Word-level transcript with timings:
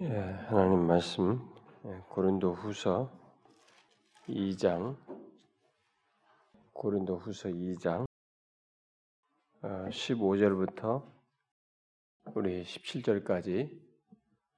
예, 0.00 0.06
하나님 0.46 0.86
말씀 0.86 1.40
예, 1.84 2.00
고린도 2.10 2.52
후서 2.52 3.10
2장 4.28 4.96
고린도 6.72 7.16
후서 7.16 7.48
2장 7.48 8.06
15절부터 9.60 10.84
어, 10.84 11.12
우리 12.36 12.62
17절까지 12.62 13.76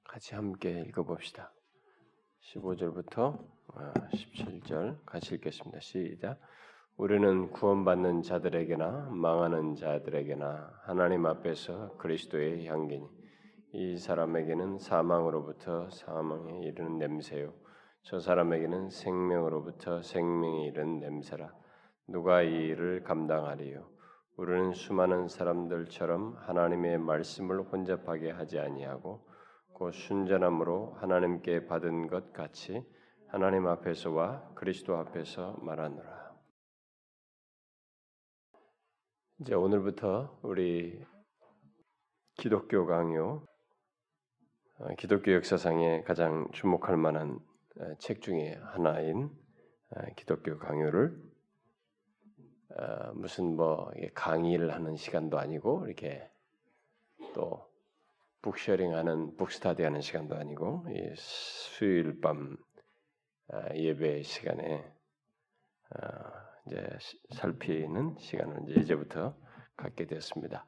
같이 0.03 0.35
함께 0.35 0.81
읽어봅시다. 0.81 1.51
15절부터 2.53 3.43
17절 4.13 4.93
어, 4.93 4.99
같이 5.07 5.33
읽겠습니다. 5.33 5.79
시작. 5.79 6.39
우리는 6.97 7.49
구원받는 7.49 8.21
자들에게나 8.21 9.09
망하는 9.09 9.73
자들에게나 9.73 10.81
하나님 10.83 11.25
앞에서 11.25 11.97
그리스도의 11.97 12.67
향기니 12.67 13.20
이 13.73 13.97
사람에게는 13.97 14.79
사망으로부터 14.79 15.89
사망에 15.89 16.59
이르는 16.59 16.97
냄새요. 16.97 17.53
저 18.03 18.19
사람에게는 18.19 18.89
생명으로부터 18.89 20.01
생명에 20.01 20.65
이르는 20.65 20.99
냄새라. 20.99 21.53
누가 22.07 22.41
이 22.41 22.49
일을 22.49 23.03
감당하리요? 23.03 23.89
우리는 24.35 24.73
수많은 24.73 25.29
사람들처럼 25.29 26.35
하나님의 26.39 26.97
말씀을 26.97 27.61
혼잡하게 27.61 28.31
하지 28.31 28.59
아니하고 28.59 29.25
그 29.77 29.91
순전함으로 29.91 30.95
하나님께 30.95 31.67
받은 31.67 32.07
것 32.07 32.33
같이 32.33 32.85
하나님 33.29 33.67
앞에서와 33.67 34.53
그리스도 34.53 34.97
앞에서 34.97 35.57
말하노라. 35.61 36.35
이제 39.39 39.53
오늘부터 39.53 40.39
우리 40.43 41.05
기독교 42.35 42.85
강요 42.85 43.45
어, 43.45 43.50
기독교 44.97 45.31
역사상에 45.33 46.01
가장 46.01 46.49
주목할 46.53 46.97
만한 46.97 47.39
어, 47.79 47.95
책 47.99 48.21
중에 48.21 48.57
하나인 48.63 49.29
어, 49.91 50.01
기독교 50.15 50.57
강요를 50.57 51.31
무슨 53.15 53.57
뭐 53.57 53.91
강의를 54.13 54.73
하는 54.73 54.95
시간도 54.95 55.37
아니고 55.37 55.85
이렇게 55.87 56.31
또 57.33 57.69
북셔링하는 58.41 59.35
북스타디하는 59.35 59.99
시간도 59.99 60.35
아니고 60.35 60.85
수요일 61.15 62.21
밤 62.21 62.55
예배 63.75 64.23
시간에 64.23 64.89
이제 66.65 66.87
살피는 67.31 68.15
시간을 68.19 68.69
이제 68.69 68.79
이제부터 68.79 69.35
갖게 69.75 70.07
되었습니다. 70.07 70.65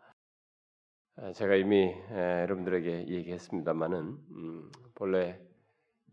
아, 1.15 1.31
제가 1.31 1.55
이미 1.55 1.93
여러분들에게 2.11 3.07
얘기했습니다만은 3.07 3.99
음, 4.31 4.71
본래 4.95 5.39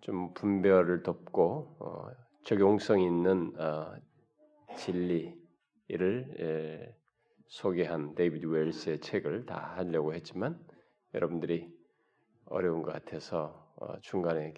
좀 0.02 0.34
분별을 0.34 1.02
돕고 1.02 1.76
어, 1.80 2.08
적용성 2.44 3.00
있는 3.00 3.52
어, 3.58 3.94
진리를 4.76 6.94
소개한 7.46 8.14
데이비드 8.14 8.46
웰스의 8.46 9.00
책을 9.00 9.46
다 9.46 9.72
하려고 9.76 10.12
했지만 10.14 10.62
여러분들이 11.14 11.72
어려운 12.46 12.82
것 12.82 12.92
같아서 12.92 13.72
어, 13.76 13.98
중간에 14.00 14.52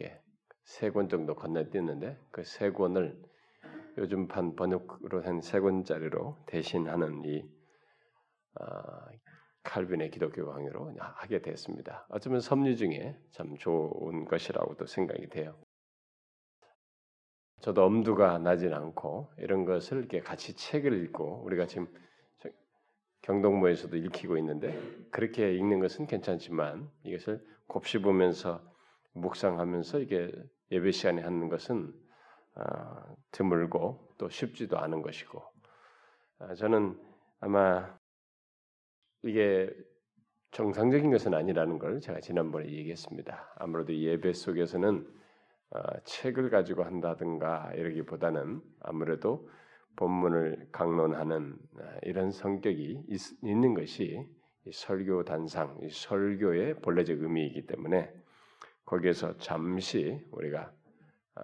세권 0.65 1.09
정도 1.09 1.35
건너뛰었는데 1.37 2.19
그 2.33 2.43
세 2.43 2.71
권을 2.73 3.21
요즘 3.99 4.27
판 4.27 4.57
번역으로 4.57 5.23
한 5.23 5.41
세 5.41 5.61
권짜리로 5.61 6.37
대신하는 6.47 7.23
이 7.27 7.45
칼빈의 9.65 10.11
기독교 10.11 10.47
강의로 10.47 10.95
하게 10.99 11.41
됐습니다. 11.41 12.07
어쩌면 12.09 12.41
섭리 12.41 12.77
중에 12.77 13.17
참 13.31 13.57
좋은 13.57 14.25
것이라고도 14.25 14.87
생각이 14.87 15.29
돼요. 15.29 15.57
저도 17.61 17.85
엄두가 17.85 18.39
나진 18.39 18.75
않고 18.75 19.33
이런 19.39 19.65
것을 19.65 19.99
이렇게 19.99 20.21
같이 20.21 20.57
책을 20.57 21.05
읽고 21.05 21.45
우리가 21.45 21.67
지금 21.67 21.87
경동모에서도 23.23 23.97
읽히고 23.97 24.37
있는데 24.39 24.77
그렇게 25.13 25.55
읽는 25.55 25.79
것은 25.79 26.07
괜찮지만 26.07 26.91
이것을 27.05 27.41
곱씹으면서 27.69 28.61
묵상하면서 29.13 30.01
이게 30.01 30.33
예배 30.73 30.91
시간에 30.91 31.23
하는 31.23 31.49
것은 31.49 31.93
어, 32.57 33.17
드물고 33.31 34.15
또 34.19 34.29
쉽지도 34.29 34.79
않은 34.79 35.03
것이고 35.03 35.43
어, 36.41 36.55
저는 36.55 37.01
아마 37.41 37.97
이게 39.23 39.71
정상적인 40.51 41.11
것은 41.11 41.35
아니라는 41.35 41.79
걸 41.79 42.01
제가 42.01 42.21
지난번에 42.21 42.67
얘기했습니다. 42.67 43.55
아무래도 43.57 43.95
예배 43.95 44.33
속에서는 44.33 45.07
어, 45.71 45.79
책을 46.05 46.51
가지고 46.51 46.85
한다든가 46.85 47.73
이러기보다는 47.75 48.61
아무래도 48.81 49.49
본문을 49.97 50.69
강론하는 50.71 51.57
어, 51.79 51.99
이런 52.03 52.31
성격이 52.31 53.05
있, 53.09 53.21
는 53.43 53.75
것이 53.75 54.27
설교 54.71 55.25
단상, 55.25 55.81
설교의 55.91 56.81
본래적 56.81 57.23
의미이기 57.23 57.67
때문에 57.67 58.13
거기에서 58.85 59.39
잠시 59.39 60.21
우리가 60.33 60.71
어, 61.37 61.43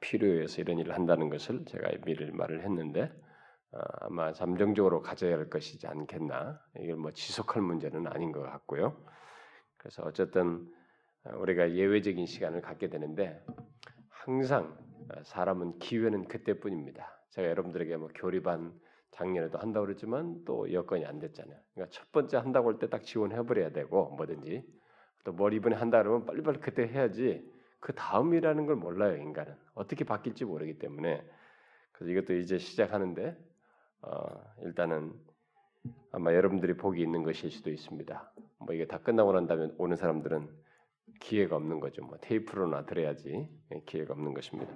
필요해서 0.00 0.62
이런 0.62 0.78
일을 0.78 0.94
한다는 0.94 1.28
것을 1.28 1.64
제가 1.66 1.90
미리 2.04 2.30
말을 2.30 2.62
했는데 2.62 3.02
어, 3.02 3.27
아마 4.00 4.32
잠정적으로 4.32 5.02
가져야 5.02 5.36
할 5.36 5.50
것이지 5.50 5.86
않겠나. 5.86 6.60
이게 6.80 6.94
뭐 6.94 7.12
지속할 7.12 7.62
문제는 7.62 8.06
아닌 8.08 8.32
것 8.32 8.42
같고요. 8.42 8.96
그래서 9.76 10.02
어쨌든 10.04 10.66
어, 11.24 11.36
우리가 11.38 11.72
예외적인 11.72 12.26
시간을 12.26 12.60
갖게 12.62 12.88
되는데 12.88 13.44
항상 14.10 14.76
어, 15.10 15.22
사람은 15.24 15.78
기회는 15.78 16.28
그때뿐입니다. 16.28 17.20
제가 17.30 17.48
여러분들에게 17.48 17.96
뭐 17.96 18.08
교리반 18.14 18.72
작년에도 19.12 19.58
한다고 19.58 19.86
그랬지만 19.86 20.44
또 20.44 20.72
여건이 20.72 21.04
안 21.06 21.18
됐잖아요. 21.18 21.58
그러니까 21.74 21.90
첫 21.92 22.10
번째 22.12 22.36
한다고 22.38 22.70
할 22.70 22.78
때 22.78 22.88
딱 22.88 23.02
지원해 23.04 23.36
버려야 23.42 23.70
되고 23.70 24.10
뭐든지 24.16 24.64
또 25.24 25.32
뭘 25.32 25.52
이번에 25.54 25.76
한다 25.76 26.02
그러면 26.02 26.24
빨리빨리 26.26 26.60
그때 26.60 26.86
해야지 26.86 27.44
그 27.80 27.92
다음이라는 27.94 28.66
걸 28.66 28.76
몰라요 28.76 29.16
인간은 29.16 29.54
어떻게 29.74 30.04
바뀔지 30.04 30.44
모르기 30.46 30.78
때문에 30.78 31.22
그래서 31.92 32.12
이것도 32.12 32.34
이제 32.36 32.58
시작하는데 32.58 33.30
어, 33.30 33.47
일단은 34.62 35.12
아마 36.12 36.34
여러분들이 36.34 36.76
복이 36.76 37.00
있는 37.00 37.22
것일 37.22 37.50
수도 37.50 37.70
있습니다. 37.70 38.32
뭐 38.58 38.74
이게 38.74 38.86
다 38.86 38.98
끝나고 38.98 39.32
난 39.32 39.46
다음에 39.46 39.68
오는 39.78 39.96
사람들은 39.96 40.48
기회가 41.20 41.56
없는 41.56 41.80
거죠. 41.80 42.04
뭐 42.04 42.18
테이프로나 42.20 42.86
들어야지 42.86 43.48
기회가 43.86 44.14
없는 44.14 44.34
것입니다. 44.34 44.72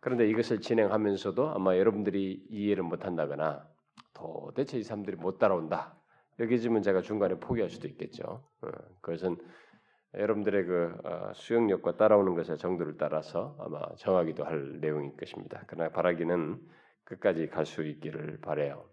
그런데 0.00 0.28
이것을 0.28 0.60
진행하면서도 0.60 1.50
아마 1.50 1.76
여러분들이 1.76 2.46
이해를 2.48 2.84
못한다거나 2.84 3.66
도대체 4.14 4.78
이 4.78 4.82
사람들이 4.82 5.16
못 5.16 5.38
따라온다. 5.38 5.96
여기지면 6.38 6.82
제가 6.82 7.00
중간에 7.00 7.38
포기할 7.38 7.70
수도 7.70 7.88
있겠죠. 7.88 8.44
어, 8.60 8.68
그것은 9.00 9.36
여러분들의 10.14 10.64
그 10.64 10.96
어, 11.04 11.32
수용력과 11.34 11.96
따라오는 11.96 12.34
것의 12.34 12.58
정도를 12.58 12.96
따라서 12.98 13.56
아마 13.58 13.80
정하기도 13.96 14.44
할 14.44 14.80
내용일 14.80 15.16
것입니다. 15.16 15.64
그러나 15.66 15.90
바라기는 15.90 16.60
끝까지 17.06 17.48
갈 17.48 17.64
수 17.64 17.82
있기를 17.84 18.40
바래요. 18.42 18.84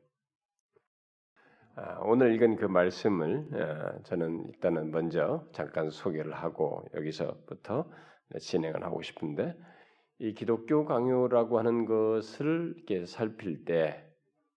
아, 1.76 2.00
오늘 2.04 2.34
읽은 2.36 2.56
그 2.58 2.66
말씀을 2.66 3.48
아, 3.54 4.00
저는 4.04 4.46
일단은 4.50 4.92
먼저 4.92 5.48
잠깐 5.52 5.90
소개를 5.90 6.34
하고 6.34 6.86
여기서부터 6.94 7.90
진행을 8.40 8.84
하고 8.84 9.02
싶은데 9.02 9.56
이 10.20 10.34
기독교 10.36 10.86
강요라고 10.86 11.58
하는 11.60 11.86
것을 11.86 12.76
이렇게 12.78 13.06
살필 13.06 13.66
때 13.66 14.06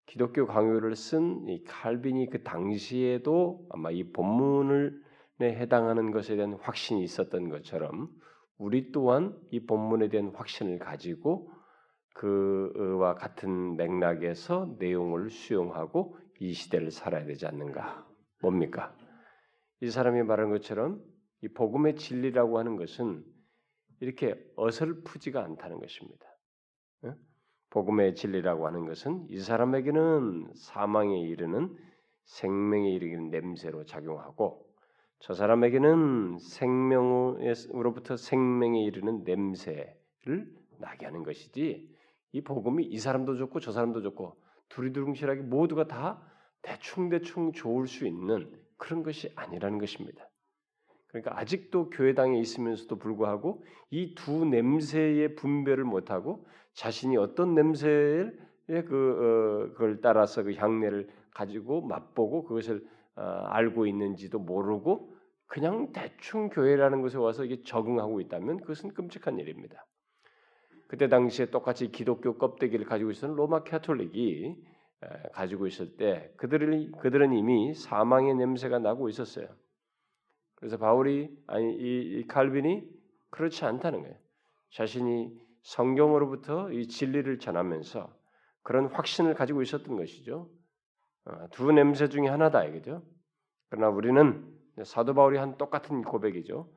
기독교 0.06 0.46
강요를 0.46 0.94
쓴 0.94 1.48
이 1.48 1.64
칼빈이 1.64 2.28
그 2.30 2.42
당시에도 2.42 3.66
아마 3.70 3.90
이 3.90 4.12
본문을 4.12 5.02
해당하는 5.40 6.10
것에 6.12 6.36
대한 6.36 6.54
확신이 6.60 7.02
있었던 7.02 7.48
것처럼 7.48 8.08
우리 8.58 8.92
또한 8.92 9.34
이 9.50 9.66
본문에 9.66 10.08
대한 10.08 10.32
확신을 10.34 10.78
가지고 10.78 11.50
그와 12.16 13.14
같은 13.14 13.76
맥락에서 13.76 14.74
내용을 14.78 15.30
수용하고 15.30 16.16
이 16.40 16.52
시대를 16.52 16.90
살아야 16.90 17.24
되지 17.26 17.46
않는가? 17.46 18.06
뭡니까? 18.40 18.94
이 19.80 19.90
사람이 19.90 20.22
말한 20.22 20.50
것처럼 20.50 21.02
이 21.42 21.48
복음의 21.48 21.96
진리라고 21.96 22.58
하는 22.58 22.76
것은 22.76 23.22
이렇게 24.00 24.34
어설프지가 24.56 25.42
않다는 25.42 25.78
것입니다. 25.78 26.26
복음의 27.70 28.14
진리라고 28.14 28.66
하는 28.66 28.86
것은 28.86 29.26
이 29.28 29.38
사람에게는 29.38 30.52
사망에 30.54 31.20
이르는 31.20 31.76
생명에 32.24 32.90
이르는 32.92 33.30
냄새로 33.30 33.84
작용하고 33.84 34.66
저 35.18 35.34
사람에게는 35.34 36.38
생명으로부터 36.38 38.16
생명에 38.16 38.82
이르는 38.84 39.24
냄새를 39.24 40.50
나게 40.78 41.06
하는 41.06 41.22
것이지 41.22 41.95
이 42.32 42.42
복음이 42.42 42.84
이 42.84 42.98
사람도 42.98 43.36
좋고 43.36 43.60
저 43.60 43.72
사람도 43.72 44.02
좋고 44.02 44.36
두리두릉실하게 44.68 45.42
모두가 45.42 45.86
다 45.86 46.22
대충대충 46.62 47.52
좋을 47.52 47.86
수 47.86 48.06
있는 48.06 48.50
그런 48.76 49.02
것이 49.02 49.32
아니라는 49.36 49.78
것입니다. 49.78 50.28
그러니까 51.08 51.38
아직도 51.38 51.90
교회당에 51.90 52.38
있으면서도 52.38 52.98
불구하고 52.98 53.64
이두 53.90 54.44
알고의 54.44 55.34
분별을 55.36 55.84
못하고 55.84 56.46
자신이 56.74 57.16
어떤 57.16 57.54
냄새에 57.54 58.30
그 58.66 59.70
어, 59.70 59.72
그걸 59.72 60.00
따라서 60.00 60.42
그 60.42 60.54
향내를 60.54 61.08
가지고 61.30 61.82
맛보고 61.82 62.44
그것을 62.44 62.86
어, 63.14 63.22
알고 63.22 63.86
있는지도 63.86 64.38
모르고 64.38 65.14
그냥 65.46 65.92
대충 65.92 66.50
교회라는 66.50 67.00
곳에 67.00 67.16
와서 67.16 67.44
이게 67.44 67.62
적응하고 67.62 68.20
있다면 68.20 68.58
그것은 68.58 68.92
끔찍한 68.92 69.38
일입니다. 69.38 69.86
그때 70.88 71.08
당시에 71.08 71.50
똑같이 71.50 71.90
기독교 71.90 72.38
껍데기를 72.38 72.86
가지고 72.86 73.10
있었던 73.10 73.36
로마 73.36 73.64
캐톨릭이 73.64 74.56
가지고 75.32 75.66
있을 75.66 75.96
때 75.96 76.32
그들은 76.36 76.92
그들은 76.92 77.32
이미 77.32 77.74
사망의 77.74 78.34
냄새가 78.36 78.78
나고 78.78 79.08
있었어요. 79.08 79.48
그래서 80.54 80.78
바울이 80.78 81.30
아니 81.46 81.74
이, 81.74 82.18
이 82.18 82.26
칼빈이 82.26 82.88
그렇지 83.30 83.64
않다는 83.64 84.02
거예요. 84.02 84.16
자신이 84.72 85.38
성경으로부터 85.62 86.70
이 86.72 86.88
진리를 86.88 87.38
전하면서 87.38 88.14
그런 88.62 88.86
확신을 88.86 89.34
가지고 89.34 89.62
있었던 89.62 89.96
것이죠. 89.96 90.48
어, 91.24 91.48
두 91.50 91.72
냄새 91.72 92.08
중에 92.08 92.28
하나다 92.28 92.64
이거죠. 92.64 93.02
그러나 93.68 93.88
우리는 93.88 94.44
사도 94.84 95.14
바울이 95.14 95.38
한 95.38 95.56
똑같은 95.56 96.02
고백이죠. 96.02 96.70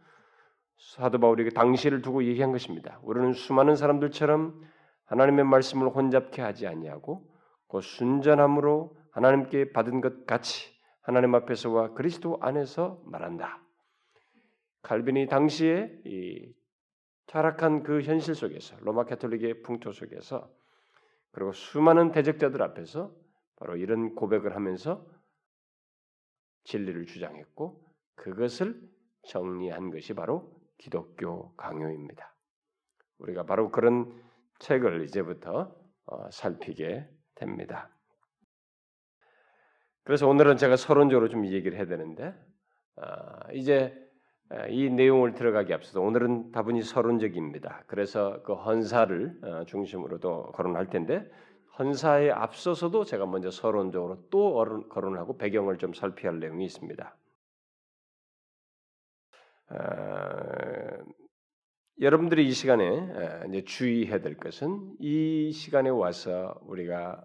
사도 0.79 1.19
바울이 1.19 1.49
당시를 1.51 2.01
두고 2.01 2.23
얘기한 2.23 2.51
것입니다. 2.51 2.99
우리는 3.03 3.33
수많은 3.33 3.75
사람들처럼 3.75 4.61
하나님의 5.05 5.43
말씀을 5.43 5.89
혼잡케 5.89 6.41
하지 6.41 6.67
아니하고 6.67 7.29
그 7.67 7.81
순전함으로 7.81 8.95
하나님께 9.11 9.73
받은 9.73 10.01
것 10.01 10.25
같이 10.25 10.71
하나님 11.01 11.35
앞에서와 11.35 11.93
그리스도 11.93 12.37
안에서 12.41 13.01
말한다. 13.05 13.61
칼빈이 14.81 15.27
당시에 15.27 16.01
이 16.05 16.53
타락한 17.27 17.83
그 17.83 18.01
현실 18.01 18.33
속에서 18.33 18.77
로마 18.79 19.03
캐톨릭의 19.03 19.61
풍토 19.61 19.91
속에서 19.91 20.49
그리고 21.31 21.51
수많은 21.51 22.11
대적자들 22.11 22.61
앞에서 22.61 23.13
바로 23.57 23.75
이런 23.75 24.15
고백을 24.15 24.55
하면서 24.55 25.05
진리를 26.63 27.05
주장했고 27.05 27.83
그것을 28.15 28.79
정리한 29.27 29.91
것이 29.91 30.13
바로 30.13 30.58
기독교 30.79 31.53
강요입니다. 31.55 32.33
우리가 33.19 33.43
바로 33.43 33.69
그런 33.69 34.11
책을 34.59 35.03
이제부터 35.03 35.75
어, 36.07 36.31
살피게 36.31 37.07
됩니다. 37.35 37.89
그래서 40.03 40.27
오늘은 40.27 40.57
제가 40.57 40.75
서론적으로 40.75 41.29
좀 41.29 41.45
얘기를 41.45 41.77
해야 41.77 41.85
되는데 41.85 42.33
어, 42.95 43.03
이제 43.53 43.93
이 44.69 44.89
내용을 44.89 45.35
들어가기 45.35 45.71
앞서서 45.73 46.01
오늘은 46.01 46.51
다분히 46.51 46.81
서론적입니다. 46.81 47.83
그래서 47.85 48.41
그 48.41 48.53
헌사를 48.53 49.39
어, 49.43 49.65
중심으로도 49.65 50.53
거론할 50.53 50.89
텐데 50.89 51.29
헌사에 51.77 52.31
앞서서도 52.31 53.03
제가 53.03 53.25
먼저 53.25 53.51
서론적으로 53.51 54.27
또 54.31 54.85
거론하고 54.89 55.37
배경을 55.37 55.77
좀 55.77 55.93
살펴야 55.93 56.31
할 56.31 56.39
내용이 56.39 56.65
있습니다. 56.65 57.15
어, 59.71 61.03
여러분들이 62.01 62.47
이 62.47 62.51
시간에 62.51 63.45
이제 63.49 63.63
주의해야 63.63 64.19
될 64.19 64.37
것은 64.37 64.95
이 64.99 65.51
시간에 65.51 65.89
와서 65.89 66.59
우리가 66.63 67.23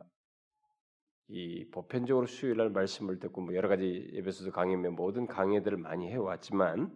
이 1.29 1.69
보편적으로 1.71 2.27
수요일 2.27 2.59
날 2.59 2.71
말씀을 2.71 3.19
듣고 3.19 3.41
뭐 3.41 3.55
여러 3.55 3.69
가지 3.69 4.11
예배소도 4.13 4.53
강의며 4.53 4.91
모든 4.91 5.27
강의들을 5.27 5.79
많이 5.79 6.11
해왔지만 6.11 6.95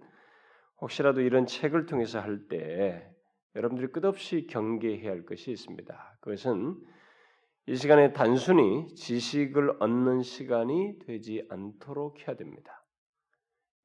혹시라도 0.81 1.21
이런 1.23 1.47
책을 1.47 1.87
통해서 1.87 2.21
할 2.21 2.49
때 2.49 3.09
여러분들이 3.57 3.89
끝없이 3.91 4.47
경계해야 4.47 5.11
할 5.11 5.25
것이 5.25 5.51
있습니다. 5.51 6.19
그것은 6.21 6.77
이 7.67 7.75
시간에 7.75 8.13
단순히 8.13 8.87
지식을 8.95 9.83
얻는 9.83 10.23
시간이 10.23 10.99
되지 11.01 11.47
않도록 11.49 12.27
해야 12.27 12.37
됩니다. 12.37 12.78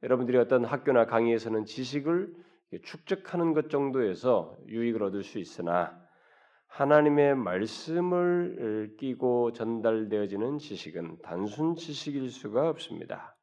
여러분들이 0.04 0.38
어떤 0.38 0.66
학교나 0.66 1.06
강의에서는 1.06 1.64
지식을 1.64 2.34
축적하는 2.84 3.54
것 3.54 3.70
정도에서 3.70 4.58
유익을 4.68 5.02
얻을 5.02 5.24
수 5.24 5.40
있으나 5.40 5.98
하나님의 6.68 7.36
말씀을 7.36 8.96
끼고 9.00 9.54
전달되어지는 9.54 10.58
지식은 10.58 11.20
단순 11.22 11.76
지식일 11.76 12.30
수가 12.30 12.70
없습니다. 12.70 13.38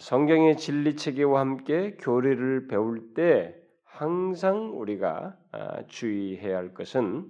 성경의 0.00 0.56
진리 0.56 0.96
체계와 0.96 1.40
함께 1.40 1.96
교리를 2.00 2.66
배울 2.66 3.14
때 3.14 3.54
항상 3.84 4.78
우리가 4.78 5.38
아, 5.52 5.86
주의해야 5.86 6.56
할 6.56 6.74
것은 6.74 7.26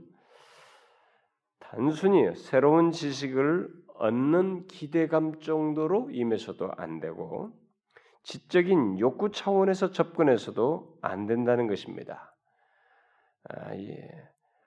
단순히 1.59 2.35
새로운 2.35 2.91
지식을 2.91 3.69
얻는 3.97 4.67
기대감 4.67 5.41
정도로 5.41 6.11
임해서도 6.11 6.73
안 6.77 7.01
되고 7.01 7.53
지적인 8.25 8.99
욕구 8.99 9.31
차원에서 9.31 9.91
접근해서도 9.91 10.99
안 11.03 11.27
된다는 11.27 11.67
것입니다. 11.67 12.35
아, 13.49 13.75
예. 13.77 14.11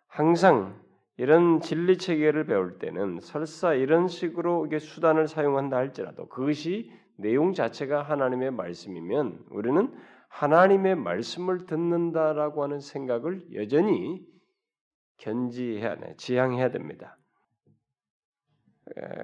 항상 0.07 0.79
이런 1.17 1.59
진리 1.59 1.97
체계를 1.97 2.45
배울 2.45 2.77
때는 2.77 3.19
설사 3.19 3.73
이런 3.73 4.07
식으로 4.07 4.67
이게 4.67 4.77
수단을 4.79 5.27
사용한다 5.27 5.75
할지라도 5.75 6.29
그것이 6.29 6.91
내용 7.17 7.53
자체가 7.53 8.03
하나님의 8.03 8.51
말씀이면 8.51 9.45
우리는 9.49 9.91
하나님의 10.29 10.95
말씀을 10.95 11.65
듣는다라고 11.65 12.63
하는 12.63 12.79
생각을 12.79 13.55
여전히 13.55 14.23
견지해야 15.17 15.97
돼, 15.97 16.15
지향해야 16.17 16.69
됩니다. 16.69 17.17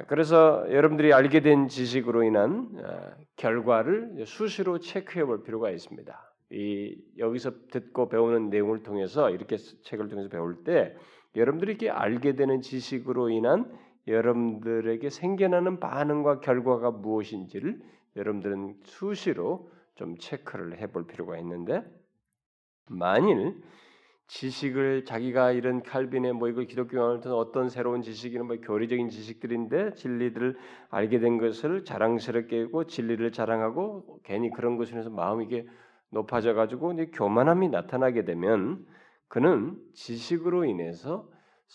그래서 0.08 0.66
여러분들이 0.70 1.14
알게 1.14 1.42
된 1.42 1.68
지식으로 1.68 2.24
인한 2.24 2.70
어, 2.84 3.12
결과를 3.36 4.25
수시로 4.25 4.80
체크해 4.80 5.25
볼 5.25 5.44
필요가 5.44 5.70
있습니다. 5.72 6.34
이 6.52 6.96
여기서 7.18 7.52
듣고 7.72 8.10
배우는 8.10 8.50
내용을 8.50 8.84
통해서 8.84 9.30
이렇게 9.30 9.58
책을 9.58 10.10
통해서 10.10 10.30
배울 10.30 10.64
때 10.64 10.96
여러분들이 11.36 11.72
이렇게 11.72 11.90
알게 11.90 12.36
되는 12.36 12.62
지식으로 12.62 13.30
인한 13.30 13.72
여러분들에게 14.08 15.10
생겨나는 15.10 15.80
반응과 15.80 16.42
결과가 16.42 16.92
무엇인지를 16.92 17.81
여러분들은 18.16 18.76
수시로 18.84 19.72
좀 19.96 20.18
체크를 20.18 20.80
해볼 20.80 21.08
필요가 21.08 21.38
있는데 21.40 21.84
만일 22.88 23.56
지식을 24.33 25.06
자기가 25.06 25.52
이런 25.52 25.83
칼빈의 25.83 26.33
뭐 26.33 26.49
이걸 26.49 26.66
기독교와 26.66 27.19
어떤 27.37 27.69
새로운 27.69 28.02
지식이나 28.02 28.44
뭐 28.44 28.56
교리적인 28.57 29.09
지식들인데 29.09 29.94
진리들을 29.94 30.57
알게 30.90 31.19
된 31.19 31.37
것을 31.37 31.85
자랑스럽게 31.85 32.63
하고 32.63 32.85
진리를 32.85 33.31
자랑하고 33.31 34.21
괜히 34.23 34.49
그런 34.49 34.78
것을 34.78 34.97
해서 34.97 35.11
마음이 35.11 35.45
이게 35.45 35.68
높아져 36.09 36.56
가지고 36.56 36.95
교만함이 37.13 37.69
나타나게 37.69 38.25
되면 38.25 38.83
그는 39.28 39.78
지식으로 39.94 40.66
인해서 40.66 41.30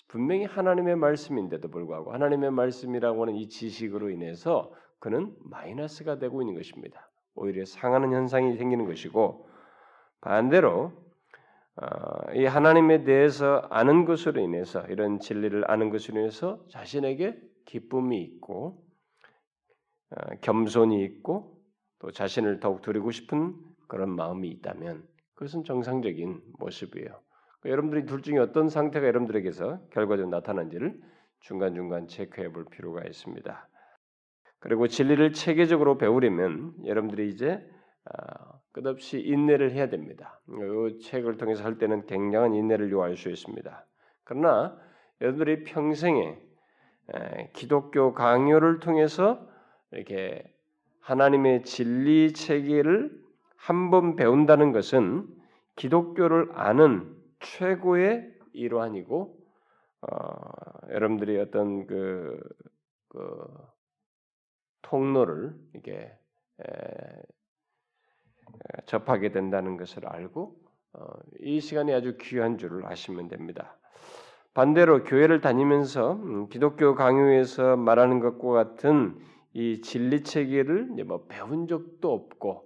분명히 0.09 0.45
하나님의 0.45 0.97
말씀인데도 0.97 1.69
불구하고 1.69 2.13
하나님의 2.13 2.51
말씀이라고 2.51 3.23
하는 3.23 3.37
이 3.37 3.49
지식으로 3.49 4.11
인해서 4.11 4.73
그는 4.99 5.33
마이너스가 5.45 6.19
되고 6.19 6.43
있는 6.43 6.57
것입니다. 6.57 7.09
오히려 7.37 7.65
상하는 7.65 8.13
현상이 8.13 8.57
생기는 8.57 8.85
것이고 8.85 9.49
반대로 10.21 10.93
어, 10.93 11.08
이 12.35 12.45
하나님에 12.45 13.05
대해서 13.05 13.63
아는 13.71 14.05
것으로 14.05 14.41
인해서 14.41 14.83
이런 14.89 15.21
진리를 15.21 15.71
아는 15.71 15.91
것으로 15.91 16.21
인해서 16.21 16.65
자신에게 16.71 17.39
기쁨이 17.67 18.21
있고 18.23 18.85
어, 20.11 20.37
겸손이 20.41 21.05
있고 21.05 21.61
또 22.01 22.11
자신을 22.11 22.61
더욱 22.61 22.83
드리고 22.83 23.11
싶은 23.11 23.55
그런 23.89 24.11
마음이 24.11 24.49
있다면 24.49 25.07
그것은 25.35 25.65
정상적인 25.65 26.41
모습이에요. 26.59 27.07
그러니까 27.61 27.71
여러분들이 27.71 28.07
둘 28.07 28.23
중에 28.23 28.39
어떤 28.39 28.69
상태가 28.69 29.07
여러분들에게서 29.07 29.81
결과적으로 29.91 30.31
나타난지를 30.31 31.01
중간중간 31.41 32.09
체크해 32.09 32.51
볼 32.51 32.65
필요가 32.71 33.05
있습니다. 33.05 33.69
그리고 34.61 34.89
진리를 34.89 35.33
체계적으로 35.33 35.99
배우려면 35.99 36.75
여러분들이 36.85 37.29
이제 37.29 37.55
아, 37.55 37.78
끝없이 38.73 39.21
인내를 39.21 39.73
해야 39.73 39.89
됩니다. 39.89 40.41
이 40.49 41.01
책을 41.01 41.37
통해서 41.37 41.65
할 41.65 41.79
때는 41.79 42.07
굉장한 42.07 42.55
인내를 42.55 42.91
요할 42.91 43.17
수 43.17 43.31
있습니다. 43.31 43.87
그러나 44.25 44.79
여러분들이 45.21 45.65
평생에 45.65 46.39
기독교 47.55 48.15
강요를 48.15 48.81
통해서 48.81 49.47
이렇게 49.93 50.45
하나님의 51.01 51.63
진리 51.63 52.33
체계를 52.33 53.11
한 53.57 53.91
번 53.91 54.17
배운다는 54.17 54.73
것은 54.73 55.27
기독교를 55.77 56.51
아는 56.55 57.15
최고의 57.41 58.33
일환이고 58.53 59.37
어, 60.01 60.89
여러분들이 60.91 61.39
어떤 61.39 61.87
그, 61.87 62.41
그 63.09 63.47
통로를 64.83 65.55
이게 65.75 65.93
에, 65.93 67.23
접하게 68.87 69.31
된다는 69.31 69.77
것을 69.77 70.07
알고 70.07 70.55
어, 70.95 71.05
이 71.41 71.61
시간이 71.61 71.93
아주 71.93 72.17
귀한 72.21 72.59
줄을 72.59 72.87
아시면 72.87 73.29
됩니다. 73.29 73.77
반대로 74.55 75.05
교회를 75.05 75.41
다니면서 75.41 76.15
음, 76.15 76.49
기독교 76.49 76.95
강요에서 76.95 77.77
말하는 77.77 78.21
것과 78.21 78.53
같은 78.53 79.17
이 79.53 79.81
진리 79.83 80.23
체계를 80.23 80.87
뭐 81.07 81.27
배운 81.29 81.67
적도 81.67 82.13
없고 82.13 82.65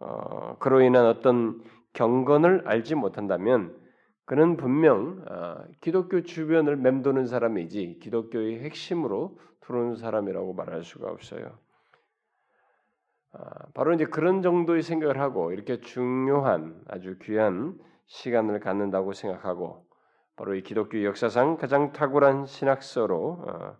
어, 0.00 0.56
그로 0.58 0.80
인한 0.82 1.06
어떤 1.06 1.62
경건을 1.92 2.62
알지 2.66 2.94
못한다면 2.94 3.76
그는 4.24 4.56
분명 4.56 5.24
어, 5.28 5.64
기독교 5.80 6.22
주변을 6.22 6.76
맴도는 6.76 7.26
사람이지 7.26 7.98
기독교의 8.00 8.60
핵심으로 8.60 9.38
들어오는 9.60 9.96
사람이라고 9.96 10.54
말할 10.54 10.84
수가 10.84 11.10
없어요. 11.10 11.58
아, 13.32 13.66
바로 13.74 13.92
이제 13.92 14.04
그런 14.04 14.42
정도의 14.42 14.82
생각을 14.82 15.20
하고 15.20 15.52
이렇게 15.52 15.80
중요한 15.80 16.82
아주 16.88 17.16
귀한 17.22 17.78
시간을 18.06 18.60
갖는다고 18.60 19.12
생각하고 19.12 19.86
바로 20.36 20.54
이 20.54 20.62
기독교 20.62 21.04
역사상 21.04 21.56
가장 21.56 21.92
탁월한 21.92 22.46
신학서로 22.46 23.44
어, 23.46 23.76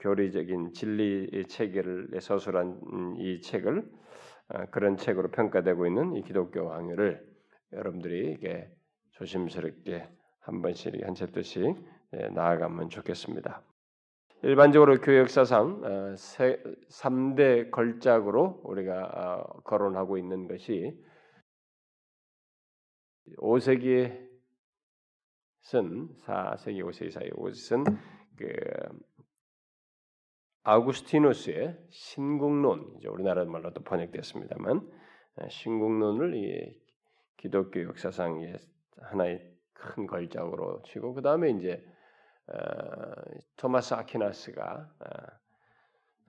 교리적인 0.00 0.72
진리 0.74 1.46
체계를 1.48 2.10
서술한 2.20 3.16
이 3.18 3.40
책을 3.40 3.90
어, 4.48 4.66
그런 4.70 4.96
책으로 4.96 5.30
평가되고 5.30 5.86
있는 5.86 6.14
이 6.14 6.22
기독교 6.22 6.66
왕유를 6.66 7.24
여러분들이 7.72 8.32
이게 8.32 8.70
조심스럽게 9.12 10.08
한 10.40 10.60
번씩 10.60 10.94
한 11.02 11.14
챕터씩 11.14 11.76
예, 12.16 12.28
나아가면 12.28 12.90
좋겠습니다. 12.90 13.62
일반적으로 14.44 15.00
교회 15.00 15.20
역사상 15.20 15.80
3대 16.16 17.66
어, 17.66 17.70
걸작으로 17.70 18.60
우리가 18.64 19.06
어, 19.06 19.60
거론하고 19.62 20.18
있는 20.18 20.46
것이 20.46 21.02
5세기에 23.38 24.28
쓴 25.62 26.10
4세기 26.26 26.84
5세기 26.84 27.10
사이 27.10 27.30
옷은 27.36 27.84
그 28.36 28.46
아우구스티누스의 30.64 31.78
신국론 31.88 32.96
이제 32.98 33.08
우리나라 33.08 33.46
말로도 33.46 33.82
번역됐습니다만 33.82 34.76
어, 35.36 35.48
신국론을 35.48 36.34
이 36.34 36.78
기독교 37.38 37.82
역사상 37.82 38.58
하나의 38.98 39.54
큰 39.72 40.06
걸작으로 40.06 40.82
치고 40.82 41.14
그 41.14 41.22
다음에 41.22 41.48
이제 41.48 41.82
어, 42.46 42.54
토마스 43.64 43.94
아퀴나스가 43.94 44.90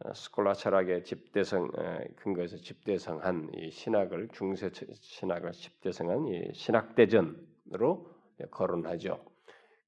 어, 0.06 0.14
스콜라 0.14 0.54
철학의 0.54 1.04
집대성 1.04 1.70
근거에서 2.16 2.56
집대성한 2.56 3.50
이 3.56 3.72
신학을 3.72 4.30
중세 4.32 4.70
신학을 4.72 5.52
집대성한 5.52 6.28
이 6.28 6.54
신학대전으로 6.54 8.10
거론하죠. 8.52 9.26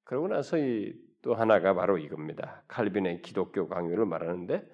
그러고 0.04 0.28
나서 0.28 0.58
이 0.58 1.08
또 1.28 1.34
하나가 1.34 1.74
바로 1.74 1.98
이겁니다. 1.98 2.64
칼빈의 2.70 3.22
기독교 3.22 3.68
강요를 3.68 4.06
말하는데 4.06 4.66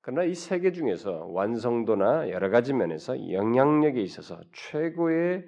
그러나 0.00 0.22
이 0.22 0.34
세계 0.34 0.70
중에서 0.70 1.26
완성도나 1.26 2.30
여러 2.30 2.48
가지 2.48 2.72
면에서 2.72 3.32
영향력에 3.32 4.00
있어서 4.02 4.40
최고의 4.52 5.46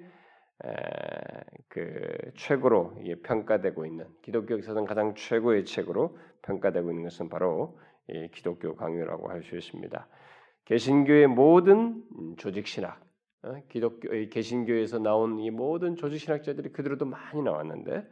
그 1.69 2.01
최고로 2.35 2.95
평가되고 3.23 3.85
있는 3.85 4.05
기독교 4.21 4.55
역사상 4.55 4.85
가장 4.85 5.15
최고의 5.15 5.65
책으로 5.65 6.17
평가되고 6.41 6.89
있는 6.89 7.03
것은 7.03 7.29
바로 7.29 7.79
기독교 8.33 8.75
강요라고 8.75 9.29
할 9.29 9.43
수 9.43 9.55
있습니다. 9.55 10.07
개신교의 10.65 11.27
모든 11.27 12.03
조직 12.37 12.67
신학, 12.67 13.01
어, 13.41 13.55
기독교 13.69 14.09
개신교에서 14.29 14.99
나온 14.99 15.39
이 15.39 15.49
모든 15.49 15.95
조직 15.95 16.19
신학자들이 16.19 16.71
그대로도 16.71 17.05
많이 17.05 17.41
나왔는데 17.41 18.07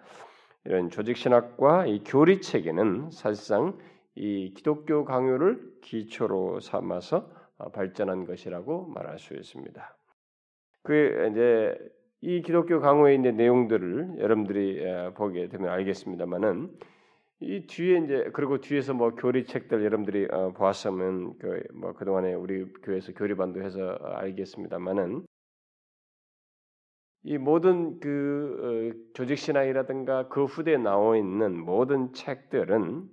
이런 0.65 0.89
조직 0.89 1.17
신학과 1.17 1.85
이 1.85 2.03
교리 2.03 2.41
체계는 2.41 3.11
사실상 3.11 3.77
이 4.15 4.53
기독교 4.55 5.05
강요를 5.05 5.79
기초로 5.81 6.59
삼아서 6.61 7.29
어, 7.57 7.69
발전한 7.71 8.25
것이라고 8.25 8.87
말할 8.87 9.19
수 9.19 9.35
있습니다. 9.35 9.97
그 10.83 11.29
이제 11.31 11.77
이 12.27 12.41
기독교 12.41 12.81
강호에 12.81 13.15
있는 13.15 13.37
내용들을 13.37 14.17
여러분들이 14.19 14.83
보게 15.15 15.47
되면 15.47 15.69
알겠습니다만은 15.69 16.77
이 17.39 17.65
뒤에 17.67 17.99
이제 18.03 18.29
그리고 18.33 18.59
뒤에서 18.59 18.93
뭐 18.93 19.11
교리 19.11 19.45
책들 19.45 19.81
여러분들이 19.85 20.27
어, 20.29 20.51
보았으면 20.51 21.37
그 21.37 21.63
뭐 21.73 21.93
그동안에 21.93 22.33
우리 22.33 22.69
교회에서 22.81 23.13
교리반도 23.13 23.61
해서 23.61 23.97
알겠습니다만은 24.01 25.25
이 27.23 27.37
모든 27.37 28.01
그 28.01 28.91
어, 28.91 29.13
조직 29.13 29.37
신학이라든가 29.37 30.27
그 30.27 30.43
후대에 30.43 30.75
나와 30.75 31.15
있는 31.15 31.57
모든 31.57 32.11
책들은 32.11 33.07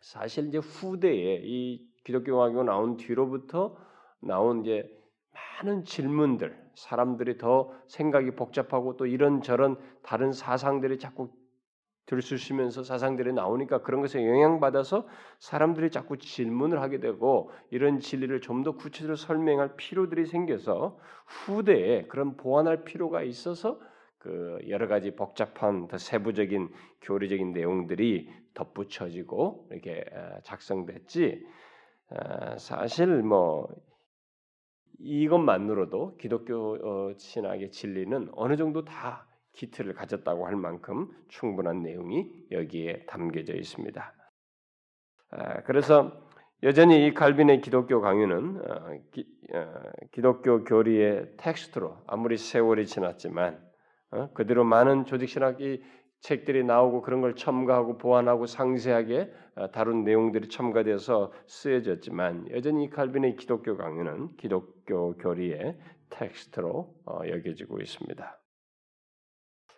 사실 0.00 0.48
이제 0.48 0.58
후대에 0.58 1.42
이 1.44 1.86
기독교 2.02 2.36
강호가 2.36 2.64
나온 2.64 2.96
뒤로부터 2.96 3.76
나온 4.20 4.62
이제 4.62 4.97
많은 5.32 5.84
질문들, 5.84 6.56
사람들이 6.74 7.38
더 7.38 7.72
생각이 7.86 8.32
복잡하고 8.32 8.96
또 8.96 9.06
이런 9.06 9.42
저런 9.42 9.76
다른 10.02 10.32
사상들이 10.32 10.98
자꾸 10.98 11.30
들쑤시면서 12.06 12.84
사상들이 12.84 13.34
나오니까 13.34 13.82
그런 13.82 14.00
것에 14.00 14.26
영향받아서 14.26 15.06
사람들이 15.40 15.90
자꾸 15.90 16.16
질문을 16.16 16.80
하게 16.80 17.00
되고 17.00 17.50
이런 17.70 18.00
진리를 18.00 18.40
좀 18.40 18.62
더 18.62 18.72
구체적으로 18.72 19.16
설명할 19.16 19.76
필요들이 19.76 20.24
생겨서 20.24 20.98
후대에 21.26 22.06
그런 22.06 22.36
보완할 22.36 22.84
필요가 22.84 23.22
있어서 23.22 23.78
그 24.16 24.58
여러 24.68 24.88
가지 24.88 25.14
복잡한 25.14 25.86
더 25.88 25.98
세부적인 25.98 26.70
교리적인 27.02 27.52
내용들이 27.52 28.28
덧붙여지고 28.54 29.68
이렇게 29.70 30.04
작성됐지. 30.44 31.46
사실 32.56 33.22
뭐 33.22 33.68
이것만으로도 34.98 36.16
기독교 36.16 36.74
어, 36.74 37.12
신학의 37.16 37.70
진리는 37.70 38.28
어느 38.32 38.56
정도 38.56 38.84
다 38.84 39.26
기틀을 39.52 39.94
가졌다고 39.94 40.46
할 40.46 40.56
만큼 40.56 41.08
충분한 41.28 41.82
내용이 41.82 42.30
여기에 42.50 43.06
담겨져 43.06 43.54
있습니다. 43.54 44.14
아, 45.30 45.62
그래서 45.62 46.28
여전히 46.62 47.06
이 47.06 47.14
칼빈의 47.14 47.60
기독교 47.60 48.00
강요는 48.00 48.60
어, 48.68 48.98
어, 49.54 49.82
기독교 50.12 50.64
교리의 50.64 51.36
텍스트로 51.36 51.98
아무리 52.06 52.36
세월이 52.36 52.86
지났지만 52.86 53.66
그대로 54.34 54.64
많은 54.64 55.04
조직 55.04 55.28
신학이 55.28 55.82
책들이 56.20 56.64
나오고 56.64 57.02
그런 57.02 57.20
걸 57.20 57.34
첨가하고 57.34 57.98
보완하고 57.98 58.46
상세하게 58.46 59.32
어, 59.54 59.70
다룬 59.70 60.04
내용들이 60.04 60.48
첨가돼서 60.48 61.32
쓰여졌지만 61.46 62.50
여전히 62.50 62.84
이 62.84 62.90
칼빈의 62.90 63.36
기독교 63.36 63.76
강요는 63.76 64.36
기독교 64.36 65.16
교리의 65.16 65.78
텍스트로 66.10 66.94
어, 67.06 67.20
여겨지고 67.26 67.80
있습니다. 67.80 68.40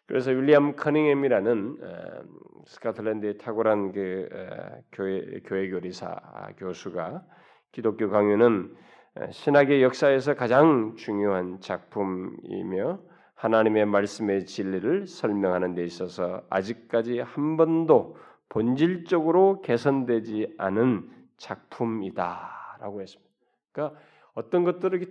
그래서 0.06 0.32
윌리엄 0.32 0.74
커닝햄이라는 0.76 1.76
어, 1.82 2.22
스코틀랜드의 2.66 3.38
탁월한 3.38 3.92
그 3.92 4.28
교회 4.92 5.40
교회 5.44 5.70
교리사 5.70 6.16
교수가 6.58 7.24
기독교 7.72 8.10
강요는 8.10 8.74
신학의 9.30 9.82
역사에서 9.82 10.34
가장 10.34 10.94
중요한 10.96 11.60
작품이며 11.60 13.00
하나님의 13.40 13.86
말씀의 13.86 14.44
진리를 14.44 15.06
설명하는 15.06 15.74
데 15.74 15.82
있어서 15.82 16.42
아직까지 16.50 17.20
한 17.20 17.56
번도 17.56 18.18
본질적으로 18.50 19.62
개선되지 19.62 20.56
않은 20.58 21.08
작품이다라고 21.38 23.00
했습니다. 23.00 23.30
그러니까 23.72 23.98
어떤 24.34 24.64
것들을 24.64 25.06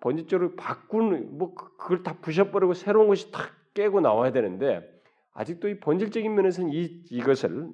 본질적으로 0.00 0.56
바꾸는 0.56 1.36
뭐 1.36 1.54
그, 1.54 1.76
그걸 1.76 2.02
다 2.02 2.16
부셔버리고 2.22 2.72
새로운 2.72 3.08
것이 3.08 3.30
탁 3.30 3.50
깨고 3.74 4.00
나와야 4.00 4.32
되는데 4.32 4.90
아직도 5.34 5.68
이 5.68 5.78
본질적인 5.78 6.34
면에서는 6.34 6.72
이 6.72 7.02
이것을 7.10 7.68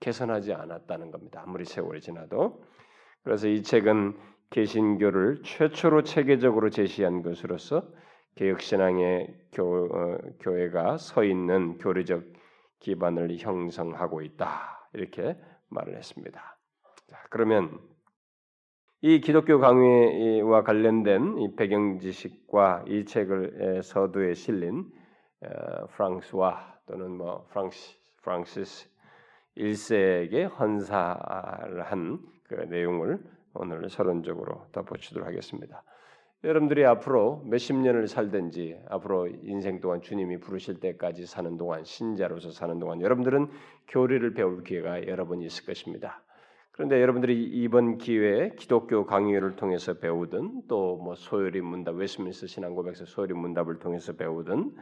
개선하지 0.00 0.54
않았다는 0.54 1.12
겁니다. 1.12 1.44
아무리 1.46 1.64
세월이 1.64 2.00
지나도 2.00 2.64
그래서 3.22 3.46
이 3.46 3.62
책은 3.62 4.16
개신교를 4.50 5.42
최초로 5.44 6.02
체계적으로 6.02 6.68
제시한 6.70 7.22
것으로서 7.22 7.86
개혁신앙의 8.34 9.34
교, 9.52 9.86
어, 9.86 10.18
교회가 10.40 10.96
서 10.96 11.24
있는 11.24 11.78
교리적 11.78 12.24
기반을 12.80 13.36
형성하고 13.38 14.22
있다 14.22 14.88
이렇게 14.94 15.36
말을 15.68 15.96
했습니다. 15.96 16.58
자, 17.08 17.18
그러면 17.30 17.78
이 19.00 19.20
기독교 19.20 19.58
강의와 19.58 20.62
관련된 20.62 21.38
이 21.38 21.56
배경 21.56 21.98
지식과 21.98 22.84
이 22.88 23.04
책을 23.04 23.82
서두에 23.82 24.34
실린 24.34 24.90
어, 25.40 25.86
프랑수아 25.88 26.78
또는 26.86 27.10
뭐 27.10 27.46
프랑시 27.50 27.96
프랑시스 28.22 28.88
1세에게 29.56 30.58
헌사를 30.58 31.82
한 31.82 32.32
그 32.52 32.60
내용을 32.68 33.18
오늘 33.54 33.88
서론적으로 33.88 34.66
덧붙이도록 34.72 35.26
하겠습니다. 35.26 35.82
여러분들이 36.44 36.84
앞으로 36.84 37.42
몇십 37.46 37.76
년을 37.76 38.08
살든지 38.08 38.80
앞으로 38.88 39.28
인생 39.44 39.80
동안 39.80 40.00
주님이 40.02 40.38
부르실 40.40 40.80
때까지 40.80 41.24
사는 41.26 41.56
동안 41.56 41.84
신자로서 41.84 42.50
사는 42.50 42.78
동안 42.80 43.00
여러분들은 43.00 43.48
교리를 43.86 44.34
배울 44.34 44.64
기회가 44.64 45.06
여러 45.06 45.24
번 45.24 45.40
있을 45.40 45.64
것입니다. 45.64 46.20
그런데 46.72 47.00
여러분들이 47.00 47.44
이번 47.44 47.96
기회에 47.98 48.54
기독교 48.56 49.06
강요를 49.06 49.54
통해서 49.56 49.94
배우든 49.94 50.62
또 50.68 50.96
뭐 50.96 51.14
소요리 51.14 51.60
문답 51.60 51.94
웨스트민스터 51.94 52.46
신앙고백서 52.48 53.04
소요리 53.04 53.34
문답을 53.34 53.78
통해서 53.78 54.12
배우든 54.14 54.74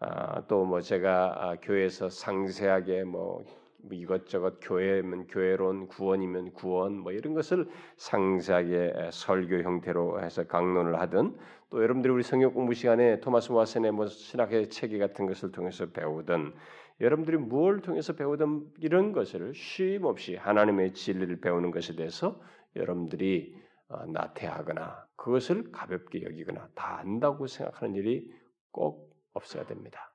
아, 0.00 0.46
또 0.48 0.64
뭐 0.66 0.80
제가 0.82 1.34
아, 1.38 1.56
교회에서 1.62 2.10
상세하게 2.10 3.04
뭐 3.04 3.44
이것저것 3.92 4.58
교회면 4.60 5.26
교회론, 5.26 5.88
구원이면 5.88 6.52
구원, 6.52 6.98
뭐 6.98 7.12
이런 7.12 7.34
것을 7.34 7.68
상세하게 7.96 9.10
설교 9.12 9.62
형태로 9.62 10.22
해서 10.22 10.46
강론을 10.46 10.98
하든 11.00 11.36
또 11.70 11.82
여러분들이 11.82 12.12
우리 12.12 12.22
성역 12.22 12.54
공부 12.54 12.74
시간에 12.74 13.20
토마스 13.20 13.52
와슨의 13.52 13.92
뭐 13.92 14.06
신학의 14.06 14.70
체계 14.70 14.98
같은 14.98 15.26
것을 15.26 15.52
통해서 15.52 15.86
배우든 15.90 16.52
여러분들이 17.00 17.38
무엇을 17.38 17.80
통해서 17.80 18.14
배우든 18.14 18.72
이런 18.80 19.12
것을 19.12 19.54
쉼 19.54 20.00
없이 20.04 20.36
하나님의 20.36 20.92
진리를 20.94 21.40
배우는 21.40 21.70
것에 21.70 21.96
대해서 21.96 22.40
여러분들이 22.76 23.54
어, 23.88 24.06
나태하거나 24.06 25.06
그것을 25.16 25.72
가볍게 25.72 26.22
여기거나 26.22 26.68
다 26.74 26.98
안다고 26.98 27.46
생각하는 27.46 27.94
일이 27.94 28.30
꼭 28.70 29.10
없어야 29.32 29.64
됩니다. 29.64 30.12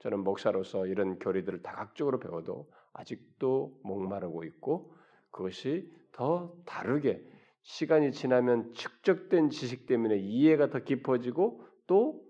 저는 0.00 0.20
목사로서 0.20 0.86
이런 0.86 1.18
교리들을 1.18 1.62
다각적으로 1.62 2.20
배워도 2.20 2.70
아직도 2.98 3.80
목마르고 3.82 4.44
있고 4.44 4.92
그것이 5.30 5.90
더 6.12 6.54
다르게 6.66 7.22
시간이 7.62 8.12
지나면 8.12 8.72
축적된 8.74 9.50
지식 9.50 9.86
때문에 9.86 10.16
이해가 10.16 10.70
더 10.70 10.80
깊어지고 10.80 11.64
또 11.86 12.28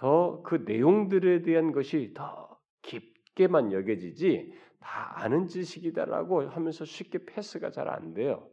더 0.00 0.42
그 0.44 0.64
내용들에 0.66 1.42
대한 1.42 1.72
것이 1.72 2.12
더 2.14 2.58
깊게만 2.82 3.72
여겨지지 3.72 4.52
다 4.80 5.12
아는 5.22 5.46
지식이다라고 5.46 6.48
하면서 6.48 6.84
쉽게 6.86 7.26
패스가 7.26 7.70
잘 7.70 7.88
안 7.88 8.14
돼요. 8.14 8.48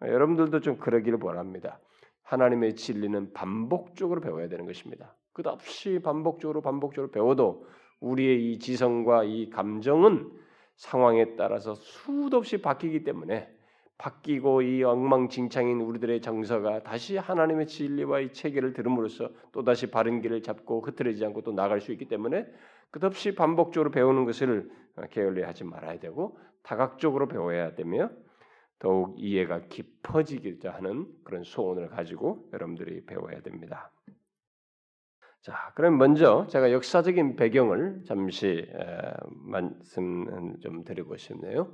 여러분들도 0.00 0.60
좀 0.60 0.78
그러기를 0.78 1.18
원합니다. 1.22 1.80
하나님의 2.22 2.76
진리는 2.76 3.32
반복적으로 3.34 4.20
배워야 4.22 4.48
되는 4.48 4.64
것입니다. 4.64 5.14
끝없이 5.34 6.00
반복적으로 6.02 6.62
반복적으로 6.62 7.10
배워도 7.10 7.66
우리의 8.00 8.52
이 8.52 8.58
지성과 8.58 9.24
이 9.24 9.50
감정은 9.50 10.32
상황에 10.76 11.36
따라서 11.36 11.74
수도 11.74 12.36
없이 12.36 12.60
바뀌기 12.60 13.04
때문에 13.04 13.50
바뀌고 13.98 14.62
이 14.62 14.82
엉망진창인 14.84 15.80
우리들의 15.80 16.20
정서가 16.20 16.82
다시 16.82 17.16
하나님의 17.16 17.66
진리와 17.66 18.20
이 18.20 18.32
체계를 18.32 18.74
들음으로써 18.74 19.30
또 19.52 19.64
다시 19.64 19.90
바른 19.90 20.20
길을 20.20 20.42
잡고 20.42 20.82
흐트러지지 20.82 21.24
않고 21.24 21.42
또 21.42 21.52
나갈 21.52 21.80
수 21.80 21.92
있기 21.92 22.06
때문에 22.06 22.46
끝없이 22.90 23.34
반복적으로 23.34 23.90
배우는 23.90 24.26
것을 24.26 24.70
게을리 25.10 25.42
하지 25.42 25.64
말아야 25.64 25.98
되고 25.98 26.38
다각적으로 26.62 27.26
배워야 27.26 27.74
되며 27.74 28.10
더욱 28.78 29.14
이해가 29.16 29.62
깊어지기자 29.68 30.72
하는 30.72 31.06
그런 31.24 31.42
소원을 31.42 31.88
가지고 31.88 32.48
여러분들이 32.52 33.06
배워야 33.06 33.40
됩니다. 33.40 33.90
자, 35.46 35.70
그럼 35.76 35.96
먼저 35.96 36.44
제가 36.48 36.72
역사적인 36.72 37.36
배경을 37.36 38.02
잠시 38.04 38.68
말씀 39.44 40.58
좀 40.60 40.82
드리고 40.82 41.16
싶네요. 41.16 41.72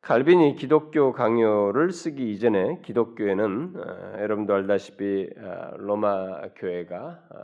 칼빈이 0.00 0.56
기독교 0.56 1.12
강요를 1.12 1.92
쓰기 1.92 2.32
이전에 2.32 2.80
기독교에는 2.82 3.72
어, 3.76 4.18
여러분도 4.18 4.52
알다시피 4.52 5.30
어, 5.38 5.76
로마 5.76 6.48
교회가 6.56 6.96
어, 6.96 7.38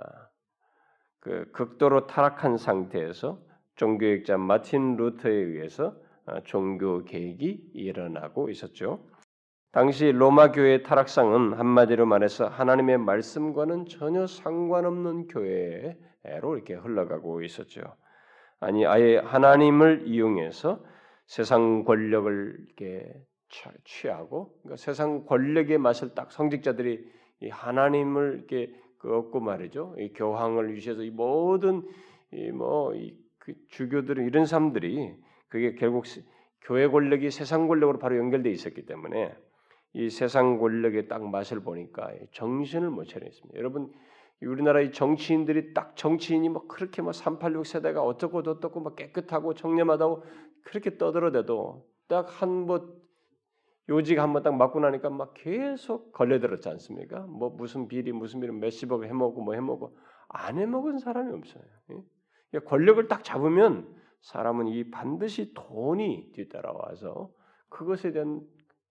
그 1.21 1.53
극도로 1.53 2.09
타락한 2.09 2.57
상태에서 2.57 3.39
종교학자 3.77 4.37
마틴 4.39 4.97
루터에 4.97 5.33
의해서 5.33 5.95
종교 6.45 7.05
개혁이 7.05 7.71
일어나고 7.75 8.51
있었죠. 8.51 9.12
당시 9.73 10.13
로마 10.13 10.53
교회의 10.53 10.83
타락상은 10.83 11.55
한마디로 11.55 12.05
말해서 12.05 12.47
하나님의 12.47 12.99
말씀과는 12.99 13.87
전혀 13.87 14.27
상관없는 14.27 15.29
교회로 15.29 16.57
이렇게 16.57 16.75
흘러가고 16.75 17.41
있었죠. 17.41 17.81
아니 18.61 18.85
아예 18.85 19.17
하나님을 19.17 20.03
이용해서 20.05 20.85
세상 21.25 21.85
권력을 21.85 22.57
이렇게 22.67 23.15
취하고 23.85 24.55
그러니까 24.61 24.77
세상 24.77 25.25
권력의 25.25 25.79
맛을 25.79 26.15
딱 26.15 26.33
성직자들이 26.33 27.11
이 27.41 27.49
하나님을 27.49 28.35
이렇게 28.37 28.75
그 28.99 29.17
얻고 29.17 29.41
말이죠. 29.41 29.97
이 29.99 30.13
교황을 30.13 30.71
유시해서 30.73 31.03
이 31.03 31.09
모든 31.09 31.83
이뭐이 32.31 33.17
그 33.39 33.55
주교들은 33.71 34.27
이런 34.27 34.45
사람들이 34.45 35.17
그게 35.49 35.75
결국 35.77 36.05
교회 36.61 36.87
권력이 36.89 37.31
세상 37.31 37.69
권력으로 37.69 37.99
바로 37.99 38.19
연결돼 38.19 38.51
있었기 38.51 38.85
때문에 38.85 39.35
이 39.95 40.09
세상 40.11 40.59
권력의 40.59 41.09
딱 41.09 41.23
맛을 41.29 41.61
보니까 41.61 42.13
정신을 42.33 42.91
못 42.91 43.05
차리겠습니다. 43.05 43.59
여러분 43.59 43.93
우리나라의 44.43 44.93
정치인들이 44.93 45.73
딱 45.75 45.97
정치인이 45.97 46.49
뭐 46.49 46.67
그렇게 46.67 47.03
뭐386 47.03 47.65
세대가 47.65 48.03
어떻고 48.03 48.39
어떻고 48.39 48.81
막 48.81 48.97
깨끗하고 48.97 49.55
청렴하다고 49.55 50.25
그렇게 50.65 50.97
떠들어대도 50.99 51.87
딱한뭐 52.09 53.03
요직 53.89 54.19
한 54.19 54.33
번 54.33 54.43
딱 54.43 54.55
맞고 54.57 54.81
나니까 54.81 55.11
막 55.11 55.35
계속 55.35 56.13
걸려들었지 56.13 56.69
않습니까? 56.71 57.21
뭐 57.21 57.51
무슨 57.51 57.89
비리 57.89 58.13
무슨 58.13 58.41
비리 58.41 58.53
몇십억 58.53 59.05
해먹고 59.05 59.43
뭐 59.43 59.55
해먹고 59.55 59.97
안 60.29 60.59
해먹은 60.59 60.99
사람이 60.99 61.33
없어요. 61.35 61.63
예? 62.55 62.59
권력을 62.61 63.07
딱 63.09 63.25
잡으면 63.25 63.95
사람은 64.23 64.69
이 64.69 64.91
반드시 64.91 65.53
돈이 65.55 66.31
뒤따라와서 66.33 67.31
그것에 67.69 68.13
대한 68.13 68.41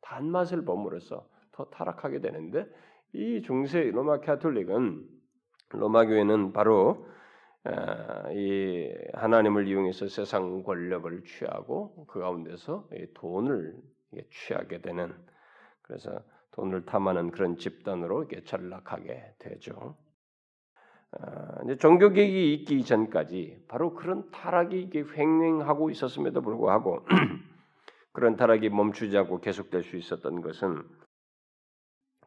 단맛을 0.01 0.65
범으로써 0.65 1.27
더 1.51 1.65
타락하게 1.65 2.19
되는데 2.19 2.65
이 3.13 3.41
중세 3.41 3.83
로마 3.91 4.19
카톨릭은 4.19 5.05
로마 5.69 6.05
교회는 6.05 6.53
바로 6.53 7.05
이 8.31 8.91
하나님을 9.13 9.67
이용해서 9.67 10.07
세상 10.07 10.63
권력을 10.63 11.23
취하고 11.23 12.05
그 12.07 12.19
가운데서 12.19 12.89
돈을 13.13 13.75
취하게 14.31 14.81
되는 14.81 15.13
그래서 15.81 16.21
돈을 16.51 16.85
탐하는 16.85 17.31
그런 17.31 17.57
집단으로 17.57 18.23
이렇게 18.23 18.43
전락하게 18.43 19.35
되죠. 19.39 19.95
이제 21.65 21.75
종교 21.77 22.09
개혁이 22.09 22.53
있기 22.53 22.83
전까지 22.83 23.65
바로 23.67 23.93
그런 23.93 24.29
타락이 24.31 24.89
횡행하고 25.15 25.89
있었음에도 25.89 26.41
불구하고 26.41 27.05
그런 28.13 28.35
타락이 28.35 28.69
멈추지 28.69 29.17
않고 29.17 29.39
계속될 29.41 29.83
수 29.83 29.97
있었던 29.97 30.41
것은 30.41 30.83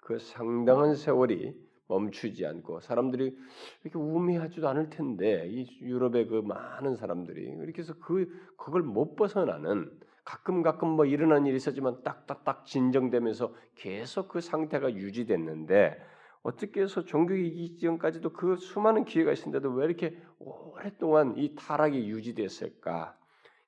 그 0.01 0.19
상당한 0.19 0.95
세월이 0.95 1.55
멈추지 1.89 2.47
않고 2.47 2.81
사람들이 2.81 3.37
이렇게 3.83 3.99
우매하지도 3.99 4.69
않을 4.69 4.91
텐데 4.91 5.47
이 5.49 5.67
유럽의 5.83 6.29
그 6.29 6.37
많은 6.37 6.97
사람들이 6.97 7.43
이렇게 7.43 7.83
해서 7.83 7.95
그 8.01 8.27
그걸 8.57 8.83
못 8.83 9.17
벗어나는 9.17 9.91
가끔 10.25 10.63
가끔 10.63 10.89
뭐 10.89 11.05
일어난 11.05 11.47
일이 11.47 11.57
있었지만 11.57 12.03
딱딱딱 12.03 12.65
진정되면서 12.65 13.55
계속 13.75 14.29
그 14.29 14.41
상태가 14.41 14.95
유지됐는데 14.95 16.01
어떻게 16.43 16.83
해서 16.83 17.05
종교의 17.05 17.49
이전까지도 17.49 18.33
그 18.33 18.57
수많은 18.57 19.05
기회가 19.05 19.33
있었는데도 19.33 19.73
왜 19.75 19.87
이렇게 19.87 20.19
오랫동안 20.39 21.37
이 21.37 21.55
타락이 21.55 22.09
유지됐을까? 22.09 23.17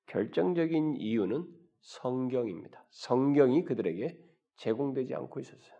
결정적인 0.06 0.96
이유는 0.96 1.46
성경입니다. 1.86 2.84
성경이 2.90 3.64
그들에게 3.64 4.18
제공되지 4.56 5.14
않고 5.14 5.38
있었어요. 5.40 5.76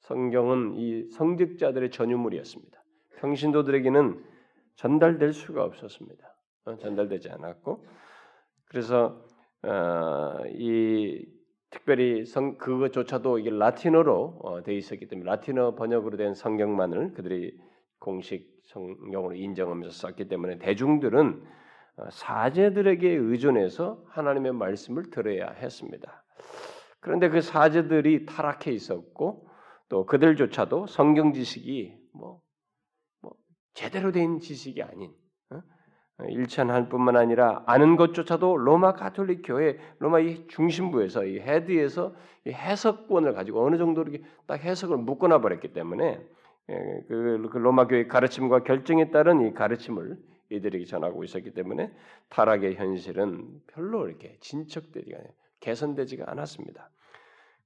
성경은 0.00 0.74
이 0.74 1.08
성직자들의 1.10 1.90
전유물이었습니다. 1.90 2.82
평신도들에게는 3.18 4.24
전달될 4.74 5.32
수가 5.32 5.64
없었습니다. 5.64 6.34
어, 6.64 6.76
전달되지 6.76 7.30
않았고 7.30 7.84
그래서 8.64 9.24
어, 9.62 10.44
이 10.48 11.24
특별히 11.70 12.24
성 12.24 12.58
그것조차도 12.58 13.38
이게 13.38 13.50
라틴어로 13.50 14.40
어, 14.42 14.62
돼 14.62 14.74
있었기 14.74 15.06
때문에 15.06 15.30
라틴어 15.30 15.74
번역으로 15.76 16.16
된 16.16 16.34
성경만을 16.34 17.12
그들이 17.12 17.56
공식 17.98 18.62
성경으로 18.64 19.34
인정하면서 19.34 19.90
썼기 19.90 20.28
때문에 20.28 20.58
대중들은 20.58 21.44
어, 21.44 21.67
사제들에게 22.10 23.08
의존해서 23.08 24.02
하나님의 24.08 24.52
말씀을 24.52 25.10
들어야 25.10 25.50
했습니다. 25.50 26.24
그런데 27.00 27.28
그 27.28 27.40
사제들이 27.40 28.26
타락해 28.26 28.70
있었고 28.72 29.48
또 29.88 30.06
그들조차도 30.06 30.86
성경 30.86 31.32
지식이 31.32 31.96
뭐, 32.12 32.40
뭐 33.22 33.32
제대로 33.74 34.12
된 34.12 34.38
지식이 34.38 34.82
아닌 34.82 35.12
어? 35.50 35.62
일천할 36.28 36.88
뿐만 36.88 37.16
아니라 37.16 37.62
아는 37.66 37.96
것조차도 37.96 38.56
로마 38.56 38.92
가톨릭 38.92 39.42
교회 39.44 39.78
로마 39.98 40.20
이 40.20 40.46
중심부에서 40.48 41.24
이 41.24 41.40
헤드에서 41.40 42.14
이 42.46 42.50
해석권을 42.50 43.34
가지고 43.34 43.64
어느 43.64 43.78
정도 43.78 44.02
이렇게 44.02 44.22
딱 44.46 44.60
해석을 44.60 44.98
묶어놔 44.98 45.40
버렸기 45.40 45.72
때문에 45.72 46.20
예, 46.70 46.74
그, 47.08 47.48
그 47.50 47.56
로마 47.56 47.86
교회 47.86 48.06
가르침과 48.06 48.64
결정에 48.64 49.10
따른 49.10 49.40
이 49.46 49.54
가르침을 49.54 50.18
이들에게 50.50 50.84
전하고 50.84 51.24
있었기 51.24 51.52
때문에 51.52 51.92
타락의 52.28 52.76
현실은 52.76 53.60
별로 53.66 54.08
이렇게 54.08 54.36
진척되지가 54.40 55.18
개선되지가 55.60 56.30
않았습니다. 56.30 56.90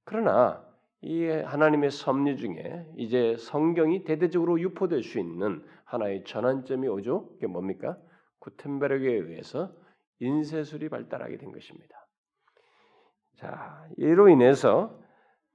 그러나 0.04 0.64
이 1.00 1.26
하나님의 1.26 1.90
섭리 1.90 2.36
중에 2.36 2.86
이제 2.96 3.36
성경이 3.36 4.04
대대적으로 4.04 4.60
유포될 4.60 5.02
수 5.02 5.18
있는 5.18 5.64
하나의 5.84 6.24
전환점이 6.24 6.88
오죠. 6.88 7.28
그게 7.34 7.46
뭡니까? 7.46 7.98
구텐베르그에 8.38 9.12
의해서 9.12 9.72
인쇄술이 10.20 10.88
발달하게 10.88 11.38
된 11.38 11.52
것입니다. 11.52 11.94
자, 13.36 13.84
이로 13.96 14.28
인해서 14.28 14.98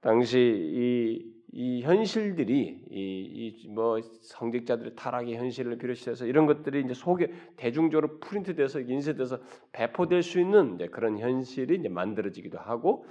당시 0.00 0.38
이, 0.38 1.37
이 1.52 1.82
현실들이 1.82 2.84
이뭐 2.90 4.00
성직자들의 4.02 4.94
타락의 4.96 5.36
현실을 5.36 5.78
비롯해서 5.78 6.26
이런 6.26 6.46
것들이 6.46 6.82
이제 6.82 6.92
속에 6.92 7.32
대중적으로 7.56 8.18
프린트돼서 8.20 8.80
인쇄돼서 8.80 9.38
배포될 9.72 10.22
수 10.22 10.40
있는 10.40 10.74
이제 10.74 10.88
그런 10.88 11.18
현실이 11.18 11.76
이제 11.76 11.88
만들어지기도 11.88 12.58
하고 12.58 13.06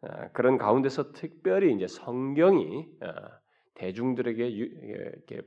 어, 0.00 0.28
그런 0.32 0.58
가운데서 0.58 1.12
특별히 1.12 1.74
이제 1.74 1.86
성경이 1.86 2.88
어, 3.02 3.06
대중들에게 3.74 4.48
이렇게 4.48 5.42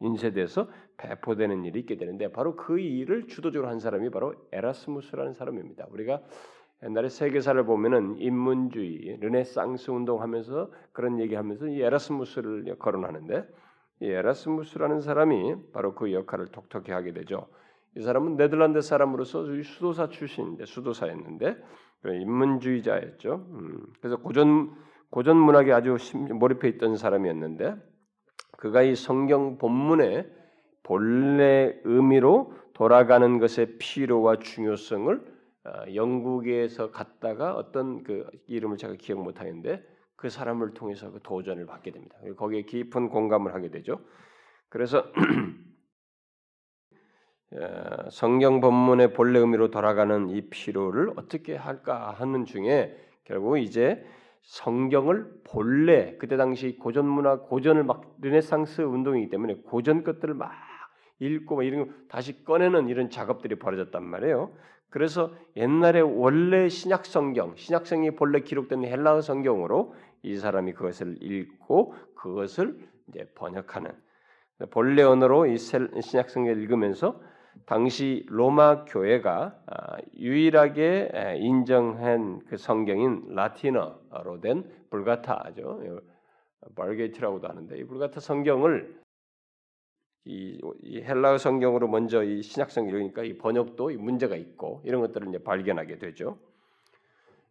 인쇄돼서 0.00 0.70
배포되는 0.96 1.64
일이 1.64 1.80
있게 1.80 1.96
되는데 1.96 2.32
바로 2.32 2.56
그 2.56 2.78
일을 2.78 3.26
주도적으로 3.26 3.68
한 3.68 3.80
사람이 3.80 4.10
바로 4.10 4.34
에라스무스라는 4.52 5.34
사람입니다. 5.34 5.86
우리가 5.90 6.22
옛날에 6.82 7.08
세계사를 7.08 7.62
보면은 7.64 8.16
인문주의, 8.18 9.18
르네상스 9.20 9.90
운동하면서 9.90 10.70
그런 10.92 11.20
얘기하면서 11.20 11.68
이 11.68 11.82
에라스무스를 11.82 12.76
거론하는데 12.78 13.46
이 14.00 14.06
에라스무스라는 14.06 15.00
사람이 15.00 15.72
바로 15.72 15.94
그 15.94 16.12
역할을 16.12 16.46
톡톡히 16.46 16.90
하게 16.92 17.12
되죠. 17.12 17.48
이 17.96 18.02
사람은 18.02 18.36
네덜란드 18.36 18.80
사람으로서 18.80 19.44
수도사 19.62 20.08
출신인데 20.08 20.64
수도사였는데 20.64 21.56
인문주의자였죠. 22.06 23.46
음, 23.50 23.82
그래서 24.00 24.16
고전 24.16 24.70
고전 25.10 25.36
문학에 25.36 25.72
아주 25.72 25.96
몰입해 26.14 26.68
있던 26.68 26.96
사람이었는데 26.96 27.74
그가 28.56 28.82
이 28.82 28.94
성경 28.94 29.58
본문의 29.58 30.30
본래 30.82 31.78
의미로 31.84 32.54
돌아가는 32.74 33.38
것의 33.38 33.78
필요와 33.78 34.38
중요성을 34.38 35.18
어, 35.18 35.39
영국에서 35.94 36.90
갔다가 36.90 37.54
어떤 37.54 38.02
그 38.02 38.26
이름을 38.46 38.76
제가 38.76 38.94
기억 38.94 39.22
못 39.22 39.40
하겠는데 39.40 39.84
그 40.16 40.28
사람을 40.28 40.74
통해서 40.74 41.10
그 41.10 41.20
도전을 41.22 41.66
받게 41.66 41.90
됩니다. 41.92 42.16
거기에 42.36 42.62
깊은 42.62 43.08
공감을 43.08 43.54
하게 43.54 43.70
되죠. 43.70 44.00
그래서 44.68 45.04
어, 47.52 48.10
성경 48.10 48.60
본문의 48.60 49.12
본래 49.12 49.40
의미로 49.40 49.70
돌아가는 49.70 50.28
이 50.30 50.48
필요를 50.50 51.14
어떻게 51.16 51.56
할까 51.56 52.12
하는 52.12 52.44
중에 52.44 52.96
결국 53.24 53.58
이제 53.58 54.04
성경을 54.42 55.42
본래 55.44 56.16
그때 56.18 56.36
당시 56.36 56.76
고전 56.76 57.06
문화 57.06 57.40
고전을 57.40 57.82
막 57.84 58.16
르네상스 58.20 58.82
운동이기 58.82 59.30
때문에 59.30 59.62
고전 59.66 60.04
것들을 60.04 60.34
막 60.34 60.52
읽고 61.18 61.56
막 61.56 61.62
이런 61.64 61.86
거 61.86 61.94
다시 62.08 62.44
꺼내는 62.44 62.88
이런 62.88 63.10
작업들이 63.10 63.58
벌어졌단 63.58 64.02
말이에요. 64.02 64.54
그래서 64.90 65.32
옛날에 65.56 66.00
원래 66.00 66.68
신약 66.68 67.06
성경, 67.06 67.54
신약 67.56 67.86
성경이 67.86 68.16
본래 68.16 68.40
기록된 68.40 68.84
헬라어 68.84 69.20
성경으로 69.20 69.94
이 70.22 70.36
사람이 70.36 70.74
그것을 70.74 71.16
읽고 71.22 71.94
그것을 72.16 72.78
이제 73.08 73.30
번역하는 73.34 73.92
본래 74.70 75.02
언어로 75.02 75.46
이 75.46 75.56
신약 75.56 76.28
성경을 76.28 76.60
읽으면서 76.62 77.20
당시 77.66 78.26
로마 78.28 78.84
교회가 78.84 79.56
아, 79.66 79.96
유일하게 80.18 81.36
인정한 81.38 82.40
그 82.48 82.56
성경인 82.56 83.22
라틴어로 83.28 84.40
된 84.40 84.64
불가타죠. 84.90 86.00
발게이트라고도 86.74 87.48
하는데 87.48 87.78
이 87.78 87.84
불가타 87.84 88.20
성경을 88.20 88.99
이, 90.24 90.60
이 90.82 91.00
헬라어 91.00 91.38
성경으로 91.38 91.88
먼저 91.88 92.22
이 92.22 92.42
신약성 92.42 92.88
이러니까 92.88 93.22
이 93.22 93.38
번역도 93.38 93.90
이 93.90 93.96
문제가 93.96 94.36
있고 94.36 94.82
이런 94.84 95.00
것들을 95.00 95.28
이제 95.28 95.42
발견하게 95.42 95.98
되죠. 95.98 96.38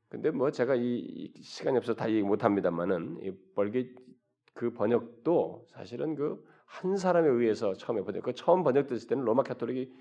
근데 0.10 0.32
뭐 0.32 0.52
제가 0.52 0.76
이, 0.76 1.00
이 1.00 1.42
시간이 1.42 1.78
없어서 1.78 1.96
다 1.96 2.10
얘기 2.10 2.22
못 2.22 2.44
합니다만은 2.44 3.20
이 3.24 3.32
벌게 3.56 3.94
그 4.54 4.72
번역도 4.74 5.68
사실은 5.70 6.16
그 6.16 6.50
한 6.70 6.98
사람에 6.98 7.28
의해서 7.28 7.74
처음에 7.74 8.04
번역, 8.04 8.24
그 8.24 8.34
처음 8.34 8.64
번역됐을 8.64 9.08
때는 9.10 9.26
로마 9.26 9.44
카톨릭이 9.44 9.92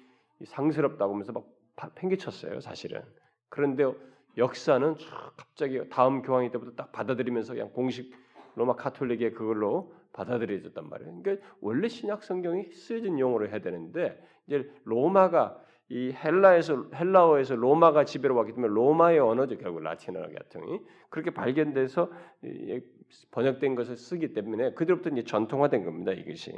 상스럽다고 0.44 1.14
하면서 1.14 1.32
막 1.32 1.46
팽개쳤어요, 1.94 2.60
사실은. 2.60 3.02
그런데 3.48 3.84
역사는 4.36 4.96
갑자기 5.36 5.88
다음 5.88 6.22
교황이 6.22 6.50
때부터 6.50 6.72
딱 6.72 6.92
받아들이면서 6.92 7.54
그냥 7.54 7.72
공식 7.72 8.12
로마 8.54 8.76
카톨릭의 8.76 9.32
그걸로 9.32 9.92
받아들여졌단 10.18 10.88
말이에요. 10.88 11.22
그러니까 11.22 11.46
원래 11.60 11.88
신약 11.88 12.24
성경이 12.24 12.72
쓰여진 12.72 13.18
용어로 13.18 13.48
해야 13.48 13.60
되는데 13.60 14.20
이제 14.46 14.68
로마가 14.84 15.62
이 15.90 16.12
헬라에서 16.12 16.90
헬라어에서 16.94 17.54
로마가 17.54 18.04
지배로 18.04 18.34
왔기 18.34 18.52
때문에 18.52 18.72
로마의 18.74 19.20
언어죠 19.20 19.56
결국 19.56 19.80
라틴어 19.80 20.20
같은 20.20 20.68
이 20.68 20.80
그렇게 21.08 21.30
발견돼서 21.30 22.10
번역된 23.30 23.74
것을 23.74 23.96
쓰기 23.96 24.34
때문에 24.34 24.74
그들부터 24.74 25.10
이제 25.10 25.24
전통화된 25.24 25.84
겁니다 25.84 26.12
이것이. 26.12 26.52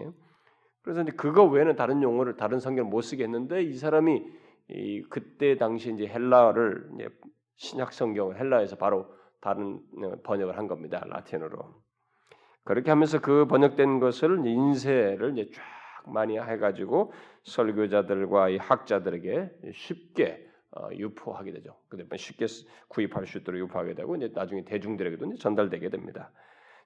그래서 0.83 1.03
이제 1.03 1.13
그거 1.13 1.45
외에는 1.45 1.77
다른 1.77 2.03
용어를 2.03 2.37
다른 2.37 2.59
성경을 2.59 2.91
못 2.91 3.03
쓰게 3.03 3.25
했는데 3.25 3.63
이 3.63 3.75
사람이 3.75 4.25
이 4.71 5.03
그때 5.11 5.57
당시 5.57 5.93
이제 5.93 6.07
헬라어를 6.07 6.91
이제 6.95 7.09
신약 7.57 7.93
성경 7.93 8.35
헬라에서 8.35 8.77
바로 8.77 9.07
다른 9.41 9.81
어, 10.03 10.17
번역을 10.23 10.57
한 10.57 10.67
겁니다 10.67 11.05
라틴어로. 11.07 11.90
그렇게 12.71 12.89
하면서 12.93 13.21
그 13.21 13.47
번역된 13.47 13.99
것을 13.99 14.47
인쇄를 14.47 15.37
이제 15.37 15.51
쫙 15.51 16.09
많이 16.09 16.39
해가지고 16.39 17.13
설교자들과 17.43 18.51
이 18.51 18.59
학자들에게 18.59 19.73
쉽게 19.73 20.49
어, 20.77 20.89
유포하게 20.93 21.51
되죠. 21.51 21.75
그다음에 21.89 22.17
쉽게 22.17 22.47
구입할 22.87 23.27
수 23.27 23.39
있도록 23.39 23.61
유포하게 23.61 23.95
되고 23.95 24.15
이제 24.15 24.31
나중에 24.33 24.65
대중들에게도 24.65 25.27
이제 25.27 25.37
전달되게 25.39 25.89
됩니다. 25.89 26.31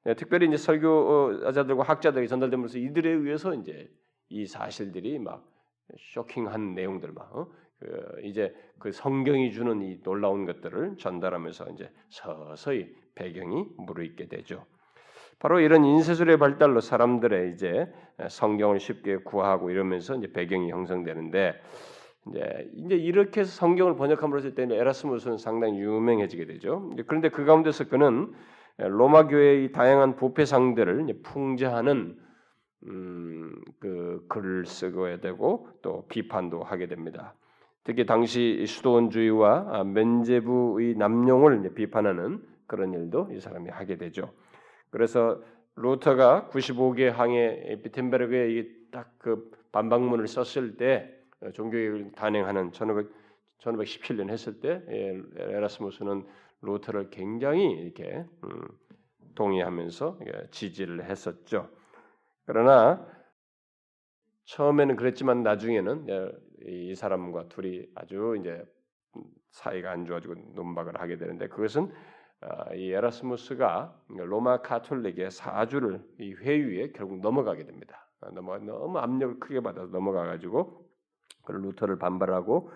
네, 0.04 0.14
특별히 0.14 0.46
이제 0.46 0.56
설교자들과 0.56 1.82
학자들에게 1.82 2.28
전달되면서 2.28 2.78
이들에 2.78 3.10
의해서 3.10 3.52
이제 3.52 3.92
이 4.30 4.46
사실들이 4.46 5.18
막 5.18 5.46
쇼킹한 5.98 6.74
내용들 6.74 7.12
막 7.12 7.36
어? 7.36 7.46
그 7.78 8.22
이제 8.22 8.54
그 8.78 8.90
성경이 8.90 9.52
주는 9.52 9.82
이 9.82 10.00
놀라운 10.02 10.46
것들을 10.46 10.96
전달하면서 10.96 11.72
이제 11.72 11.90
서서히 12.08 12.96
배경이 13.14 13.66
무르익게 13.76 14.28
되죠. 14.28 14.64
바로 15.38 15.60
이런 15.60 15.84
인쇄술의 15.84 16.38
발달로 16.38 16.80
사람들의 16.80 17.52
이제 17.52 17.92
성경을 18.28 18.80
쉽게 18.80 19.18
구하고 19.18 19.70
이러면서 19.70 20.14
이제 20.16 20.32
배경이 20.32 20.70
형성되는데 20.70 21.60
이제 22.28 22.70
이제 22.76 22.94
이렇게 22.94 23.40
해서 23.40 23.50
성경을 23.50 23.96
번역함으로써 23.96 24.54
때는 24.54 24.76
에라스무스는 24.76 25.38
상당히 25.38 25.78
유명해지게 25.78 26.46
되죠. 26.46 26.90
그런데 27.06 27.28
그 27.28 27.44
가운데서 27.44 27.88
그는 27.88 28.32
로마 28.78 29.26
교회의 29.26 29.72
다양한 29.72 30.16
부패상들을 30.16 31.06
풍자하는 31.22 32.18
음, 32.86 33.54
그 33.80 34.24
글을 34.28 34.66
쓰고야 34.66 35.20
되고 35.20 35.68
또 35.82 36.06
비판도 36.08 36.62
하게 36.62 36.86
됩니다. 36.86 37.34
특히 37.82 38.06
당시 38.06 38.64
수도원주의와 38.66 39.84
면제부의 39.84 40.94
남용을 40.96 41.74
비판하는 41.74 42.42
그런 42.66 42.92
일도 42.94 43.28
이 43.32 43.40
사람이 43.40 43.70
하게 43.70 43.96
되죠. 43.96 44.30
그래서 44.94 45.42
루터가 45.74 46.50
95개 46.52 47.10
항의 47.10 47.82
비텐베르그에 47.82 48.90
딱 48.92 49.14
그 49.24 49.50
반박문을 49.72 50.28
썼을 50.28 50.76
때 50.76 51.10
어, 51.40 51.50
종교개혁을 51.50 52.12
단행하는 52.12 52.72
1500, 52.72 53.10
1517년 53.58 54.28
했을 54.28 54.60
때 54.60 54.82
예, 54.88 55.22
에라스무스는 55.36 56.26
루터를 56.60 57.08
굉장히 57.08 57.72
이렇게 57.72 58.24
음, 58.44 58.68
동의하면서 59.34 60.18
지지를 60.50 61.04
했었죠. 61.04 61.70
그러나 62.44 63.04
처음에는 64.44 64.96
그랬지만 64.96 65.42
나중에는 65.42 66.06
예, 66.10 66.30
이 66.66 66.94
사람과 66.94 67.48
둘이 67.48 67.86
아주 67.94 68.36
이제 68.38 68.62
사이가 69.52 69.90
안 69.90 70.04
좋아지고 70.04 70.34
논박을 70.54 71.00
하게 71.00 71.16
되는데 71.16 71.48
그것은 71.48 71.90
아, 71.90 72.13
이 72.74 72.92
에라스무스가 72.92 73.94
로마 74.08 74.60
카톨릭의 74.62 75.30
사주를 75.30 76.04
이 76.18 76.34
회유에 76.34 76.92
결국 76.92 77.20
넘어가게 77.20 77.64
됩니다. 77.64 78.08
아, 78.20 78.30
넘어 78.30 78.58
너무 78.58 78.98
압력을 78.98 79.40
크게 79.40 79.60
받아서 79.60 79.90
넘어가 79.90 80.24
가지고 80.24 80.86
그 81.44 81.52
루터를 81.52 81.98
반발하고 81.98 82.70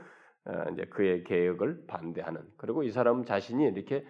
어, 0.47 0.65
이제 0.73 0.85
그의 0.87 1.25
개혁을 1.25 1.85
반대하는 1.87 2.43
그리고 2.57 2.83
이 2.83 2.91
사람 2.91 3.25
자신이 3.25 3.65
이렇게 3.65 4.07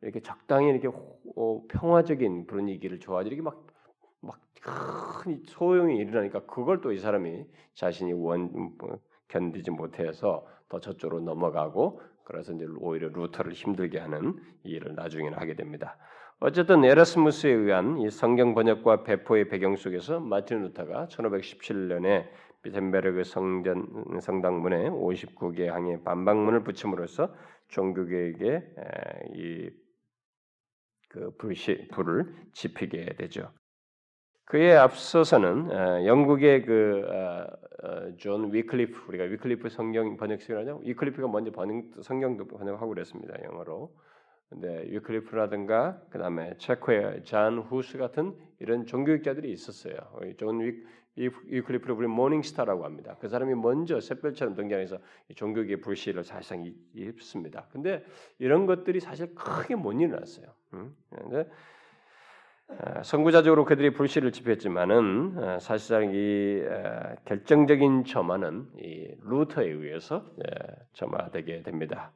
이렇게, 0.00 0.20
적당히 0.20 0.68
이렇게 0.68 0.86
호, 0.86 1.66
평화적인 1.68 2.46
분위기를 2.46 3.00
좋아하지 3.00 3.28
이렇게 3.28 3.42
막 3.42 3.66
막 4.20 4.72
큰 4.72 5.42
소요가 5.46 5.96
일어나니까 5.96 6.46
그걸 6.46 6.80
또 6.80 6.92
이 6.92 6.98
사람이 6.98 7.46
자신이 7.74 8.12
원 8.12 8.52
뭐, 8.78 8.98
견디지 9.28 9.70
못해서 9.72 10.46
더 10.68 10.80
저쪽으로 10.80 11.20
넘어가고 11.20 12.00
그래서 12.28 12.52
이제 12.52 12.66
오히려 12.78 13.08
루터를 13.08 13.52
힘들게 13.52 13.98
하는 13.98 14.34
일을 14.62 14.94
나중에는 14.94 15.38
하게 15.38 15.54
됩니다. 15.54 15.96
어쨌든 16.40 16.84
에라스무스에 16.84 17.50
의한 17.50 17.98
이 17.98 18.10
성경 18.10 18.54
번역과 18.54 19.02
배포의 19.02 19.48
배경 19.48 19.74
속에서 19.74 20.20
마틴 20.20 20.62
루터가 20.62 21.08
1517년에 21.08 22.28
비텐베르그 22.62 23.24
성전 23.24 23.86
성당문에 24.20 24.90
59개 24.90 25.66
항의 25.66 26.04
반박문을 26.04 26.62
붙임으로써 26.62 27.34
종교계에게 27.68 28.62
이 29.34 29.88
그 31.08 31.34
불을 31.36 32.34
지피게 32.52 33.14
되죠. 33.16 33.50
그에 34.48 34.74
앞서서는 34.74 35.70
어, 35.70 36.06
영국의 36.06 36.62
그존 36.64 37.04
어, 38.40 38.44
어, 38.44 38.48
위클리프 38.50 39.04
우리가 39.08 39.24
위클리프 39.24 39.68
성경 39.68 40.16
번역식이라죠. 40.16 40.80
위클리프가 40.84 41.28
먼저 41.28 41.52
번역 41.52 42.02
성경도 42.02 42.46
번역하고 42.46 42.88
그랬습니다 42.88 43.34
영어로. 43.44 43.94
근데 44.48 44.84
위클리프라든가 44.88 46.00
그다음에 46.08 46.54
체코의 46.56 47.24
잔 47.24 47.58
후스 47.58 47.98
같은 47.98 48.34
이런 48.58 48.86
종교개혁자들이 48.86 49.52
있었어요. 49.52 49.98
존 50.38 50.60
위, 50.60 50.82
위클리프를 51.16 51.94
우리 51.94 52.06
Morning 52.06 52.43
Star라고 52.43 52.86
합니다. 52.86 53.18
그 53.20 53.28
사람이 53.28 53.54
먼저 53.54 54.00
샛별처럼 54.00 54.54
등장해서 54.54 54.96
종교개혁 55.34 55.82
불씨를 55.82 56.24
사실상 56.24 56.64
지핍니다. 56.94 57.66
근데 57.70 58.02
이런 58.38 58.64
것들이 58.64 59.00
사실 59.00 59.34
크게 59.34 59.74
못 59.74 59.92
일어났어요. 59.92 60.46
음? 60.72 60.96
어, 61.10 61.44
선구자적으로 63.02 63.64
그들이 63.64 63.90
불씨를 63.90 64.30
지폈지만은 64.30 65.34
어, 65.38 65.58
사실상 65.58 66.12
이 66.14 66.62
어, 66.62 67.14
결정적인 67.24 68.04
점화는 68.04 68.66
이 68.78 69.14
루터에 69.22 69.66
의해서 69.66 70.24
점화되게 70.92 71.62
됩니다. 71.62 72.12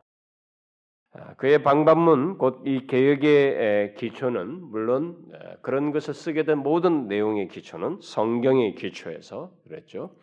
그의 1.36 1.62
방반문 1.62 2.38
곧 2.38 2.62
이 2.66 2.86
개혁의 2.86 3.94
기초는 3.96 4.62
물론 4.70 5.16
그런 5.60 5.92
것을 5.92 6.14
쓰게 6.14 6.44
된 6.44 6.58
모든 6.58 7.06
내용의 7.06 7.48
기초는 7.48 7.98
성경의 8.00 8.76
기초에서 8.76 9.52
그랬죠. 9.64 10.14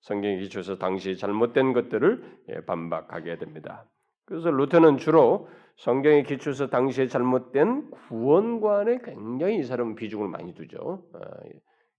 성경의 0.00 0.40
기초에서 0.40 0.78
당시 0.78 1.16
잘못된 1.18 1.74
것들을 1.74 2.38
예, 2.48 2.60
반박하게 2.64 3.36
됩니다. 3.38 3.84
그래서 4.24 4.50
루터는 4.50 4.96
주로 4.96 5.48
성경의 5.78 6.24
기초에서 6.24 6.68
당시에 6.68 7.06
잘못된 7.06 7.90
구원관에 7.90 8.98
굉장히 9.04 9.58
이 9.58 9.62
사람은 9.62 9.94
비중을 9.94 10.28
많이 10.28 10.52
두죠. 10.52 11.04
어, 11.12 11.20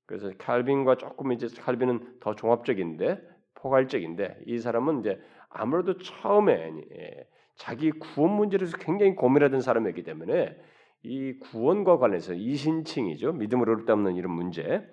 그래서 0.06 0.32
칼빈과 0.38 0.98
조금 0.98 1.32
이제 1.32 1.48
칼빈은 1.62 2.18
더 2.20 2.36
종합적인데 2.36 3.22
포괄적인데 3.56 4.40
이 4.48 4.58
사람은 4.58 5.00
이제 5.00 5.22
아무래도 5.50 5.98
처음에 5.98 6.74
예, 6.94 7.28
자기 7.56 7.92
구원 7.92 8.36
문제를 8.36 8.68
굉장히 8.80 9.16
고민하던 9.16 9.62
사람이기 9.62 10.04
때문에 10.04 10.58
이 11.04 11.40
구원과 11.40 12.00
관련해서 12.00 12.34
이신칭이죠 12.34 13.34
믿음으로 13.34 13.84
없는 13.88 14.16
이런 14.16 14.34
문제 14.34 14.86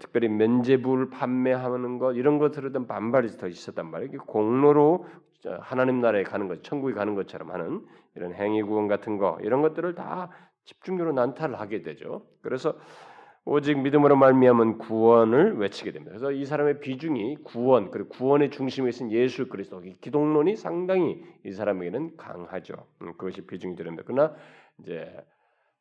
특별히 0.00 0.28
면제부를 0.28 1.10
판매하는 1.10 1.98
것 1.98 2.14
이런 2.14 2.38
것들에 2.38 2.72
대한 2.72 2.86
반발이 2.88 3.28
더 3.38 3.46
있었단 3.46 3.90
말이에요. 3.90 4.18
공로로 4.26 5.06
하나님 5.60 6.00
나라에 6.00 6.24
가는 6.24 6.48
것, 6.48 6.62
천국에 6.62 6.94
가는 6.94 7.14
것처럼 7.14 7.50
하는 7.50 7.86
이런 8.18 8.34
행위 8.34 8.62
구원 8.62 8.88
같은 8.88 9.16
거 9.16 9.38
이런 9.42 9.62
것들을 9.62 9.94
다 9.94 10.30
집중적으로 10.64 11.14
난타를 11.14 11.58
하게 11.58 11.82
되죠. 11.82 12.26
그래서 12.42 12.74
오직 13.44 13.78
믿음으로 13.78 14.16
말미암은 14.16 14.78
구원을 14.78 15.56
외치게 15.56 15.92
됩니다. 15.92 16.10
그래서 16.10 16.32
이 16.32 16.44
사람의 16.44 16.80
비중이 16.80 17.36
구원 17.44 17.90
그리고 17.90 18.08
구원의 18.10 18.50
중심에 18.50 18.90
있는 18.90 19.12
예수 19.12 19.48
그리스도 19.48 19.80
기독론이 19.80 20.56
상당히 20.56 21.22
이 21.46 21.52
사람에게는 21.52 22.16
강하죠. 22.16 22.74
음, 23.02 23.12
그것이 23.12 23.46
비중이 23.46 23.76
됩니다. 23.76 24.02
그러나 24.04 24.34
이제 24.80 25.16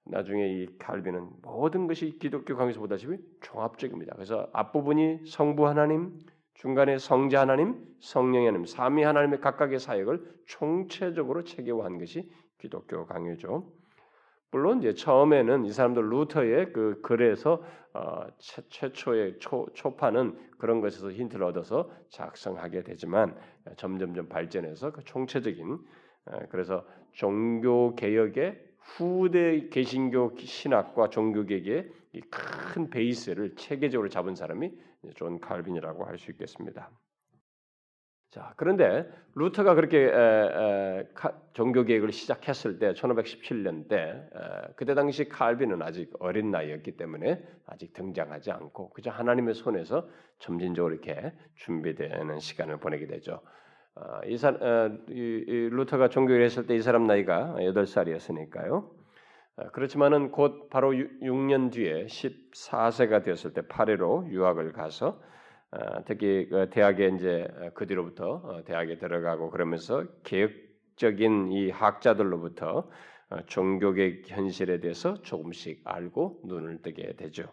나중에 0.06 0.48
이 0.48 0.78
칼빈은 0.78 1.28
모든 1.42 1.88
것이 1.88 2.18
기독교 2.20 2.56
강에서 2.56 2.80
보다시피 2.80 3.18
종합적입니다. 3.42 4.14
그래서 4.16 4.48
앞부분이 4.54 5.26
성부 5.26 5.68
하나님, 5.68 6.18
중간에 6.58 6.98
성자 6.98 7.42
하나님, 7.42 7.76
성령의 8.00 8.48
하나님, 8.48 8.66
삼위 8.66 9.04
하나님의 9.04 9.42
각각의 9.42 9.80
사역을 9.80 10.24
총체적으로 10.48 11.44
체계화한 11.44 12.00
것이 12.00 12.32
기독교 12.58 13.06
강요죠. 13.06 13.72
물론 14.50 14.80
이제 14.80 14.94
처음에는 14.94 15.66
이 15.66 15.72
사람들 15.72 16.10
루터의 16.10 16.74
그 16.74 17.00
글에서 17.04 17.64
어, 17.94 18.26
최, 18.40 18.92
초의 18.92 19.38
초, 19.40 19.68
초판은 19.76 20.36
그런 20.58 20.82
것에서 20.82 21.12
힌트를 21.12 21.46
얻어서 21.46 21.92
작성하게 22.10 22.84
되지만 22.84 23.36
점점점 23.76 24.28
발전해서 24.28 24.92
그 24.94 25.04
총체적인 25.04 25.78
어, 26.26 26.40
그래서 26.50 26.84
종교 27.12 27.94
개혁의 27.96 28.60
후대 28.80 29.70
개신교 29.70 30.34
신학과 30.38 31.10
종교개혁의 31.10 31.92
큰 32.32 32.90
베이스를 32.90 33.56
체계적으로 33.56 34.10
잡은 34.10 34.34
사람이 34.34 34.72
존 35.16 35.40
칼빈이라고 35.40 36.06
할 36.06 36.18
수 36.18 36.32
있겠습니다. 36.32 36.90
자, 38.30 38.54
그런데 38.58 39.10
루터가 39.36 39.74
그렇게 39.76 40.00
에, 40.00 40.10
에, 40.12 41.08
종교 41.54 41.84
개혁을 41.86 42.12
시작했을 42.12 42.78
때 42.78 42.94
1517년 42.94 43.88
때 43.88 43.98
에, 44.36 44.74
그때 44.76 44.96
당시 44.96 45.30
칼빈은 45.30 45.82
아직 45.82 46.12
어린 46.20 46.52
나이였기 46.52 46.98
때문에 46.98 47.42
아직 47.66 47.94
등장하지 47.94 48.52
않고 48.52 48.90
그저 48.92 49.12
하나님의 49.12 49.54
손에서 49.56 50.10
점진적으로 50.40 50.94
이렇게 50.94 51.32
준비되는 51.56 52.40
시간을 52.40 52.80
보내게 52.80 53.08
되죠. 53.08 53.42
어, 53.96 54.20
이, 54.26 54.38
사, 54.38 54.50
어, 54.50 54.92
이, 55.10 55.14
이 55.48 55.70
루터가 55.72 56.10
종교를 56.10 56.44
했을 56.44 56.68
때 56.68 56.76
이 56.76 56.82
사람 56.82 57.08
나이가 57.08 57.56
8살이었으니까요. 57.60 58.97
어, 59.58 59.70
그렇지만은 59.72 60.32
곧 60.32 60.70
바로 60.70 60.92
6년 60.92 61.72
뒤에 61.72 62.06
14세가 62.06 63.24
되었을 63.24 63.54
때 63.54 63.62
파리로 63.68 64.28
유학을 64.30 64.72
가서 64.72 65.20
어, 65.72 66.04
특히 66.06 66.48
그 66.50 66.70
대학에 66.70 67.10
이제 67.16 67.48
그 67.74 67.88
뒤로부터 67.88 68.42
어, 68.44 68.64
대학에 68.64 68.98
들어가고 68.98 69.50
그러면서 69.50 70.06
개혁적인 70.24 71.52
이 71.52 71.70
학자들로부터 71.72 72.90
어, 73.30 73.38
종교계 73.48 74.24
현실에 74.28 74.80
대해서 74.80 75.22
조금씩 75.24 75.82
알고 75.84 76.42
눈을 76.46 76.82
뜨게 76.82 77.16
되죠. 77.18 77.52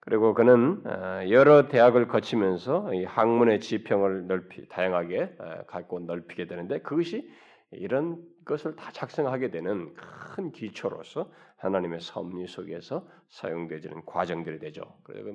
그리고 0.00 0.32
그는 0.32 0.82
어, 0.86 1.28
여러 1.28 1.68
대학을 1.68 2.08
거치면서 2.08 2.90
학문의 3.06 3.60
지평을 3.60 4.26
넓히 4.26 4.66
다양하게 4.68 5.36
어, 5.38 5.64
갖고 5.66 6.00
넓히게 6.00 6.46
되는데 6.46 6.80
그것이 6.80 7.30
이런 7.70 8.16
것을 8.48 8.74
다 8.74 8.90
작성하게 8.90 9.50
되는 9.50 9.94
큰 9.94 10.50
기초로서 10.50 11.30
하나님의 11.58 12.00
섭리 12.00 12.46
속에서 12.48 13.06
사용되지는 13.28 14.04
과정들이 14.06 14.58
되죠. 14.58 14.82
그래서 15.04 15.30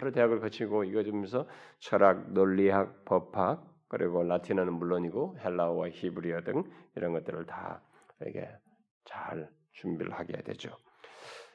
여러 0.00 0.10
대학을 0.10 0.40
거치고 0.40 0.84
이거 0.84 1.02
주면서 1.02 1.46
철학, 1.78 2.32
논리학, 2.32 3.04
법학 3.04 3.70
그리고 3.88 4.22
라틴어는 4.22 4.72
물론이고 4.72 5.36
헬라어와 5.44 5.90
히브리어 5.90 6.42
등 6.42 6.64
이런 6.96 7.12
것들을 7.12 7.44
다 7.44 7.82
이게 8.26 8.48
잘 9.04 9.50
준비를 9.72 10.12
하게 10.12 10.40
되죠. 10.42 10.70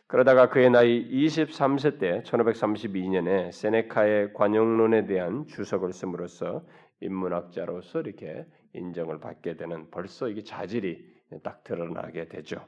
그러다가 0.07 0.49
그의 0.49 0.69
나이 0.69 1.05
23세 1.09 1.99
때 1.99 2.21
1532년에 2.23 3.51
세네카의 3.51 4.33
관용론에 4.33 5.05
대한 5.05 5.47
주석을 5.47 5.91
씀으로써 5.91 6.63
인문학자로서 7.01 8.01
이렇게 8.01 8.45
인정을 8.77 9.19
받게 9.19 9.57
되는 9.57 9.89
벌써 9.91 10.29
이게 10.29 10.43
자질이 10.43 11.05
딱 11.43 11.63
드러나게 11.63 12.27
되죠. 12.27 12.65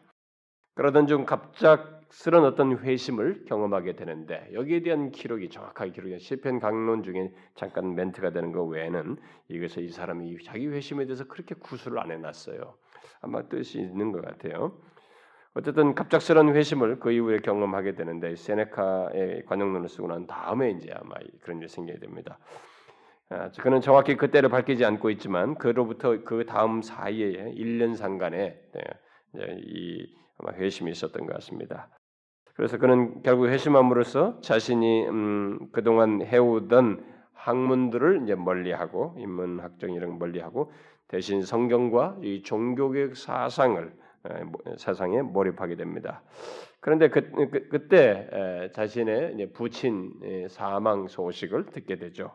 그러던 0.76 1.08
중 1.08 1.26
갑작스런 1.26 2.46
어떤 2.46 2.78
회심을 2.78 3.46
경험하게 3.46 3.98
되는데 3.98 4.50
여기에 4.54 4.82
대한 4.82 5.12
기록이 5.12 5.50
정확하게 5.50 5.92
기록이 5.92 6.20
시편 6.20 6.60
강론 6.60 7.04
중에 7.04 7.34
잠깐 7.56 7.96
멘트가 7.96 8.32
되는 8.32 8.52
것 8.52 8.64
외에는 8.64 9.18
이것을 9.50 9.84
이 9.84 9.90
사람이 9.90 10.38
자기 10.44 10.68
회심에 10.68 11.06
대해서 11.06 11.26
그렇게 11.26 11.56
구술을 11.56 12.00
안 12.00 12.12
해놨어요. 12.12 12.78
아마 13.22 13.48
뜻이 13.50 13.80
있는 13.80 14.12
것 14.12 14.24
같아요. 14.24 14.80
어쨌든 15.54 15.96
갑작스러운 15.96 16.56
회심을 16.56 17.00
그 17.00 17.12
이후에 17.12 17.40
경험하게 17.40 17.96
되는데 17.96 18.36
세네카의 18.36 19.46
관용론을 19.48 19.90
쓰고 19.90 20.08
난 20.08 20.28
다음에 20.28 20.72
이제 20.72 20.94
아마 20.94 21.16
그런 21.42 21.58
일이 21.58 21.68
생기게 21.68 22.00
됩니다. 22.00 22.40
아, 23.32 23.52
그는 23.62 23.80
정확히 23.82 24.18
그때를 24.18 24.50
밝히지 24.50 24.84
않고 24.86 25.12
있지만 25.12 25.56
그로부터 25.56 26.24
그 26.24 26.46
다음 26.46 26.82
사이에 26.82 27.54
1년 27.54 27.96
상간에 27.96 28.60
네, 29.34 29.58
이 29.60 30.08
회심이 30.54 30.90
있었던 30.92 31.28
것 31.28 31.34
같습니다. 31.34 31.90
그래서 32.56 32.78
그는 32.78 33.22
결국 33.22 33.48
회심함으로써 33.48 34.42
자신이 34.42 35.08
음, 35.08 35.60
그동안 35.72 36.22
해오던 36.24 37.06
학문들을 37.34 38.24
이제 38.24 38.36
멀리하고 38.36 39.16
인문학적 39.18 39.92
이런 39.92 40.10
걸 40.10 40.18
멀리하고 40.18 40.72
대신 41.08 41.42
성경과 41.44 42.18
이 42.22 42.42
종교교육 42.44 43.16
사상을 43.16 43.94
사상에 44.78 45.22
몰입하게 45.22 45.76
됩니다. 45.76 46.22
그런데 46.82 47.10
그, 47.10 47.32
그 47.70 47.88
때 47.88 48.70
자신의 48.74 49.52
부친 49.54 50.48
사망 50.50 51.08
소식을 51.08 51.68
듣게 51.68 51.98
되죠. 51.98 52.32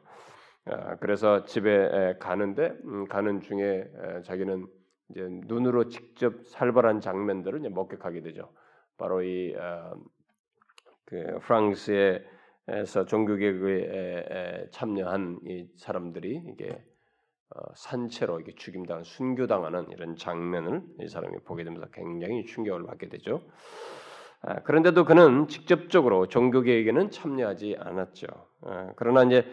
아, 0.67 0.97
그래서 0.97 1.45
집에 1.45 2.17
가는데 2.19 2.77
음, 2.85 3.07
가는 3.07 3.41
중에 3.41 3.91
자기는 4.25 4.67
이제 5.11 5.29
눈으로 5.47 5.89
직접 5.89 6.47
살벌한 6.47 7.01
장면들을 7.01 7.61
목격하게 7.71 8.23
되죠. 8.23 8.51
바로 8.97 9.23
이그 9.23 9.59
아, 9.59 9.95
프랑스에서 11.43 13.05
종교개혁에 13.07 14.69
참여한 14.71 15.41
이 15.47 15.67
사람들이 15.77 16.43
이게 16.53 16.83
어, 17.51 17.61
산채로 17.75 18.41
이게 18.41 18.55
죽임당한 18.55 19.05
순교당하는 19.05 19.91
이런 19.91 20.17
장면을 20.17 20.83
이 21.01 21.09
사람이 21.09 21.41
보게 21.45 21.65
되면서 21.65 21.89
굉장히 21.93 22.47
충격을 22.47 22.85
받게 22.87 23.11
되죠. 23.11 23.43
아, 24.41 24.63
그런데도 24.63 25.05
그는 25.05 25.47
직접적으로 25.47 26.27
종교개혁에는 26.29 27.11
참여하지 27.11 27.77
않았죠. 27.79 28.27
그러나 28.97 29.25
이제 29.25 29.45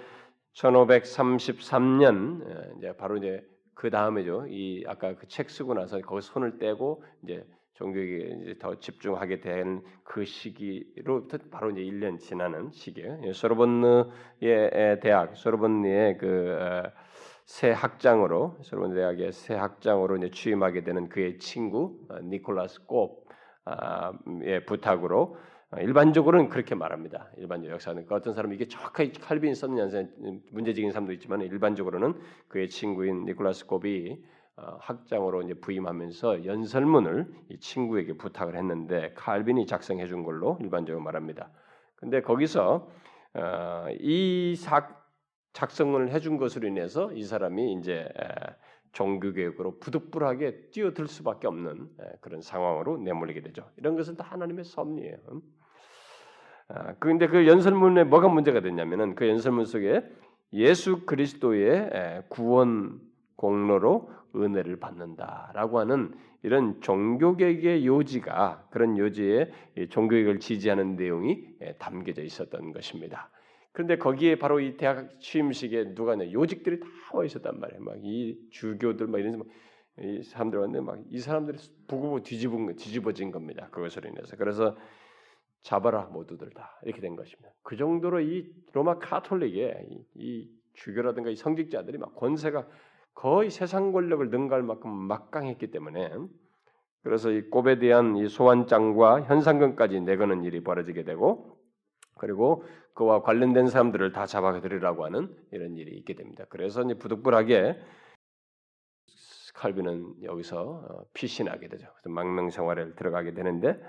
1533년 0.53 2.77
이제 2.77 2.95
바로 2.97 3.17
이제 3.17 3.41
그 3.73 3.89
다음에죠. 3.89 4.45
이 4.47 4.83
아까 4.87 5.15
그 5.15 5.27
책 5.27 5.49
쓰고 5.49 5.73
나서 5.73 5.99
거기 6.01 6.21
손을 6.21 6.59
떼고 6.59 7.03
이제 7.23 7.45
종교에 7.73 8.37
이제 8.43 8.55
더 8.59 8.79
집중하게 8.79 9.39
된 9.41 9.81
그 10.03 10.25
시기로부터 10.25 11.37
바로 11.49 11.71
이제 11.71 11.81
1년 11.81 12.19
지나는 12.19 12.69
시기예요. 12.71 13.31
소르본느의 13.33 14.99
대학, 15.01 15.35
소르본느의 15.37 16.17
그새 16.17 17.71
어, 17.71 17.73
학장으로 17.73 18.57
소르본 18.61 18.93
대학의 18.93 19.31
새 19.31 19.55
학장으로 19.55 20.17
이제 20.17 20.29
취임하게 20.31 20.83
되는 20.83 21.07
그의 21.07 21.39
친구 21.39 21.97
어, 22.09 22.19
니콜라스 22.19 22.85
곱의 22.87 24.65
부탁으로 24.65 25.21
어, 25.21 25.37
일반적으로는 25.79 26.49
그렇게 26.49 26.75
말합니다. 26.75 27.29
일반적 27.38 27.71
역사는 27.71 28.05
그 28.05 28.13
어떤 28.13 28.34
사람이 28.34 28.55
이게 28.55 28.67
정확하게 28.67 29.13
칼빈이 29.13 29.55
썼느냐 29.55 29.88
문제적인 30.51 30.91
사람도 30.91 31.13
있지만 31.13 31.41
일반적으로는 31.41 32.19
그의 32.49 32.69
친구인 32.69 33.23
니콜라스 33.25 33.67
곱이 33.67 34.21
어, 34.57 34.77
학장으로 34.81 35.43
이제 35.43 35.53
부임하면서 35.53 36.45
연설문을 36.45 37.34
이 37.49 37.60
친구에게 37.60 38.17
부탁을 38.17 38.57
했는데 38.57 39.13
칼빈이 39.15 39.65
작성해 39.65 40.07
준 40.07 40.23
걸로 40.23 40.57
일반적으로 40.62 41.01
말합니다. 41.01 41.49
근데 41.95 42.21
거기서 42.21 42.89
어, 43.34 43.86
이 43.99 44.55
작성을 45.53 46.10
해준 46.12 46.38
것으로 46.38 46.67
인해서 46.67 47.13
이 47.13 47.23
사람이 47.23 47.73
이제 47.73 48.10
종교개혁으로 48.91 49.79
부득불하게 49.79 50.69
뛰어들 50.71 51.07
수밖에 51.07 51.47
없는 51.47 51.89
그런 52.19 52.41
상황으로 52.41 52.97
내몰리게 52.97 53.41
되죠. 53.41 53.69
이런 53.77 53.95
것은 53.95 54.17
다 54.17 54.25
하나님의 54.25 54.65
섭리예요. 54.65 55.17
아, 56.73 56.93
그런데 56.99 57.27
그 57.27 57.47
연설문에 57.47 58.05
뭐가 58.05 58.27
문제가 58.29 58.62
됐냐면은 58.62 59.15
그 59.15 59.27
연설문 59.27 59.65
속에 59.65 60.03
예수 60.53 61.05
그리스도의 61.05 62.23
구원 62.29 62.99
공로로 63.36 64.10
은혜를 64.36 64.79
받는다라고 64.79 65.79
하는 65.79 66.13
이런 66.43 66.81
종교개혁의 66.81 67.86
요지가 67.86 68.67
그런 68.71 68.97
요지에 68.97 69.51
종교개혁을 69.89 70.39
지지하는 70.39 70.95
내용이 70.95 71.45
담겨져 71.77 72.23
있었던 72.23 72.71
것입니다. 72.71 73.29
그런데 73.73 73.97
거기에 73.97 74.38
바로 74.39 74.60
이 74.60 74.75
대학 74.77 75.19
취임식에 75.19 75.93
누가 75.93 76.15
냐 76.15 76.31
요직들이 76.31 76.79
다 76.79 76.88
와 77.13 77.25
있었단 77.25 77.60
말이에요. 77.60 77.81
막 77.84 77.95
이 78.03 78.38
주교들 78.51 79.07
막 79.07 79.19
이런 79.19 79.43
이 79.99 80.23
사람들 80.23 80.60
왔는데 80.60 80.86
막 80.86 80.99
이 81.10 81.19
사람들이 81.19 81.57
부고 81.88 82.23
뒤집은 82.23 82.75
뒤집어진 82.77 83.31
겁니다. 83.31 83.67
그것으로 83.71 84.10
인해서 84.10 84.36
그래서 84.38 84.77
잡아라 85.62 86.04
모두들 86.06 86.50
다 86.52 86.80
이렇게 86.84 87.02
된 87.02 87.15
것입니다. 87.15 87.50
그 87.63 87.76
정도로 87.76 88.21
이 88.21 88.52
로마 88.74 88.97
카톨릭의 88.97 89.86
이, 89.89 90.06
이 90.15 90.50
주교라든가 90.74 91.30
이 91.30 91.36
성직자들이 91.36 91.97
막 91.97 92.15
권세가 92.15 92.67
거의 93.13 93.50
세상 93.50 93.91
권력을 93.91 94.30
능가할 94.30 94.63
만큼 94.63 94.89
막강했기 94.91 95.71
때문에 95.71 96.12
그래서 97.04 97.32
이 97.32 97.50
곱에 97.50 97.80
대한 97.80 98.15
이 98.15 98.28
소환장과 98.28 99.24
현상금까지 99.24 100.02
내거는 100.02 100.43
일이 100.43 100.63
벌어지게 100.63 101.04
되고 101.04 101.58
그리고 102.17 102.63
그와 102.93 103.21
관련된 103.21 103.67
사람들을 103.67 104.12
다 104.12 104.26
잡아들이라고 104.26 105.06
하는 105.06 105.36
이런 105.52 105.78
일이 105.78 105.97
있게 105.97 106.13
됩니다. 106.13 106.45
그래서 106.50 106.84
이제 106.84 106.93
부득불하게 106.95 107.80
칼빈은 109.54 110.24
여기서 110.24 110.62
어, 110.62 111.06
피신하게 111.13 111.67
되죠. 111.67 111.88
그래서 111.93 112.10
망명 112.10 112.50
생활에 112.50 112.93
들어가게 112.93 113.34
되는데 113.34 113.74
네, 113.74 113.80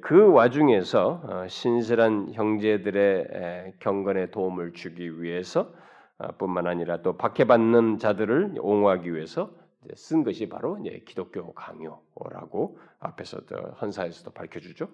그 0.00 0.32
와중에서 0.32 1.20
어, 1.24 1.46
신실한 1.46 2.32
형제들의 2.32 3.74
경건에 3.80 4.30
도움을 4.30 4.72
주기 4.72 5.20
위해서 5.20 5.70
어, 6.16 6.28
뿐만 6.38 6.66
아니라 6.66 7.02
또 7.02 7.18
박해받는 7.18 7.98
자들을 7.98 8.54
옹호하기 8.60 9.14
위해서 9.14 9.50
쓴 9.94 10.24
것이 10.24 10.48
바로 10.48 10.78
기독교 11.04 11.52
강요라고 11.52 12.78
앞에서도 13.00 13.54
헌사에서도 13.82 14.30
밝혀주죠. 14.30 14.88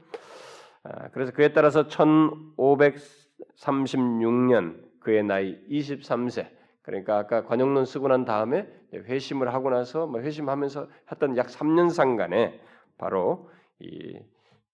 아, 0.83 1.09
그래서 1.11 1.31
그에 1.33 1.53
따라서 1.53 1.87
1536년 1.87 4.83
그의 4.99 5.23
나이 5.23 5.57
23세 5.69 6.49
그러니까 6.83 7.19
아까 7.19 7.45
관용론 7.45 7.85
쓰고 7.85 8.09
난 8.09 8.25
다음에 8.25 8.67
회심을 8.93 9.55
하고 9.55 9.71
나서 9.71 10.09
뭐 10.09 10.21
회심하면서 10.21 10.89
했던 11.13 11.37
약 11.37 11.47
3년 11.47 11.91
상간에 11.91 12.61
바로 12.99 13.49
이 13.79 14.19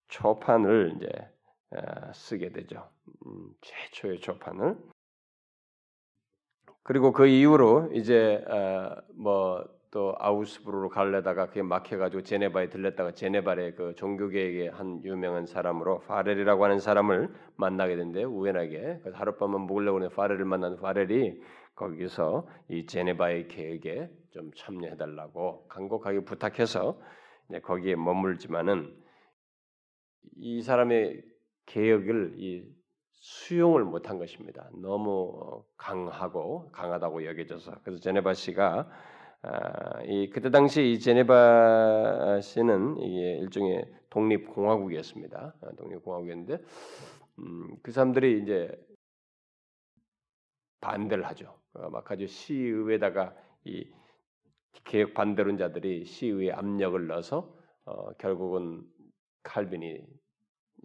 초판을 0.07 0.93
이제 0.97 1.09
어, 1.71 2.13
쓰게 2.13 2.51
되죠. 2.51 2.89
음, 3.25 3.49
최초의 3.61 4.19
초판을. 4.19 4.77
그리고 6.83 7.11
그 7.11 7.27
이후로 7.27 7.89
이제 7.93 8.43
어, 8.47 8.95
뭐또 9.15 10.15
아우스부르로 10.17 10.87
갈래다가 10.87 11.47
그게 11.47 11.61
막혀가지고 11.61 12.23
제네바에 12.23 12.69
들렸다가 12.69 13.11
제네바의 13.11 13.75
그 13.75 13.93
종교계의 13.95 14.69
한 14.69 15.03
유명한 15.03 15.45
사람으로 15.45 15.99
파렐이라고 16.07 16.63
하는 16.63 16.79
사람을 16.79 17.33
만나게 17.57 17.97
된데 17.97 18.23
우연하게 18.23 19.01
하룻밤만 19.13 19.61
묵으려고 19.61 19.97
하는 19.97 20.09
파렐을 20.09 20.45
만난 20.45 20.77
파렐이 20.77 21.41
거기서 21.75 22.47
이 22.69 22.85
제네바의 22.85 23.49
계획에 23.49 24.09
좀 24.31 24.51
참여해달라고 24.55 25.67
간곡하게 25.67 26.21
부탁해서 26.21 26.99
거기에 27.63 27.95
머물지만은 27.95 29.06
이 30.35 30.61
사람의 30.61 31.23
개혁을 31.65 32.35
이 32.37 32.63
수용을 33.11 33.83
못한 33.83 34.19
것입니다. 34.19 34.69
너무 34.81 35.63
강하고 35.77 36.69
강하다고 36.71 37.25
여겨져서 37.25 37.79
그래서 37.83 38.01
제네바 38.01 38.33
씨가 38.33 38.89
아, 39.41 40.03
이 40.03 40.29
그때 40.29 40.49
당시 40.49 40.91
이 40.91 40.99
제네바 40.99 42.41
씨는 42.41 42.97
이게 42.97 43.37
일종의 43.39 43.85
독립 44.09 44.47
공화국이었습니다. 44.47 45.55
아, 45.61 45.71
독립 45.77 46.03
공화국이었는데 46.03 46.63
음, 47.39 47.77
그 47.83 47.91
사람들이 47.91 48.41
이제 48.41 48.71
반대를 50.81 51.25
하죠. 51.27 51.59
어, 51.73 51.89
막 51.89 52.09
아주 52.09 52.27
시의회에다가 52.27 53.35
이 53.65 53.89
개혁 54.83 55.13
반대론자들이 55.13 56.05
시의회 56.05 56.51
압력을 56.51 57.07
넣어서 57.07 57.53
어, 57.85 58.13
결국은 58.13 58.83
칼빈이 59.43 60.01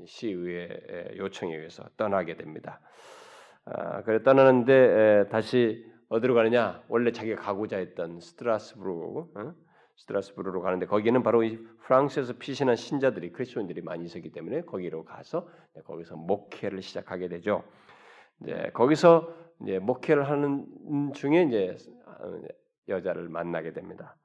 시의회 0.07 1.15
요청에 1.17 1.57
의해서 1.57 1.85
떠나게 1.97 2.37
됩니다. 2.37 2.81
아, 3.65 4.03
그래 4.03 4.23
떠나는데 4.23 4.73
에, 4.73 5.29
다시 5.29 5.85
어디로 6.09 6.35
가느냐? 6.35 6.83
원래 6.89 7.13
자기가 7.13 7.41
가고자 7.41 7.79
했던 7.79 8.21
스트라스부르, 8.21 8.91
어? 9.35 9.55
스트라스부르로 9.97 10.61
가는데 10.63 10.87
거기는 10.87 11.23
바로 11.23 11.43
이 11.43 11.59
프랑스에서 11.85 12.35
피신한 12.35 12.77
신자들이 12.77 13.33
크리스천들이 13.33 13.83
많이 13.83 14.05
있었기 14.05 14.33
때문에 14.33 14.63
거기로 14.63 15.05
가서 15.05 15.49
거기서 15.85 16.17
목회를 16.17 16.83
시작하게 16.83 17.29
되죠. 17.29 17.63
이제 18.43 18.71
거기서 18.75 19.33
이제 19.63 19.79
목회를 19.79 20.29
하는 20.29 20.67
중에 21.15 21.45
이제 21.45 21.77
어, 22.07 22.41
여자를 22.89 23.29
만나게 23.29 23.73
됩니다. 23.73 24.17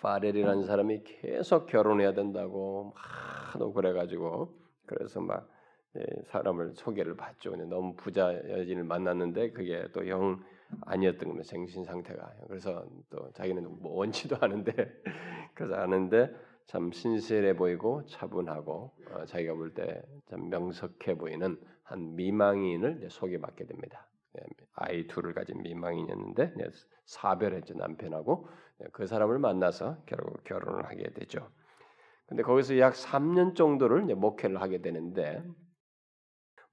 파렐이라는 0.00 0.64
사람이 0.64 1.02
계속 1.04 1.66
결혼해야 1.66 2.12
된다고 2.14 2.92
하도 2.96 3.72
그래가지고 3.72 4.54
그래서 4.86 5.20
막 5.20 5.48
예, 5.96 6.04
사람을 6.26 6.72
소개를 6.74 7.16
받죠. 7.16 7.50
근데 7.50 7.64
너무 7.66 7.94
부자 7.96 8.32
여인을 8.32 8.84
만났는데 8.84 9.50
그게 9.52 9.86
또 9.92 10.06
영 10.08 10.40
아니었던 10.82 11.28
겁니다. 11.28 11.48
정신 11.48 11.84
상태가. 11.84 12.32
그래서 12.46 12.84
또 13.10 13.30
자기는 13.32 13.82
뭐 13.82 13.96
원치도 13.96 14.36
않은데 14.40 14.72
그래서 15.54 15.74
아는데 15.74 16.32
참 16.66 16.92
신실해 16.92 17.56
보이고 17.56 18.06
차분하고 18.06 18.92
어, 19.10 19.24
자기가 19.26 19.54
볼 19.54 19.74
때 19.74 20.00
참 20.26 20.48
명석해 20.48 21.16
보이는 21.18 21.58
한 21.82 22.14
미망인을 22.14 23.08
소개받게 23.10 23.66
됩니다. 23.66 24.06
아이 24.74 25.08
둘을 25.08 25.34
가진 25.34 25.60
미망인이었는데 25.60 26.52
네, 26.56 26.64
사별했죠 27.04 27.74
남편하고 27.74 28.46
네, 28.46 28.69
그 28.92 29.06
사람을 29.06 29.38
만나서 29.38 30.02
결국 30.06 30.42
결혼을 30.44 30.86
하게 30.86 31.10
되죠. 31.12 31.50
근데 32.26 32.42
거기서 32.42 32.78
약 32.78 32.94
3년 32.94 33.54
정도를 33.56 34.02
목회를 34.14 34.60
하게 34.60 34.80
되는데 34.80 35.42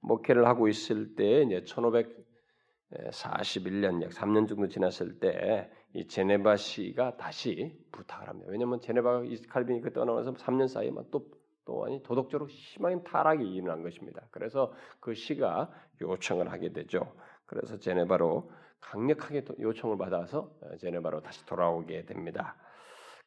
목회를 0.00 0.46
하고 0.46 0.68
있을 0.68 1.16
때 1.16 1.42
이제 1.42 1.62
1541년 1.62 4.02
약 4.02 4.10
3년 4.10 4.48
정도 4.48 4.68
지났을 4.68 5.18
때 5.20 5.70
이 5.94 6.06
제네바 6.06 6.56
시가 6.56 7.16
다시 7.16 7.74
부탁을 7.92 8.28
합니다. 8.28 8.50
왜냐하면 8.50 8.80
제네바가 8.80 9.24
이 9.24 9.40
칼빈이 9.42 9.80
그 9.80 9.92
떠나서 9.92 10.34
3년 10.34 10.68
사이에 10.68 10.90
또 11.10 11.26
또한 11.64 12.02
도덕적으로 12.02 12.48
심한 12.48 13.02
타락이 13.04 13.44
일어난 13.44 13.82
것입니다. 13.82 14.26
그래서 14.30 14.72
그 15.00 15.14
시가 15.14 15.70
요청을 16.00 16.50
하게 16.50 16.72
되죠. 16.72 17.14
그래서 17.46 17.78
제네바로 17.78 18.50
강력하게 18.80 19.44
요청을 19.60 19.98
받아서 19.98 20.52
어, 20.60 20.76
제네바로 20.78 21.20
다시 21.20 21.44
돌아오게 21.46 22.06
됩니다. 22.06 22.56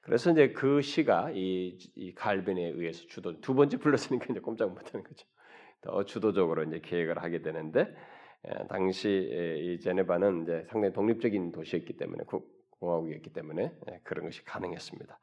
그래서 0.01 0.31
이제 0.31 0.51
그 0.51 0.81
시가 0.81 1.31
이, 1.31 1.77
이 1.95 2.13
갈빈에 2.15 2.69
의해서 2.69 3.05
주도 3.07 3.39
두 3.39 3.53
번째 3.53 3.77
불렀으니까 3.77 4.27
이제 4.31 4.39
꼼짝 4.39 4.69
못하는 4.69 5.03
거죠. 5.03 5.27
더 5.81 6.03
주도적으로 6.05 6.63
이제 6.63 6.79
계획을 6.79 7.21
하게 7.21 7.41
되는데 7.41 7.93
예, 8.47 8.67
당시 8.67 9.09
이 9.09 9.79
제네바는 9.79 10.43
이제 10.43 10.65
상당히 10.69 10.93
독립적인 10.93 11.51
도시였기 11.51 11.97
때문에 11.97 12.23
공화국이었기 12.79 13.31
때문에 13.33 13.71
예, 13.91 13.99
그런 14.03 14.25
것이 14.25 14.43
가능했습니다. 14.43 15.19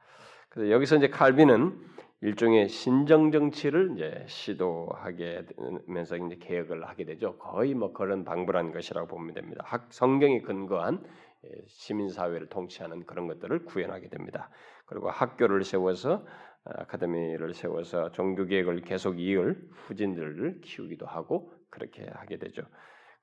그래서 0.48 0.70
여기서 0.70 0.96
이제 0.96 1.08
칼빈은 1.08 1.78
일종의 2.20 2.68
신정 2.68 3.30
정치를 3.30 3.92
이제 3.94 4.24
시도하게 4.26 5.46
되면서 5.86 6.16
이제 6.16 6.36
개혁을 6.36 6.88
하게 6.88 7.04
되죠. 7.04 7.38
거의 7.38 7.74
뭐 7.74 7.92
그런 7.92 8.24
방불한 8.24 8.72
것이라고 8.72 9.06
보면 9.06 9.34
됩니다. 9.34 9.62
학 9.64 9.86
성경에 9.92 10.40
근거한 10.40 11.04
예, 11.44 11.50
시민 11.68 12.08
사회를 12.08 12.48
통치하는 12.48 13.04
그런 13.06 13.28
것들을 13.28 13.64
구현하게 13.66 14.08
됩니다. 14.08 14.50
그리고 14.86 15.10
학교를 15.10 15.62
세워서 15.62 16.24
아카데미를 16.64 17.54
세워서 17.54 18.10
종교 18.10 18.44
개혁을 18.46 18.80
계속 18.80 19.20
이을 19.20 19.56
후진들을 19.70 20.60
키우기도 20.62 21.06
하고 21.06 21.52
그렇게 21.70 22.04
하게 22.12 22.38
되죠. 22.38 22.62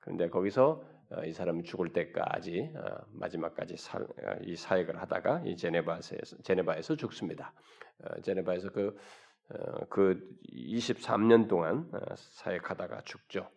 그런데 0.06 0.28
거기서 0.28 0.82
어, 1.10 1.24
이 1.24 1.32
사람이 1.32 1.64
죽을 1.64 1.92
때까지 1.92 2.72
어, 2.76 3.04
마지막까지 3.12 3.76
사, 3.76 3.98
어, 3.98 4.04
이 4.42 4.54
사역을 4.54 5.00
하다가 5.02 5.42
이 5.44 5.56
제네바에서 5.56 6.42
제네바에서 6.42 6.96
죽습니다. 6.96 7.52
제네바에서 8.22 8.70
그, 8.70 8.96
그 9.88 10.20
23년 10.52 11.48
동안 11.48 11.90
사역하다가 12.16 13.02
죽죠. 13.04 13.48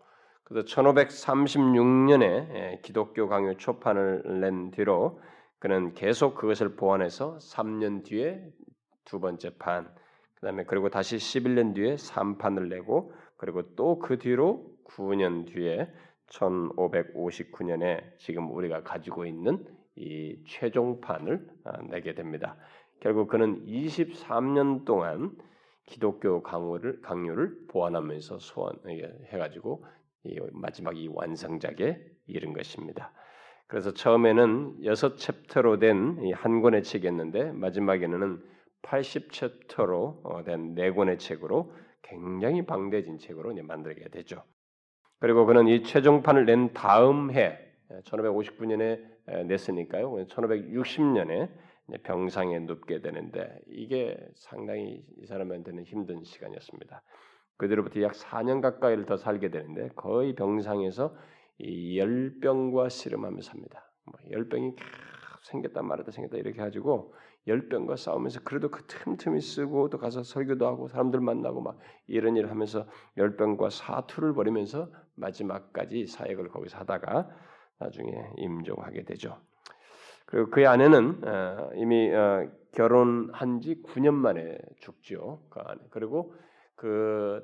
그래서 0.44 0.66
1536년에 0.66 2.24
예, 2.24 2.80
기독교 2.84 3.28
강요 3.28 3.58
초판을 3.58 4.40
낸 4.40 4.72
뒤로 4.72 5.22
그는 5.60 5.94
계속 5.94 6.36
그것을 6.36 6.76
보완해서 6.76 7.38
3년 7.38 8.04
뒤에 8.06 8.44
두 9.06 9.20
번째 9.20 9.56
판, 9.58 9.94
그다음에 10.36 10.64
그리고 10.64 10.90
다시 10.90 11.18
11년 11.18 11.76
뒤에 11.76 11.96
3판을 11.96 12.70
내고 12.70 13.14
그리고 13.38 13.76
또 13.76 14.00
그 14.00 14.18
뒤로 14.18 14.66
9년 14.90 15.46
뒤에 15.48 15.92
1559년에 16.30 18.18
지금 18.18 18.52
우리가 18.52 18.84
가지고 18.84 19.26
있는 19.26 19.66
이 19.96 20.38
최종판을 20.48 21.48
아, 21.66 21.82
내게 21.90 22.14
됩니다. 22.14 22.56
결국 23.00 23.28
그는 23.28 23.66
23년 23.66 24.86
동안 24.86 25.36
기독교 25.86 26.44
강요를 26.44 27.02
강요를 27.02 27.68
보완하면서 27.68 28.40
소원 28.40 28.74
해가지고 29.32 29.86
마지막 30.52 30.98
이 30.98 31.08
완성작에 31.08 32.00
이른 32.28 32.54
것입니다. 32.54 33.12
그래서 33.68 33.94
처음에는 33.94 34.86
여섯 34.86 35.18
챕터로 35.18 35.80
된 35.80 36.18
한 36.34 36.62
권의 36.62 36.84
책이었는데 36.84 37.52
마지막에는 37.54 38.44
80챕터로 38.82 40.20
어, 40.24 40.44
된네 40.44 40.92
권의 40.92 41.18
책으로 41.20 41.74
굉장히 42.02 42.66
방대진 42.66 43.18
책으로 43.18 43.54
만들게 43.64 44.10
되죠. 44.10 44.44
그리고 45.20 45.46
그는 45.46 45.68
이 45.68 45.84
최종판을 45.84 46.46
낸 46.46 46.74
다음 46.74 47.32
해 47.32 47.60
1559년에 48.06 49.48
냈으니까요. 49.48 50.12
1560년에 50.28 51.50
병상에 52.04 52.60
눕게 52.60 53.02
되는데 53.02 53.60
이게 53.68 54.18
상당히 54.36 55.04
이 55.18 55.26
사람한테는 55.26 55.84
힘든 55.84 56.24
시간이었습니다. 56.24 57.02
그대로부터 57.58 58.02
약 58.02 58.14
4년 58.14 58.62
가까이를 58.62 59.06
더 59.06 59.18
살게 59.18 59.50
되는데 59.50 59.90
거의 59.96 60.34
병상에서 60.36 61.16
이 61.58 62.00
열병과 62.00 62.90
씨름하며 62.90 63.42
삽니다. 63.42 63.92
뭐 64.06 64.16
열병이 64.32 64.76
생겼다 65.44 65.82
말았다 65.82 66.12
생겼다 66.12 66.38
이렇게 66.38 66.58
가지고 66.58 67.14
열병과 67.48 67.96
싸우면서 67.96 68.42
그래도 68.44 68.70
그 68.70 68.84
틈틈이 68.88 69.42
쓰고 69.42 69.90
또 69.90 69.98
가서 69.98 70.24
설교도 70.24 70.68
하고 70.68 70.88
사람들 70.88 71.20
만나고 71.20 71.62
막 71.62 71.80
이런 72.08 72.38
일을 72.38 72.52
하면서 72.52 72.86
열병과 73.18 73.70
사투를 73.70 74.34
벌이면서 74.34 74.90
마지막까지 75.20 76.08
사역을 76.08 76.50
거기서 76.50 76.80
하다가 76.80 77.30
나중에 77.80 78.12
임종하게 78.38 79.04
되죠. 79.06 79.38
그리고 80.26 80.50
그의 80.52 80.68
아내는 80.68 81.28
어, 81.28 81.70
이미 81.76 82.14
어, 82.14 82.50
결혼한 82.74 83.62
지 83.62 83.82
9년 83.84 84.14
만에 84.14 84.58
죽죠. 84.80 85.42
그. 85.50 85.60
그리고 85.90 86.36
그, 86.76 87.44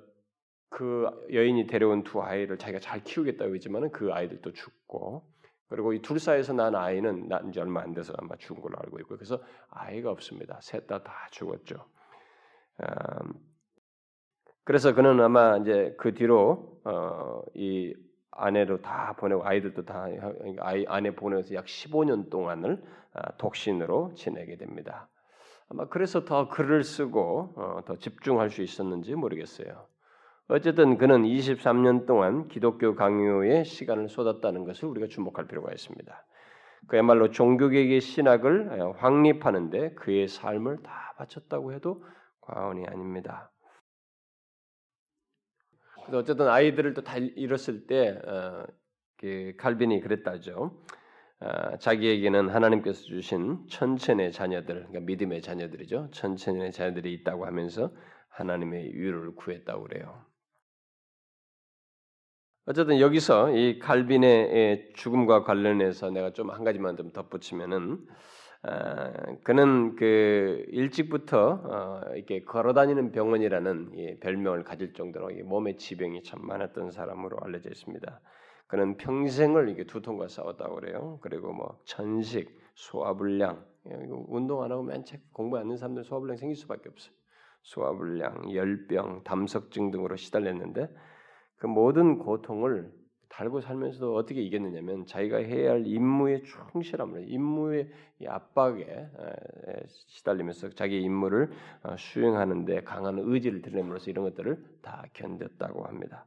그 0.69 1.09
여인이 1.33 1.67
데려온 1.67 2.03
두 2.03 2.21
아이를 2.21 2.57
자기가 2.57 2.79
잘 2.79 3.03
키우겠다고 3.03 3.55
했지만은 3.55 3.91
그 3.91 4.13
아이들도 4.13 4.53
죽고 4.53 5.23
그리고 5.67 5.93
이 5.93 6.01
둘 6.01 6.19
사이에서 6.19 6.53
난 6.53 6.75
아이는 6.75 7.27
난 7.27 7.51
지 7.51 7.59
얼마 7.59 7.81
안 7.81 7.93
돼서 7.93 8.13
아마 8.17 8.35
죽은 8.37 8.61
걸로 8.61 8.77
알고 8.83 8.99
있고 8.99 9.15
그래서 9.15 9.41
아이가 9.69 10.11
없습니다. 10.11 10.59
셋 10.61 10.85
다 10.87 11.03
다 11.03 11.27
죽었죠. 11.31 11.85
음, 12.81 13.33
그래서 14.65 14.95
그는 14.95 15.21
아마 15.21 15.57
이제 15.57 15.95
그 15.97 16.13
뒤로 16.13 16.81
어, 16.83 17.41
이 17.53 17.93
아내로 18.31 18.81
다 18.81 19.15
보내고 19.17 19.45
아이들도 19.45 19.85
다 19.85 20.07
아이 20.59 20.85
아내 20.87 21.15
보내서 21.15 21.53
약 21.55 21.65
15년 21.65 22.29
동안을 22.29 22.83
아, 23.13 23.31
독신으로 23.37 24.13
지내게 24.15 24.57
됩니다. 24.57 25.07
아마 25.69 25.87
그래서 25.87 26.25
더 26.25 26.49
글을 26.49 26.83
쓰고 26.83 27.53
어, 27.55 27.81
더 27.85 27.95
집중할 27.95 28.49
수 28.49 28.63
있었는지 28.63 29.13
모르겠어요. 29.15 29.85
어쨌든 30.47 30.97
그는 30.97 31.23
23년 31.23 32.07
동안 32.07 32.47
기독교 32.47 32.95
강요에 32.95 33.63
시간을 33.63 34.09
쏟았다는 34.09 34.63
것을 34.65 34.89
우리가 34.89 35.07
주목할 35.07 35.47
필요가 35.47 35.71
있습니다. 35.71 36.25
그야말로 36.87 37.29
종교계의 37.29 38.01
신학을 38.01 38.81
어, 38.81 38.91
확립하는데 38.97 39.93
그의 39.93 40.27
삶을 40.27 40.77
다 40.81 41.13
바쳤다고 41.17 41.73
해도 41.73 42.03
과언이 42.41 42.85
아닙니다. 42.87 43.51
그래서 46.05 46.19
어쨌든 46.19 46.47
아이들을 46.47 46.93
또다 46.93 47.17
잃었을 47.17 47.87
때 47.87 48.19
어, 48.27 48.65
그 49.17 49.53
칼빈이 49.57 50.01
그랬다죠. 50.01 50.81
어, 51.39 51.77
자기에게는 51.79 52.49
하나님께서 52.49 53.03
주신 53.03 53.67
천천의 53.67 54.31
자녀들, 54.31 54.75
그러니까 54.87 54.99
믿음의 55.01 55.41
자녀들이죠. 55.41 56.09
천천의 56.11 56.71
자녀들이 56.71 57.13
있다고 57.13 57.45
하면서 57.45 57.91
하나님의 58.29 58.93
위로를 58.93 59.35
구했다고 59.35 59.83
그래요. 59.83 60.25
어쨌든 62.67 62.99
여기서 62.99 63.51
이 63.51 63.79
칼빈의 63.79 64.93
죽음과 64.95 65.43
관련해서 65.43 66.09
내가 66.09 66.33
좀 66.33 66.49
한 66.51 66.63
가지만 66.63 66.97
좀 66.97 67.11
덧붙이면은 67.11 67.93
어, 67.93 68.15
그는 69.43 69.95
그 69.95 70.65
일찍부터 70.69 71.61
어, 71.63 72.01
이렇게 72.15 72.43
걸어다니는 72.43 73.11
병원이라는 73.11 73.91
이 73.93 74.19
별명을 74.19 74.63
가질 74.63 74.93
정도로 74.93 75.29
몸에 75.43 75.75
지병이 75.75 76.23
참 76.23 76.45
많았던 76.45 76.91
사람으로 76.91 77.37
알려져 77.41 77.69
있습니다. 77.69 78.21
그는 78.67 78.97
평생을 78.97 79.69
이게 79.69 79.85
두통과 79.85 80.27
싸웠다고 80.27 80.75
그래요. 80.75 81.19
그리고 81.21 81.53
뭐 81.53 81.79
천식, 81.85 82.59
소화불량, 82.73 83.63
운동 84.27 84.63
안 84.63 84.71
하고 84.71 84.83
맨책 84.83 85.31
공부 85.31 85.57
안 85.57 85.65
하는 85.65 85.77
사람들 85.77 86.03
소화불량 86.03 86.37
생길 86.37 86.55
수밖에 86.55 86.89
없어요. 86.89 87.13
소화불량, 87.61 88.53
열병, 88.53 89.23
담석증 89.23 89.91
등으로 89.91 90.15
시달렸는데 90.15 90.89
그 91.57 91.67
모든 91.67 92.17
고통을 92.19 92.91
달고 93.35 93.59
살면서도 93.59 94.15
어떻게 94.15 94.41
이겼느냐면 94.41 95.05
자기가 95.05 95.37
해야 95.37 95.71
할 95.71 95.85
임무에 95.85 96.43
충실함을 96.71 97.25
임무의 97.27 97.89
압박에 98.27 99.09
시달리면서 99.87 100.69
자기 100.69 101.01
임무를 101.01 101.51
어, 101.83 101.97
수행하는데 101.97 102.83
강한 102.83 103.19
의지를 103.19 103.61
드러내면서 103.61 104.09
이런 104.09 104.23
것들을 104.23 104.63
다 104.81 105.03
견뎠다고 105.13 105.85
합니다. 105.85 106.25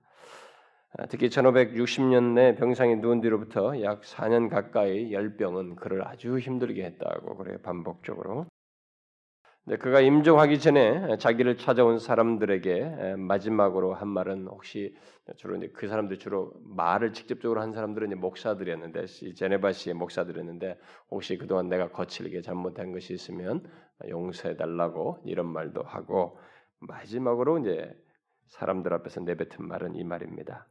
아, 0.98 1.06
특히 1.06 1.30
1560년에 1.30 2.58
병상에 2.58 2.96
누운 2.96 3.22
뒤로부터 3.22 3.80
약 3.82 4.02
4년 4.02 4.50
가까이 4.50 5.10
열병은 5.10 5.76
그를 5.76 6.06
아주 6.06 6.38
힘들게 6.38 6.84
했다고 6.84 7.36
그래요 7.36 7.56
반복적으로. 7.62 8.46
네, 9.68 9.76
그가 9.76 10.00
임종하기 10.00 10.60
전에 10.60 11.18
자기를 11.18 11.58
찾아온 11.58 11.98
사람들에게 11.98 13.16
마지막으로 13.18 13.92
한 13.92 14.08
말은 14.08 14.46
혹시 14.46 14.96
주로 15.36 15.56
이제 15.56 15.68
그 15.74 15.88
사람들 15.88 16.18
주로 16.18 16.54
말을 16.64 17.12
직접적으로 17.12 17.60
한 17.60 17.74
사람들은 17.74 18.08
이제 18.08 18.14
목사들이었는데 18.14 19.04
제네바시의 19.34 19.92
목사들이었는데 19.92 20.78
혹시 21.10 21.36
그동안 21.36 21.68
내가 21.68 21.90
거칠게 21.90 22.40
잘못한 22.40 22.92
것이 22.92 23.12
있으면 23.12 23.62
용서해 24.08 24.56
달라고 24.56 25.18
이런 25.26 25.44
말도 25.44 25.82
하고 25.82 26.38
마지막으로 26.78 27.58
이제 27.58 27.94
사람들 28.46 28.94
앞에서 28.94 29.20
내뱉은 29.20 29.68
말은 29.68 29.96
이 29.96 30.02
말입니다. 30.02 30.66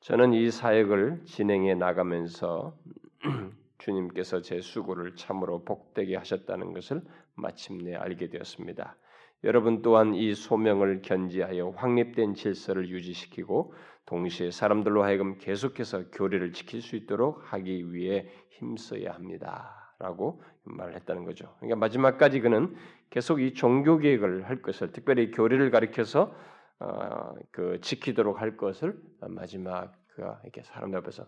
저는 0.00 0.34
이 0.34 0.50
사역을 0.50 1.22
진행해 1.24 1.76
나가면서 1.76 2.76
주님께서 3.78 4.42
제 4.42 4.60
수고를 4.60 5.16
참으로 5.16 5.64
복되게 5.64 6.16
하셨다는 6.16 6.74
것을 6.74 7.02
마침내 7.34 7.94
알게 7.94 8.28
되었습니다. 8.28 8.96
여러분 9.44 9.82
또한 9.82 10.14
이 10.14 10.34
소명을 10.34 11.02
견지하여 11.02 11.70
확립된 11.70 12.34
질서를 12.34 12.88
유지시키고 12.88 13.74
동시에 14.06 14.50
사람들로 14.50 15.02
하여금 15.02 15.38
계속해서 15.38 16.10
교리를 16.10 16.52
지킬 16.52 16.80
수 16.80 16.96
있도록 16.96 17.52
하기 17.52 17.92
위해 17.92 18.28
힘써야 18.50 19.12
합니다.라고 19.14 20.42
말을 20.64 20.94
했다는 20.96 21.24
거죠. 21.24 21.54
그러니까 21.58 21.76
마지막까지 21.76 22.40
그는 22.40 22.74
계속 23.10 23.40
이 23.40 23.52
종교 23.54 23.98
계획을 23.98 24.48
할 24.48 24.62
것을 24.62 24.92
특별히 24.92 25.30
교리를 25.30 25.70
가리켜서 25.70 26.34
어, 26.78 27.34
그 27.50 27.80
지키도록 27.80 28.40
할 28.40 28.56
것을 28.56 29.00
마지막 29.28 29.92
그가 30.08 30.40
이렇게 30.44 30.62
사람들 30.62 30.98
앞에서 31.00 31.26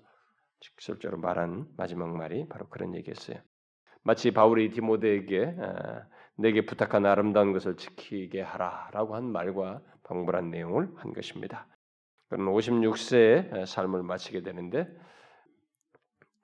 직설적으로 0.61 1.21
말한 1.21 1.67
마지막 1.77 2.17
말이 2.17 2.49
바로 2.49 2.69
그런 2.69 2.95
얘기였어요. 2.95 3.39
마치 4.05 4.31
바울이 4.31 4.71
디모데에게 4.71 5.57
내게 6.37 6.67
부탁한 6.67 7.07
아름다운 7.07 7.53
것을 7.53 7.77
지키게 7.77 8.43
하라라고 8.43 9.17
한 9.17 9.25
말과 9.25 9.81
방불한 10.05 10.51
내용을 10.51 10.91
한 10.97 11.13
것입니다. 11.13 11.67
그는 12.29 12.47
56세의 12.47 13.67
삶을 13.67 14.03
마치게 14.03 14.43
되는데 14.43 14.87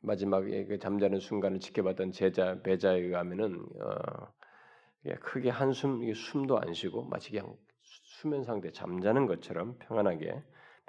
마지막에 0.00 0.64
그 0.66 0.78
잠자는 0.78 1.20
순간을 1.20 1.60
지켜봤던 1.60 2.12
제자 2.12 2.60
배자에 2.62 2.98
의하면은 3.00 3.66
어, 3.80 4.32
크게 5.20 5.50
한숨 5.50 6.12
숨도 6.14 6.58
안 6.58 6.72
쉬고 6.72 7.04
마치 7.04 7.30
그냥 7.30 7.54
수면 7.82 8.44
상태 8.44 8.70
잠자는 8.70 9.26
것처럼 9.26 9.76
평안하게 9.80 10.42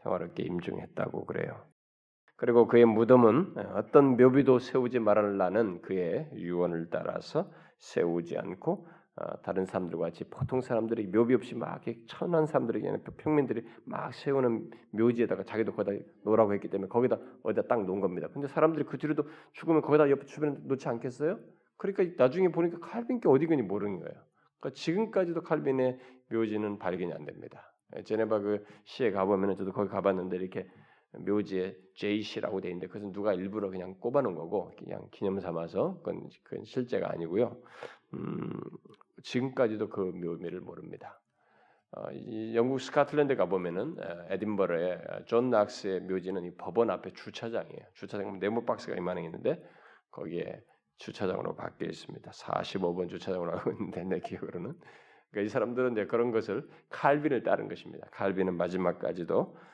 평화롭게 0.04 0.44
임종했다고 0.44 1.26
그래요. 1.26 1.66
그리고 2.42 2.66
그의 2.66 2.86
무덤은 2.86 3.54
어떤 3.76 4.18
묘비도 4.18 4.58
세우지 4.58 4.98
말라는 4.98 5.84
그의 5.84 6.28
유언을 6.34 6.90
따라서 6.90 7.48
세우지 7.78 8.36
않고 8.36 8.88
어, 9.18 9.42
다른 9.44 9.68
사람들과 9.68 10.06
같이 10.06 10.24
보통 10.24 10.60
사람들이 10.60 11.06
묘비 11.06 11.36
없이 11.36 11.54
막 11.54 11.84
천한 12.08 12.48
사람들에게는 12.48 13.04
평민들이 13.18 13.64
막 13.86 14.12
세우는 14.16 14.72
묘지에다가 14.90 15.44
자기도 15.44 15.74
거기다 15.74 16.04
놓으라고 16.24 16.56
했기 16.56 16.68
때문에 16.68 16.90
거기다 16.90 17.20
어디다 17.44 17.68
딱 17.68 17.86
놓은 17.86 18.00
겁니다. 18.00 18.28
근데 18.34 18.48
사람들이 18.48 18.86
그 18.86 18.98
뒤로도 18.98 19.22
죽으면 19.52 19.84
거기다 19.84 20.10
옆 20.10 20.26
주변에 20.26 20.58
놓지 20.64 20.90
않겠어요? 20.90 21.38
그러니까 21.78 22.24
나중에 22.24 22.48
보니까 22.48 22.80
칼빈께 22.80 23.30
어디 23.30 23.46
건지 23.46 23.62
모르는 23.62 24.00
거예요. 24.00 24.16
그러니까 24.60 24.74
지금까지도 24.74 25.44
칼빈의 25.44 26.00
묘지는 26.32 26.80
발견이 26.80 27.14
안 27.14 27.24
됩니다. 27.24 27.72
제네바 28.04 28.40
그 28.40 28.66
시에 28.86 29.12
가보면은 29.12 29.58
저도 29.58 29.74
거기 29.74 29.90
가봤는데 29.90 30.38
이렇게 30.38 30.66
묘지에 31.14 31.76
JC라고 31.96 32.62
돼 32.62 32.70
있는데 32.70 32.88
그것은 32.88 33.12
누가 33.12 33.34
일부러 33.34 33.70
그냥 33.70 33.96
꼽아놓은 34.00 34.36
거고 34.36 34.72
그냥 34.78 35.08
기념 35.12 35.40
삼아서 35.40 35.98
그건, 35.98 36.30
그건 36.44 36.64
실제가 36.64 37.12
아니고요. 37.12 37.58
음, 38.14 38.60
지금까지도 39.24 39.90
그 39.90 40.00
묘지를 40.00 40.62
모릅니다. 40.62 41.20
어, 41.94 42.06
영국 42.54 42.80
스카틀랜드 42.80 43.36
가 43.36 43.48
보면은 43.48 43.98
에딘버러의 44.30 45.02
존 45.26 45.50
낙스의 45.50 46.02
묘지는 46.02 46.46
이 46.46 46.56
법원 46.56 46.90
앞에 46.90 47.12
주차장이에요. 47.12 47.82
주차장 47.94 48.40
네모 48.40 48.66
박스가 48.66 48.96
이만한 48.96 49.26
있는데 49.26 49.62
거기에 50.12 50.62
주차장으로 50.98 51.56
바뀌어 51.56 51.88
있습니다. 51.90 52.32
45번 52.32 53.10
주차장으로 53.10 53.58
하고 53.58 53.72
있는데 53.72 54.04
내 54.06 54.20
기억으로는 54.22 54.74
그러니까 55.32 55.46
이 55.46 55.50
사람들은 55.50 55.94
이제 55.94 56.06
그런 56.06 56.32
것을 56.32 56.68
칼빈을 56.90 57.44
따른 57.44 57.68
것입니다. 57.68 58.08
칼빈은 58.12 58.56
마지막까지도 58.56 59.40
어, 59.40 59.71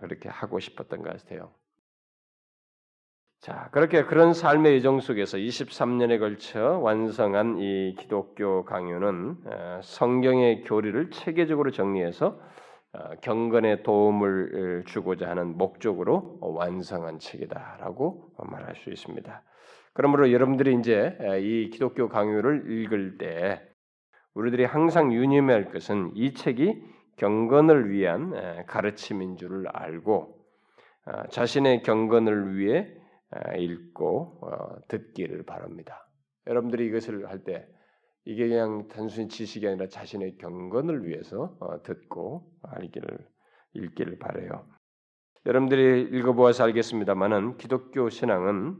그렇게 0.00 0.28
하고 0.28 0.58
싶었던 0.58 1.02
것 1.02 1.10
같아요. 1.10 1.52
자, 3.40 3.68
그렇게 3.70 4.04
그런 4.04 4.32
삶의 4.32 4.74
예정 4.74 5.00
속에서 5.00 5.36
23년에 5.36 6.18
걸쳐 6.18 6.78
완성한 6.78 7.58
이 7.58 7.94
기독교 7.98 8.64
강요는 8.64 9.36
어, 9.44 9.80
성경의 9.82 10.62
교리를 10.62 11.10
체계적으로 11.10 11.70
정리해서 11.70 12.40
어, 12.92 13.10
경건에 13.20 13.82
도움을 13.82 14.84
주고자 14.86 15.28
하는 15.28 15.56
목적으로 15.56 16.38
완성한 16.40 17.18
책이다라고 17.18 18.32
말할 18.38 18.74
수 18.74 18.90
있습니다. 18.90 19.42
그러므로 19.92 20.32
여러분들이 20.32 20.74
이제 20.80 21.16
이 21.40 21.70
기독교 21.70 22.08
강요를 22.08 22.70
읽을 22.70 23.18
때 23.18 23.62
우리들이 24.34 24.64
항상 24.64 25.12
유념해야 25.12 25.56
할 25.56 25.70
것은 25.70 26.12
이 26.14 26.34
책이 26.34 26.82
경건을 27.16 27.90
위한 27.90 28.64
가르침인 28.66 29.36
줄을 29.36 29.66
알고 29.68 30.36
아, 31.06 31.26
자신의 31.28 31.82
경건을 31.82 32.56
위해 32.56 32.92
읽고 33.56 34.38
어, 34.42 34.86
듣기를 34.88 35.44
바랍니다. 35.44 36.08
여러분들이 36.46 36.86
이것을 36.86 37.28
할 37.28 37.44
때 37.44 37.66
이게 38.24 38.48
그냥 38.48 38.88
단순히 38.88 39.28
지식이 39.28 39.68
아니라 39.68 39.86
자신의 39.86 40.38
경건을 40.38 41.06
위해서 41.06 41.56
어, 41.60 41.82
듣고 41.82 42.50
알기를 42.62 43.18
읽기를 43.74 44.18
바래요. 44.18 44.66
여러분들이 45.46 46.02
읽어보아서 46.18 46.64
알겠습니다만은 46.64 47.56
기독교 47.56 48.10
신앙은 48.10 48.78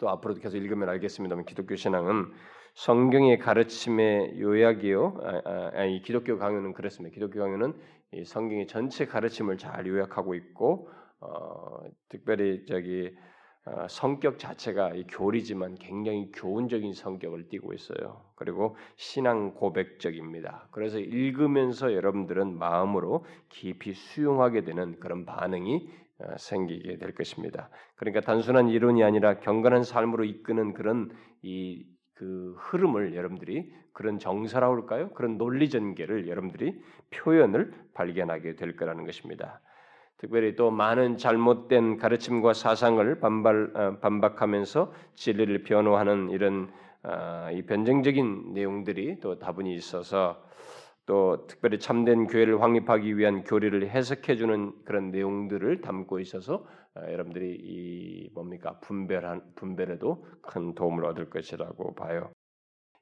또 0.00 0.08
앞으로도 0.08 0.40
계속 0.40 0.56
읽으면 0.56 0.88
알겠습니다만 0.88 1.44
기독교 1.44 1.76
신앙은 1.76 2.32
성경의 2.74 3.38
가르침의 3.38 4.40
요약이요. 4.40 5.20
아, 5.22 5.42
아, 5.44 5.70
아니, 5.74 6.02
기독교 6.02 6.38
강요는 6.38 6.72
그렇습니다. 6.72 7.14
기독교 7.14 7.38
강요는 7.40 7.72
이 8.12 8.24
성경의 8.24 8.66
전체 8.66 9.06
가르침을 9.06 9.58
잘 9.58 9.86
요약하고 9.86 10.34
있고 10.34 10.88
어, 11.20 11.80
특별히 12.08 12.66
저기 12.66 13.14
어, 13.66 13.86
성격 13.88 14.38
자체가 14.38 14.92
교리지만 15.08 15.76
굉장히 15.76 16.30
교훈적인 16.32 16.92
성격을 16.94 17.48
띠고 17.48 17.72
있어요. 17.72 18.22
그리고 18.34 18.76
신앙 18.96 19.54
고백적입니다. 19.54 20.68
그래서 20.70 20.98
읽으면서 20.98 21.94
여러분들은 21.94 22.58
마음으로 22.58 23.24
깊이 23.48 23.94
수용하게 23.94 24.64
되는 24.64 24.98
그런 24.98 25.24
반응이 25.24 25.88
어, 26.18 26.36
생기게 26.36 26.98
될 26.98 27.14
것입니다. 27.14 27.70
그러니까 27.94 28.20
단순한 28.20 28.68
이론이 28.68 29.02
아니라 29.04 29.38
경건한 29.38 29.84
삶으로 29.84 30.24
이끄는 30.24 30.74
그런 30.74 31.10
이 31.42 31.86
그 32.24 32.54
흐름을 32.56 33.14
여러분들이 33.14 33.70
그런 33.92 34.18
정서라고 34.18 34.74
할까요? 34.76 35.10
그런 35.10 35.36
논리 35.36 35.68
전개를 35.68 36.26
여러분들이 36.26 36.80
표현을 37.10 37.74
발견하게 37.92 38.56
될 38.56 38.76
거라는 38.76 39.04
것입니다. 39.04 39.60
특별히 40.16 40.56
또 40.56 40.70
많은 40.70 41.18
잘못된 41.18 41.98
가르침과 41.98 42.54
사상을 42.54 43.20
반발 43.20 43.70
어, 43.74 43.98
반박하면서 44.00 44.92
진리를 45.14 45.64
변호하는 45.64 46.30
이런 46.30 46.72
어, 47.02 47.50
이 47.52 47.60
변증적인 47.60 48.54
내용들이 48.54 49.20
또 49.20 49.38
다분히 49.38 49.74
있어서 49.74 50.42
또 51.06 51.46
특별히 51.46 51.78
참된 51.78 52.26
교회를 52.26 52.62
확립하기 52.62 53.16
위한 53.18 53.44
교리를 53.44 53.88
해석해 53.88 54.36
주는 54.36 54.72
그런 54.84 55.10
내용들을 55.10 55.80
담고 55.82 56.18
있어서 56.20 56.66
어, 56.96 57.00
여러분들이 57.12 57.58
이 57.60 58.30
뭡니까 58.34 58.78
분별한 58.80 59.54
분별에도 59.56 60.26
큰 60.42 60.74
도움을 60.74 61.04
얻을 61.04 61.28
것이라고 61.28 61.94
봐요. 61.94 62.30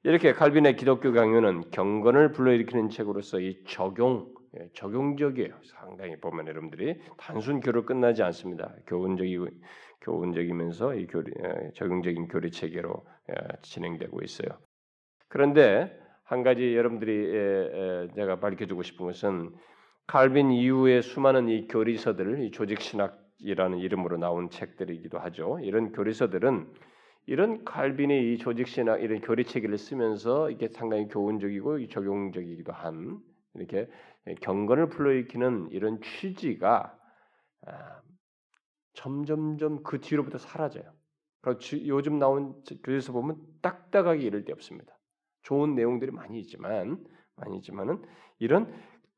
이렇게 0.03 0.33
칼빈의 0.33 0.75
기독교 0.75 1.13
강요는 1.13 1.71
경건을 1.71 2.33
불러일으키는 2.33 2.89
책으로서 2.89 3.39
이 3.39 3.63
적용 3.65 4.33
예, 4.59 4.69
적용적이에요. 4.73 5.55
상당히 5.63 6.19
보면 6.19 6.47
여러분들이 6.47 6.99
단순 7.17 7.59
교로 7.59 7.85
끝나지 7.85 8.21
않습니다. 8.23 8.75
교훈적이 8.85 9.39
교훈적이면서 10.01 10.95
이 10.95 11.07
교리 11.07 11.31
예, 11.43 11.71
적용적인 11.73 12.27
교리 12.27 12.51
체계로 12.51 13.05
예, 13.29 13.35
진행되고 13.61 14.21
있어요. 14.21 14.49
그런데 15.29 15.97
한 16.33 16.41
가지 16.41 16.75
여러분들이 16.75 18.09
제가 18.15 18.39
밝혀주고 18.39 18.81
싶은 18.81 19.05
것은 19.05 19.53
칼빈 20.07 20.51
이후에 20.51 21.01
수많은 21.01 21.47
이 21.47 21.67
교리서들, 21.67 22.43
이 22.43 22.49
조직 22.49 22.81
신학이라는 22.81 23.77
이름으로 23.77 24.17
나온 24.17 24.49
책들이기도 24.49 25.19
하죠. 25.19 25.59
이런 25.61 25.91
교리서들은 25.91 26.73
이런 27.27 27.63
칼빈의 27.63 28.33
이 28.33 28.37
조직 28.39 28.67
신학 28.67 29.03
이런 29.03 29.21
교리 29.21 29.45
체계를 29.45 29.77
쓰면서 29.77 30.49
이게 30.49 30.69
상당히 30.69 31.07
교훈적이고 31.07 31.87
적용적이기도 31.87 32.73
한 32.73 33.19
이렇게 33.53 33.87
경건을 34.41 34.89
불러일으키는 34.89 35.69
이런 35.71 36.01
취지가 36.01 36.97
아, 37.67 38.01
점점점 38.93 39.83
그 39.83 40.01
뒤로부터 40.01 40.39
사라져요. 40.39 40.91
그리고 41.41 41.59
요즘 41.87 42.17
나온 42.17 42.55
교리서 42.83 43.13
보면 43.13 43.37
딱딱하게 43.61 44.23
이를 44.23 44.43
데 44.45 44.51
없습니다. 44.51 44.97
좋은 45.43 45.75
내용들이 45.75 46.11
많이 46.11 46.39
있지만 46.39 47.03
많이 47.35 47.57
있지만은 47.57 48.01
이런 48.39 48.73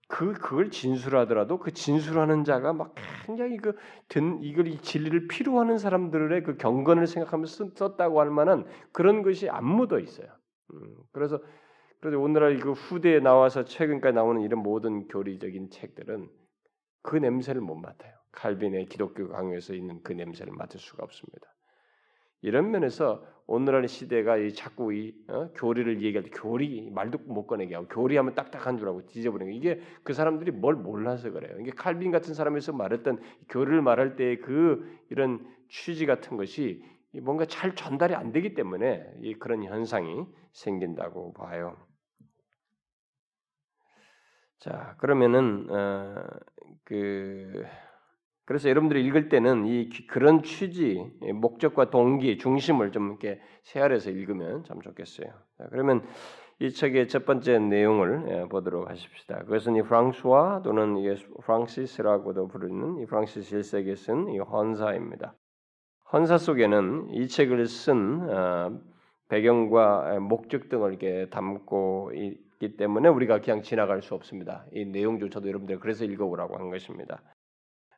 그 0.08 0.34
그걸 0.34 0.70
진술하더라도 0.70 1.58
그 1.58 1.72
진술하는 1.72 2.44
자가 2.44 2.74
막 2.74 2.94
굉장히 3.26 3.58
그 3.58 3.76
든 4.08 4.42
이걸 4.44 4.68
이 4.68 4.78
진리를 4.78 5.28
필요하는 5.28 5.78
사람들의 5.78 6.44
그 6.44 6.58
경건을 6.58 7.08
생각하면서 7.08 7.72
썼다고 7.76 8.20
할 8.20 8.30
만한 8.30 8.66
그런 8.92 9.24
것이 9.24 9.50
안 9.50 9.66
묻어 9.66 10.00
있어요. 10.00 10.28
음, 10.74 10.96
그래서 11.12 11.42
그래서 12.02 12.20
오늘날 12.20 12.58
그 12.60 12.74
후대에 12.74 13.20
나와서 13.20 13.66
최근까지 13.66 14.14
나오는 14.14 14.42
이런 14.42 14.62
모든 14.62 15.08
교리적인 15.08 15.72
책들은 15.72 16.30
그 17.02 17.16
냄새를 17.16 17.62
못 17.62 17.76
맡아요. 17.76 18.14
칼빈의 18.32 18.86
기독교 18.88 19.28
강요에서 19.30 19.74
있는 19.74 20.02
그 20.04 20.14
냄새를 20.14 20.54
맡을 20.54 20.80
수가 20.80 21.04
없습니다. 21.04 21.55
이런 22.46 22.70
면에서 22.70 23.26
오늘날 23.48 23.88
시대가 23.88 24.38
이 24.38 24.54
자꾸 24.54 24.94
이 24.94 25.16
어? 25.28 25.50
교리를 25.56 26.04
얘기할 26.04 26.26
때 26.26 26.30
교리 26.30 26.92
말도 26.92 27.18
못 27.26 27.48
꺼내게 27.48 27.74
하고 27.74 27.88
교리하면 27.88 28.36
딱딱한 28.36 28.78
줄 28.78 28.88
알고 28.88 29.08
뒤져버리는 29.08 29.52
게 29.52 29.58
이게 29.58 29.82
그 30.04 30.14
사람들이 30.14 30.52
뭘 30.52 30.76
몰라서 30.76 31.32
그래요. 31.32 31.58
이게 31.60 31.72
칼빈 31.72 32.12
같은 32.12 32.36
사람에서 32.36 32.72
말했던 32.74 33.20
교리를 33.50 33.82
말할 33.82 34.16
때그 34.16 34.88
이런 35.10 35.44
취지 35.70 36.06
같은 36.06 36.38
것이 36.38 36.84
뭔가 37.24 37.46
잘 37.46 37.74
전달이 37.74 38.14
안 38.14 38.32
되기 38.32 38.54
때문에 38.54 39.04
이 39.22 39.34
그런 39.34 39.64
현상이 39.64 40.26
생긴다고 40.54 41.34
봐요. 41.34 41.78
자 44.60 44.96
그러면은 45.00 45.68
어, 45.72 46.24
그 46.84 47.66
그래서 48.46 48.70
여러분들이 48.70 49.04
읽을 49.06 49.30
때는 49.30 49.66
이 49.66 49.90
그런 50.08 50.44
취지, 50.44 51.04
목적과 51.34 51.90
동기, 51.90 52.38
중심을 52.38 52.92
좀 52.92 53.10
이렇게 53.10 53.42
세알해서 53.64 54.12
읽으면 54.12 54.64
참 54.66 54.82
좋겠어요. 54.82 55.28
자, 55.58 55.68
그러면 55.72 56.04
이 56.60 56.72
책의 56.72 57.10
첫 57.10 57.26
번째 57.26 57.60
내용을 57.60 58.26
예, 58.30 58.48
보도록 58.48 58.90
하십시다. 58.90 59.40
그것은 59.40 59.76
이 59.76 59.82
프랑스와 59.82 60.62
또는 60.64 60.96
이 60.98 61.14
프랑시스라고도 61.44 62.48
부르는 62.48 63.00
이 63.00 63.06
프랑시스 63.06 63.58
1세기에 63.58 63.96
쓴 63.98 64.30
이 64.30 64.38
헌사입니다. 64.40 65.34
헌사 66.14 66.38
속에는 66.38 67.10
이 67.12 67.28
책을 67.28 67.66
쓴 67.66 68.30
어, 68.30 68.80
배경과 69.28 70.20
목적 70.20 70.70
등을 70.70 70.92
이렇게 70.92 71.28
담고 71.30 72.12
있기 72.14 72.78
때문에 72.78 73.10
우리가 73.10 73.42
그냥 73.42 73.64
지나갈 73.64 74.02
수 74.02 74.14
없습니다. 74.14 74.66
이 74.72 74.86
내용조차도 74.86 75.48
여러분들 75.48 75.80
그래서 75.80 76.06
읽어보라고 76.06 76.58
한 76.58 76.70
것입니다. 76.70 77.22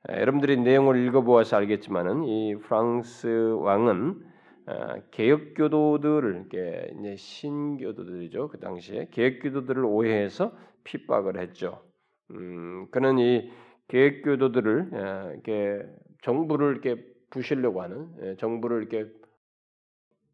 여러분들이 0.10 0.58
내용을 0.58 1.06
읽어보아서 1.06 1.58
알겠지만은 1.58 2.24
이 2.24 2.56
프랑스 2.56 3.28
왕은 3.60 4.26
개혁교도들을 5.12 6.46
이제 6.48 7.16
신교도들이죠 7.18 8.50
그 8.50 8.60
당시에 8.60 9.10
개혁교도들을 9.12 9.84
오해해서 9.84 10.54
핍박을 10.84 11.40
했죠. 11.40 11.82
음, 12.32 12.88
그는 12.92 13.20
이 13.20 13.52
개혁교도들을 13.90 14.90
이렇게 15.34 15.86
정부를 16.22 16.72
이렇게 16.72 17.04
부시려고 17.30 17.82
하는 17.82 18.38
정부를 18.38 18.80
이렇게 18.80 19.12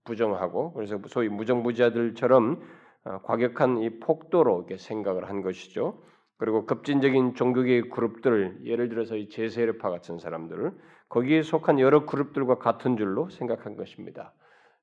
부정하고 0.03 0.74
그래서 0.74 0.99
소위 1.07 1.30
무정부자들처럼 1.30 2.61
어, 3.05 3.21
과격한 3.24 3.80
이 3.80 3.99
폭도로 3.99 4.59
이렇게 4.59 4.78
생각을 4.78 5.28
한 5.28 5.41
것이죠. 5.41 6.01
그리고 6.44 6.66
급진적인 6.66 7.36
종교계의 7.36 7.84
그룹들, 7.84 8.66
예를 8.66 8.89
들어서 8.89 9.16
이 9.16 9.30
제세례파 9.30 9.89
같은 9.89 10.20
사람들을 10.20 10.74
거기에 11.08 11.41
속한 11.41 11.80
여러 11.80 12.06
그룹들과 12.06 12.58
같은 12.58 12.98
줄로 12.98 13.30
생각한 13.30 13.78
것입니다. 13.78 14.34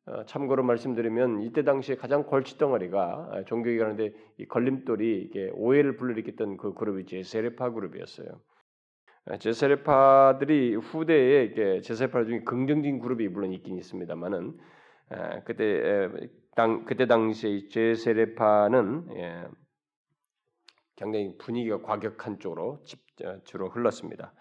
어, 0.07 0.25
참고로 0.25 0.63
말씀드리면 0.63 1.43
이때 1.43 1.63
당시에 1.63 1.97
가장 1.97 2.25
골칫덩어리가 2.25 3.29
어, 3.31 3.45
종교계 3.45 3.77
가는데 3.77 4.15
이 4.39 4.47
걸림돌이 4.47 5.21
이게 5.21 5.51
오해를 5.53 5.97
불러일으켰던 5.97 6.57
그 6.57 6.73
그룹이 6.73 7.05
제세례파 7.05 7.73
그룹이었어요. 7.73 8.41
어, 9.27 9.37
제세례파들이 9.37 10.77
후대에 10.77 11.45
이게 11.45 11.83
제세례파 11.83 12.25
중에 12.25 12.41
긍정적인 12.41 13.01
그룹이 13.01 13.29
물론 13.29 13.53
있긴 13.53 13.77
있습니다만은 13.77 14.57
그때 15.45 16.09
당 16.57 16.87
그때 16.87 17.07
당시에 17.07 17.69
제세례파는 17.69 19.09
예, 19.17 19.45
굉장히 21.01 21.37
분위기가 21.39 21.81
과격한 21.81 22.39
쪽으로 22.39 22.79
어, 23.25 23.37
주로 23.45 23.69
흘렀습니다. 23.71 24.33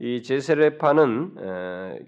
이 0.00 0.22
제세례파는 0.22 1.36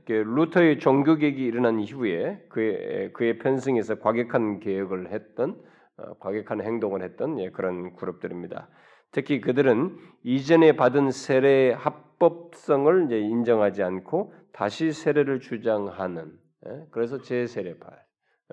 루터의 0.09 0.81
종교개혁이 0.81 1.45
일어난 1.45 1.79
이후에 1.79 2.45
그의, 2.49 3.13
그의 3.13 3.39
편승에서 3.39 4.01
과격한 4.01 4.59
개혁을 4.59 5.13
했던 5.13 5.63
어, 5.97 6.15
과격한 6.19 6.61
행동을 6.61 7.03
했던 7.03 7.39
예, 7.39 7.51
그런 7.51 7.95
그룹들입니다. 7.95 8.69
특히 9.13 9.41
그들은 9.41 9.97
이전에 10.25 10.75
받은 10.75 11.13
세례의 11.13 11.75
합법성을 11.77 13.13
인정하지 13.13 13.85
않고 13.85 14.35
다시 14.53 14.91
세례를 14.91 15.39
주장하는 15.39 16.33
예, 16.67 16.87
그래서 16.91 17.19
제세례파 17.19 17.87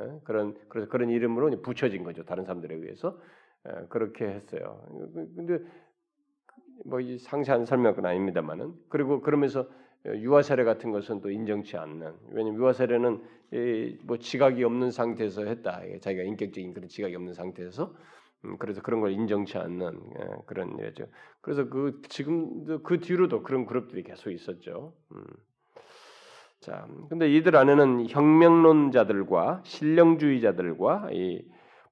예, 0.02 0.20
그런 0.24 0.56
그래서 0.70 0.88
그런 0.88 1.10
이름으로 1.10 1.50
붙여진 1.64 2.04
거죠. 2.04 2.24
다른 2.26 2.44
사람들에 2.44 2.76
의해서 2.76 3.18
예, 3.18 3.41
그렇게 3.90 4.26
했어요. 4.26 4.82
근데 5.36 5.60
뭐 6.86 7.00
상세한 7.20 7.66
설명은 7.66 8.06
아닙니다만은 8.06 8.74
그리고 8.90 9.22
그러면서 9.22 9.68
유아 10.06 10.42
세례 10.42 10.64
같은 10.64 10.92
것은 10.92 11.22
또 11.22 11.30
인정치 11.30 11.78
않는 11.78 12.14
왜냐면 12.32 12.60
유아 12.60 12.74
세례는 12.74 13.22
뭐 14.04 14.18
지각이 14.18 14.64
없는 14.64 14.90
상태에서 14.92 15.46
했다 15.46 15.82
자기가 16.00 16.24
인격적인 16.24 16.74
그런 16.74 16.90
지각이 16.90 17.16
없는 17.16 17.34
상태에서 17.34 17.94
음, 18.46 18.58
그래서 18.58 18.82
그런 18.82 19.02
걸 19.02 19.12
인정치 19.12 19.58
않는 19.58 20.00
예, 20.20 20.26
그런 20.46 20.78
일이죠. 20.80 21.06
그래서 21.42 21.70
그 21.70 22.02
지금도 22.10 22.82
그 22.84 23.00
뒤로도 23.00 23.44
그런 23.44 23.66
그룹들이 23.66 24.04
계속 24.04 24.32
있었죠. 24.32 24.94
음. 25.12 25.24
자, 26.60 26.88
근데 27.10 27.32
이들 27.32 27.56
안에는 27.56 28.08
혁명론자들과 28.10 29.62
신령주의자들과 29.66 31.10
이 31.12 31.44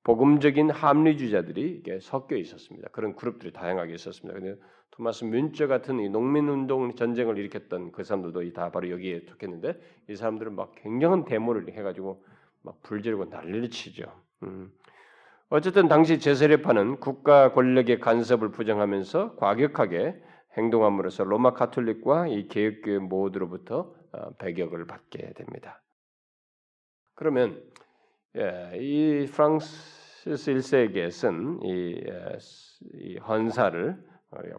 복음적인 0.04 0.72
합리주의자들이 0.72 1.84
섞여 2.02 2.36
있었습니다. 2.36 2.90
그런 2.92 3.16
그룹들이 3.16 3.52
다양하게 3.52 3.94
있었습니다. 3.94 4.40
근데 4.40 4.60
토마스 4.92 5.26
뮌처 5.26 5.68
같은 5.68 6.00
이 6.00 6.10
농민 6.10 6.50
운동 6.50 6.96
전쟁을 6.96 7.38
일으켰던 7.38 7.92
그 7.92 8.04
사람들도 8.04 8.54
다 8.54 8.72
바로 8.72 8.90
여기에 8.90 9.22
속했는데 9.28 9.80
이 10.10 10.16
사람들은 10.16 10.56
막 10.56 10.74
굉장한 10.76 11.26
데모를 11.26 11.72
해가지고 11.72 12.24
막 12.64 12.82
불지르고 12.82 13.26
난리를 13.26 13.70
치죠. 13.70 14.12
음. 14.44 14.72
어쨌든 15.50 15.88
당시 15.88 16.20
제세례파는 16.20 17.00
국가 17.00 17.54
권력의 17.54 18.00
간섭을 18.00 18.52
부정하면서 18.52 19.36
과격하게 19.36 20.22
행동함으로써 20.58 21.24
로마 21.24 21.54
카톨릭과 21.54 22.28
이 22.28 22.48
개혁교회 22.48 23.00
모두로부터 23.00 23.94
어, 24.12 24.32
배격을 24.38 24.86
받게 24.86 25.34
됩니다. 25.34 25.82
그러면 27.16 27.62
예, 28.38 28.78
이 28.78 29.26
프랑시스 29.26 30.54
1세기에 30.54 31.10
쓴이 31.10 32.04
예, 32.08 32.38
이 32.94 33.18
헌사를 33.18 33.98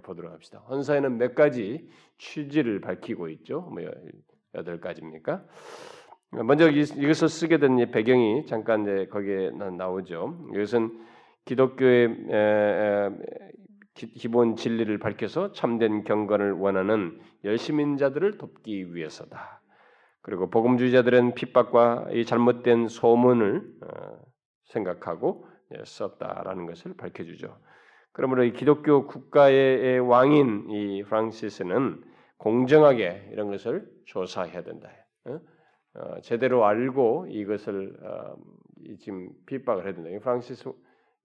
보도록 0.02 0.32
합시다. 0.32 0.58
헌사에는 0.68 1.18
몇 1.18 1.34
가지 1.36 1.88
취지를 2.18 2.80
밝히고 2.80 3.28
있죠. 3.28 3.60
뭐 3.60 3.82
여덟 4.54 4.80
가지입니까? 4.80 5.44
먼저 6.30 6.68
이것을 6.68 7.28
쓰게 7.28 7.58
된 7.58 7.90
배경이 7.90 8.46
잠깐 8.46 8.82
이제 8.82 9.06
거기에 9.06 9.50
나오죠. 9.50 10.48
이것은 10.54 10.90
기독교의 11.44 12.16
기본 13.94 14.56
진리를 14.56 14.98
밝혀서 14.98 15.52
참된 15.52 16.02
경건을 16.04 16.52
원하는 16.52 17.20
열심인 17.44 17.96
자들을 17.96 18.38
돕기 18.38 18.94
위해서다. 18.94 19.59
그리고 20.30 20.48
복음주의자들은 20.48 21.34
핍박과 21.34 22.10
이 22.12 22.24
잘못된 22.24 22.86
소문을 22.86 23.64
어, 23.82 24.18
생각하고 24.66 25.44
예, 25.74 25.82
썼다라는 25.84 26.66
것을 26.66 26.94
밝혀주죠. 26.96 27.58
그러므로 28.12 28.44
이 28.44 28.52
기독교 28.52 29.08
국가의 29.08 29.98
왕인 29.98 30.70
이 30.70 31.02
프랑시스는 31.02 32.04
공정하게 32.36 33.30
이런 33.32 33.50
것을 33.50 33.90
조사해야 34.04 34.62
된다. 34.62 34.88
어? 35.24 35.40
어, 35.94 36.20
제대로 36.20 36.64
알고 36.64 37.26
이것을 37.28 37.96
지금 39.00 39.30
핍박을 39.46 39.84
해야 39.84 39.94
된다. 39.94 40.10
프랑시스 40.22 40.70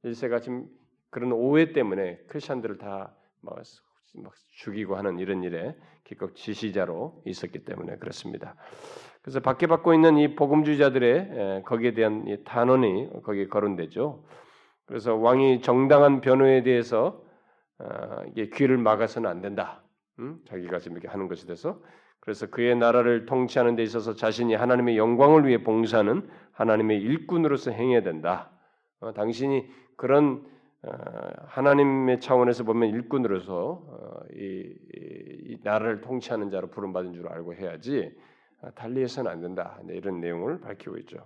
1세가 0.03 0.41
지금 0.41 0.65
그런 1.11 1.31
오해 1.31 1.73
때문에 1.73 2.23
크리스천들을 2.27 2.79
다 2.79 3.15
막 4.17 4.33
죽이고 4.51 4.95
하는 4.95 5.19
이런 5.19 5.43
일에 5.43 5.75
기껏 6.03 6.35
지시자로 6.35 7.21
있었기 7.25 7.65
때문에 7.65 7.97
그렇습니다. 7.97 8.55
그래서 9.21 9.39
박해받고 9.39 9.93
있는 9.93 10.17
이 10.17 10.35
복음주의자들의 10.35 11.63
거기에 11.65 11.93
대한 11.93 12.27
이 12.27 12.43
단언이 12.43 13.23
거기에 13.23 13.47
거론되죠. 13.47 14.23
그래서 14.85 15.15
왕이 15.15 15.61
정당한 15.61 16.21
변호에 16.21 16.63
대해서 16.63 17.23
어, 17.79 18.21
이게 18.29 18.49
귀를 18.49 18.77
막아서는 18.77 19.29
안 19.29 19.41
된다. 19.41 19.83
음? 20.19 20.39
자기가 20.47 20.79
지금 20.79 20.97
이렇게 20.97 21.07
하는 21.09 21.27
것에 21.27 21.45
대해서 21.45 21.81
그래서 22.19 22.47
그의 22.47 22.75
나라를 22.75 23.25
통치하는 23.25 23.75
데 23.75 23.83
있어서 23.83 24.15
자신이 24.15 24.55
하나님의 24.55 24.97
영광을 24.97 25.45
위해 25.45 25.63
봉사하는 25.63 26.27
하나님의 26.53 27.01
일꾼으로서 27.01 27.71
행해야 27.71 28.01
된다. 28.01 28.51
어, 28.99 29.13
당신이 29.13 29.65
그런 29.97 30.45
어, 30.45 30.54
하나님의 31.47 32.19
차원에서 32.19 32.63
보면 32.63 32.89
일꾼으로서 32.89 33.83
어, 33.87 34.19
이, 34.33 34.73
이, 34.93 35.57
나라를 35.63 36.01
통치하는 36.01 36.49
자로 36.49 36.67
부름받은 36.67 37.13
줄 37.13 37.27
알고 37.27 37.55
해야지 37.55 38.11
어, 38.61 38.71
달리해서는 38.71 39.31
안 39.31 39.41
된다. 39.41 39.79
네, 39.83 39.95
이런 39.95 40.19
내용을 40.19 40.61
밝히고 40.61 40.97
있죠. 40.99 41.25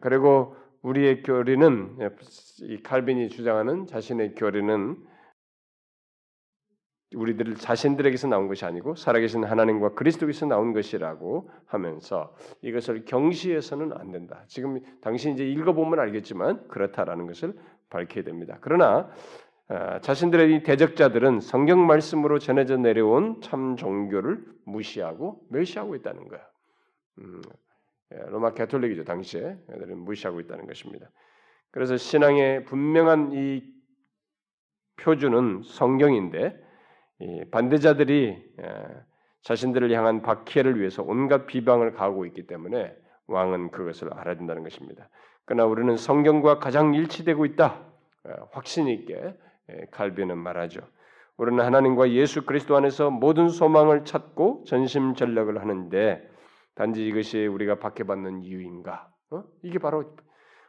그리고 0.00 0.56
우리의 0.82 1.22
교리는 1.22 1.98
이 2.62 2.82
칼빈이 2.82 3.28
주장하는 3.28 3.86
자신의 3.86 4.34
교리는 4.34 4.96
우리들 7.14 7.54
자신들에게서 7.56 8.28
나온 8.28 8.48
것이 8.48 8.64
아니고 8.64 8.94
살아계신 8.94 9.44
하나님과 9.44 9.94
그리스도께서 9.94 10.46
나온 10.46 10.72
것이라고 10.72 11.50
하면서 11.66 12.34
이것을 12.62 13.04
경시해서는 13.04 13.92
안 13.92 14.10
된다. 14.10 14.44
지금 14.48 14.80
당신 15.00 15.34
이제 15.34 15.46
읽어보면 15.46 15.98
알겠지만 15.98 16.68
그렇다라는 16.68 17.26
것을 17.26 17.54
밝혀야 17.90 18.24
됩니다. 18.24 18.58
그러나 18.60 19.10
어, 19.68 19.98
자신들의 20.00 20.54
이 20.54 20.62
대적자들은 20.62 21.40
성경 21.40 21.86
말씀으로 21.86 22.38
전해져 22.38 22.76
내려온 22.76 23.40
참 23.40 23.76
종교를 23.76 24.44
무시하고 24.64 25.46
멸시하고 25.50 25.94
있다는 25.94 26.28
거야. 26.28 26.40
음, 27.18 27.40
예, 28.12 28.18
로마 28.28 28.52
가톨릭이죠 28.52 29.04
당시에 29.04 29.56
애들은 29.70 29.98
무시하고 29.98 30.40
있다는 30.40 30.66
것입니다. 30.66 31.10
그래서 31.70 31.96
신앙의 31.96 32.64
분명한 32.64 33.32
이 33.32 33.62
표준은 34.96 35.62
성경인데 35.64 36.71
반대자들이 37.50 38.54
예, 38.60 38.86
자신들을 39.42 39.90
향한 39.92 40.22
박해를 40.22 40.78
위해서 40.78 41.02
온갖 41.02 41.46
비방을 41.46 41.92
가하고 41.92 42.26
있기 42.26 42.46
때문에 42.46 42.94
왕은 43.26 43.70
그것을 43.70 44.12
알아야 44.14 44.36
된다는 44.36 44.62
것입니다. 44.62 45.08
그러나 45.44 45.66
우리는 45.66 45.96
성경과 45.96 46.58
가장 46.58 46.94
일치되고 46.94 47.44
있다. 47.46 47.80
예, 48.28 48.32
확신 48.52 48.88
있게 48.88 49.34
예, 49.70 49.86
칼빈은 49.90 50.38
말하죠. 50.38 50.80
우리는 51.36 51.64
하나님과 51.64 52.10
예수 52.10 52.44
그리스도 52.44 52.76
안에서 52.76 53.10
모든 53.10 53.48
소망을 53.48 54.04
찾고 54.04 54.64
전심 54.66 55.14
전력을 55.14 55.60
하는데 55.60 56.28
단지 56.74 57.06
이것이 57.06 57.46
우리가 57.46 57.78
박해받는 57.78 58.42
이유인가? 58.42 59.10
어? 59.30 59.44
이게 59.62 59.78
바로 59.78 60.14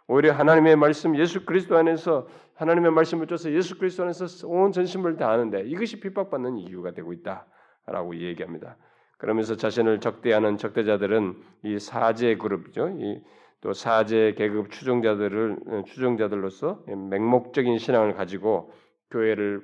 오히려 0.07 0.33
하나님의 0.33 0.75
말씀 0.75 1.17
예수 1.17 1.45
그리스도 1.45 1.77
안에서 1.77 2.27
하나님의 2.55 2.91
말씀을 2.91 3.27
쫓아 3.27 3.51
예수 3.51 3.77
그리스도 3.77 4.03
안에서 4.03 4.47
온 4.47 4.71
전심을 4.71 5.17
다하는데 5.17 5.61
이것이 5.61 5.99
핍박받는 5.99 6.57
이유가 6.57 6.91
되고 6.91 7.13
있다라고 7.13 8.15
얘기합니다. 8.15 8.77
그러면서 9.17 9.55
자신을 9.55 10.01
적대하는 10.01 10.57
적대자들은 10.57 11.35
이 11.63 11.79
사제 11.79 12.35
그룹이죠. 12.35 12.89
또 13.61 13.71
사제 13.71 14.33
계급 14.37 14.71
추종자들을 14.71 15.57
어, 15.67 15.83
추종자들로서 15.85 16.83
맹목적인 16.85 17.77
신앙을 17.77 18.13
가지고 18.13 18.73
교회를 19.09 19.61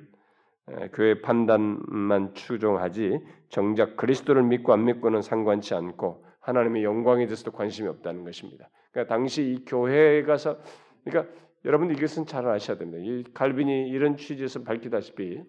교회 0.94 1.20
판단만 1.20 2.32
추종하지 2.34 3.20
정작 3.48 3.96
그리스도를 3.96 4.42
믿고 4.42 4.72
안 4.72 4.84
믿고는 4.84 5.20
상관치 5.20 5.74
않고 5.74 6.24
하나님의 6.40 6.84
영광에 6.84 7.26
대해서도 7.26 7.52
관심이 7.52 7.88
없다는 7.88 8.24
것입니다. 8.24 8.70
그러니까 8.90 9.14
당시 9.14 9.42
이 9.42 9.64
교회에 9.64 10.22
가서 10.22 10.58
그러니까 11.04 11.32
여러분들 11.64 11.96
이것은 11.96 12.26
잘 12.26 12.46
아셔야 12.46 12.78
됩니다. 12.78 12.98
이 13.02 13.24
갈빈이 13.34 13.88
이런 13.88 14.16
취지에서 14.16 14.62
밝히다시피 14.62 15.42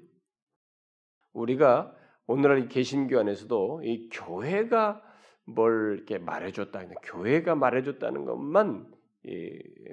우리가 1.34 1.96
오늘날 2.28 2.60
이 2.60 2.68
개신교 2.68 3.20
안에서도 3.20 3.82
이 3.84 4.10
교회가 4.10 5.02
뭘 5.46 5.96
이렇게 5.98 6.18
말해줬다, 6.18 6.88
교회가 7.04 7.56
말해줬다는 7.56 8.26
것만 8.26 8.92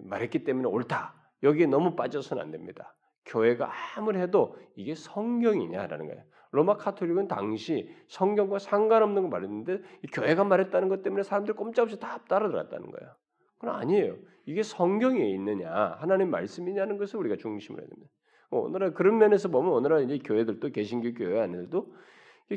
말했기 0.02 0.44
때문에 0.44 0.68
옳다. 0.68 1.14
여기에 1.42 1.66
너무 1.66 1.94
빠져서는 1.94 2.42
안 2.42 2.50
됩니다. 2.50 2.94
교회가 3.26 3.70
아무리 3.96 4.18
해도 4.18 4.56
이게 4.76 4.94
성경이냐라는 4.94 6.06
거예요. 6.06 6.22
로마 6.50 6.76
카톨릭은 6.76 7.28
당시 7.28 7.94
성경과 8.08 8.58
상관없는 8.58 9.22
거 9.22 9.28
말했는데 9.28 9.82
교회가 10.12 10.44
말했다는 10.44 10.88
것 10.88 11.02
때문에 11.02 11.22
사람들 11.22 11.54
꼼짝없이 11.54 11.98
다 12.00 12.18
따라들었다는 12.28 12.90
거예요. 12.90 13.14
그건 13.58 13.74
아니에요. 13.74 14.16
이게 14.46 14.62
성경에 14.62 15.28
있느냐, 15.30 15.96
하나님 15.98 16.30
말씀이냐는 16.30 16.96
것을 16.96 17.18
우리가 17.18 17.36
중심으로 17.36 17.82
해야 17.82 17.88
됩니다. 17.88 18.10
어, 18.50 18.60
오늘날 18.60 18.94
그런 18.94 19.18
면에서 19.18 19.48
보면 19.48 19.72
오늘날 19.72 20.04
이제 20.04 20.18
교회들도 20.18 20.70
개신교 20.70 21.12
교회 21.12 21.40
안에도 21.40 21.92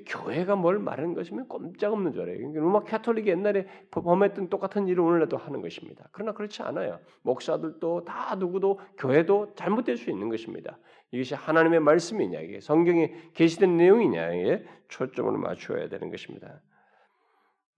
교회가 0.05 0.55
뭘 0.55 0.79
말하는 0.79 1.13
것이면 1.13 1.49
꼼짝없는 1.49 2.13
줄 2.13 2.21
알아요. 2.21 2.37
그러니까 2.37 2.61
로마 2.61 2.83
캐톨릭이 2.85 3.27
옛날에 3.27 3.67
범했던 3.91 4.49
똑같은 4.49 4.87
일을 4.87 5.01
오늘날도 5.01 5.35
하는 5.35 5.61
것입니다. 5.61 6.07
그러나 6.13 6.31
그렇지 6.31 6.61
않아요. 6.63 6.99
목사들도 7.23 8.05
다 8.05 8.35
누구도 8.35 8.79
교회도 8.97 9.55
잘못될 9.55 9.97
수 9.97 10.09
있는 10.09 10.29
것입니다. 10.29 10.77
이것이 11.11 11.35
하나님의 11.35 11.81
말씀이냐, 11.81 12.39
이게 12.39 12.61
성경에 12.61 13.13
게시된 13.33 13.75
내용이냐 13.75 14.33
에 14.33 14.63
초점을 14.87 15.37
맞추어야 15.37 15.89
되는 15.89 16.09
것입니다. 16.09 16.61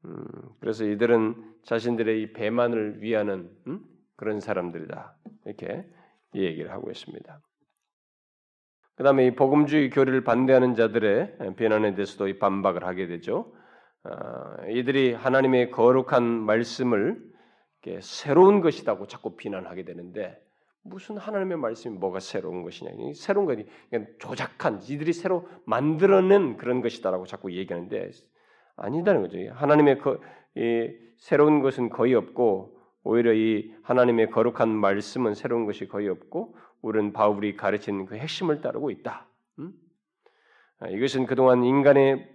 음, 0.05 0.25
그래서 0.59 0.85
이들은 0.85 1.35
자신들의 1.63 2.21
이 2.21 2.33
배만을 2.33 3.01
위하는 3.01 3.49
음? 3.67 3.81
그런 4.15 4.39
사람들이다 4.39 5.17
이렇게 5.45 5.85
얘기를 6.35 6.71
하고 6.71 6.91
있습니다. 6.91 7.39
그 8.95 9.03
다음에 9.03 9.25
이 9.25 9.35
복음주의 9.35 9.89
교리를 9.89 10.23
반대하는 10.23 10.75
자들의 10.75 11.55
비난에 11.57 11.95
대해서도 11.95 12.37
반박을 12.37 12.85
하게 12.85 13.07
되죠. 13.07 13.53
어, 14.03 14.69
이들이 14.69 15.13
하나님의 15.13 15.71
거룩한 15.71 16.23
말씀을 16.23 17.21
새로운 18.01 18.61
것이라고 18.61 19.07
자꾸 19.07 19.35
비난하게 19.35 19.83
되는데 19.83 20.39
무슨 20.83 21.17
하나님의 21.17 21.57
말씀이 21.57 21.97
뭐가 21.97 22.19
새로운 22.19 22.61
것이냐? 22.61 22.91
새로운 23.15 23.45
것이 23.45 23.65
조작한 24.19 24.81
이들이 24.81 25.13
새로 25.13 25.47
만들어낸 25.65 26.57
그런 26.57 26.81
것이다라고 26.81 27.25
자꾸 27.25 27.53
얘기하는데 27.53 28.11
아니다는 28.75 29.21
거죠. 29.21 29.37
하나님의 29.53 29.99
거, 29.99 30.19
이, 30.55 30.91
새로운 31.17 31.61
것은 31.61 31.89
거의 31.89 32.15
없고 32.15 32.77
오히려 33.03 33.33
이 33.33 33.73
하나님의 33.83 34.29
거룩한 34.31 34.69
말씀은 34.69 35.33
새로운 35.33 35.65
것이 35.65 35.87
거의 35.87 36.09
없고 36.09 36.55
우리는 36.81 37.13
바울이 37.13 37.55
가르친 37.55 38.05
그 38.05 38.15
핵심을 38.15 38.61
따르고 38.61 38.91
있다. 38.91 39.27
음? 39.59 39.71
아, 40.79 40.87
이것은 40.87 41.25
그동안 41.25 41.63
인간의 41.63 42.29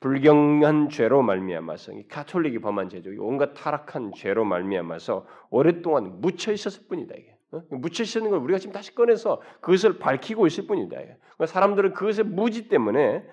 불경한 0.00 0.90
죄로 0.90 1.22
말미암아서 1.22 1.92
가톨릭이 2.08 2.58
범한 2.58 2.90
죄죠. 2.90 3.10
온갖 3.18 3.54
타락한 3.54 4.12
죄로 4.14 4.44
말미암아서 4.44 5.26
오랫동안 5.50 6.20
묻혀 6.20 6.52
있었을 6.52 6.86
뿐이다. 6.88 7.14
이게 7.16 7.36
어? 7.52 7.62
묻혀 7.70 8.04
있는 8.04 8.30
걸 8.30 8.40
우리가 8.40 8.58
지금 8.58 8.72
다시 8.72 8.94
꺼내서 8.94 9.40
그것을 9.60 9.98
밝히고 9.98 10.46
있을 10.46 10.66
뿐이다. 10.66 10.96
그러니까 10.96 11.46
사람들은 11.46 11.94
그것의 11.94 12.26
무지 12.26 12.68
때문에 12.68 13.24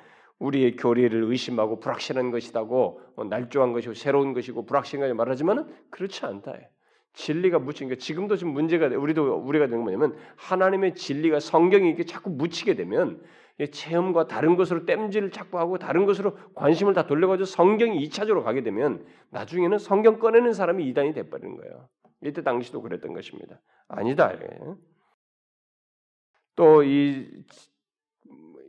우리의 0.43 0.75
교리를 0.75 1.23
의심하고 1.23 1.79
불확실한 1.79 2.31
것이다고 2.31 3.01
어, 3.15 3.23
날조한 3.23 3.71
것이고 3.73 3.93
새로운 3.93 4.33
것이고 4.33 4.65
불확실하게 4.65 5.13
말하지만은 5.13 5.67
그렇지 5.89 6.25
않다. 6.25 6.53
진리가 7.13 7.59
게 7.59 7.95
지금도 7.95 8.35
지금 8.35 8.53
문제가 8.53 8.87
우리도 8.87 9.35
우리가 9.35 9.67
되는 9.67 9.83
뭐냐면 9.83 10.17
하나님의 10.35 10.95
진리가 10.95 11.39
성경이 11.39 11.87
이렇게 11.87 12.05
자꾸 12.05 12.31
묻히게 12.31 12.75
되면 12.75 13.21
체험과 13.71 14.27
다른 14.27 14.55
것으로 14.55 14.85
땜질을 14.85 15.29
자꾸 15.29 15.59
하고 15.59 15.77
다른 15.77 16.05
것으로 16.05 16.35
관심을 16.55 16.95
다 16.95 17.05
돌려가지고 17.05 17.45
성경이 17.45 18.03
2차적으로 18.07 18.43
가게 18.43 18.63
되면 18.63 19.05
나중에는 19.29 19.77
성경 19.77 20.17
꺼내는 20.17 20.53
사람이 20.53 20.87
이단이 20.89 21.13
돼버리는 21.13 21.55
거예요. 21.55 21.87
이때 22.23 22.41
당시도 22.41 22.81
그랬던 22.81 23.13
것입니다. 23.13 23.61
아니다. 23.87 24.33
또 26.55 26.83
이 26.83 27.27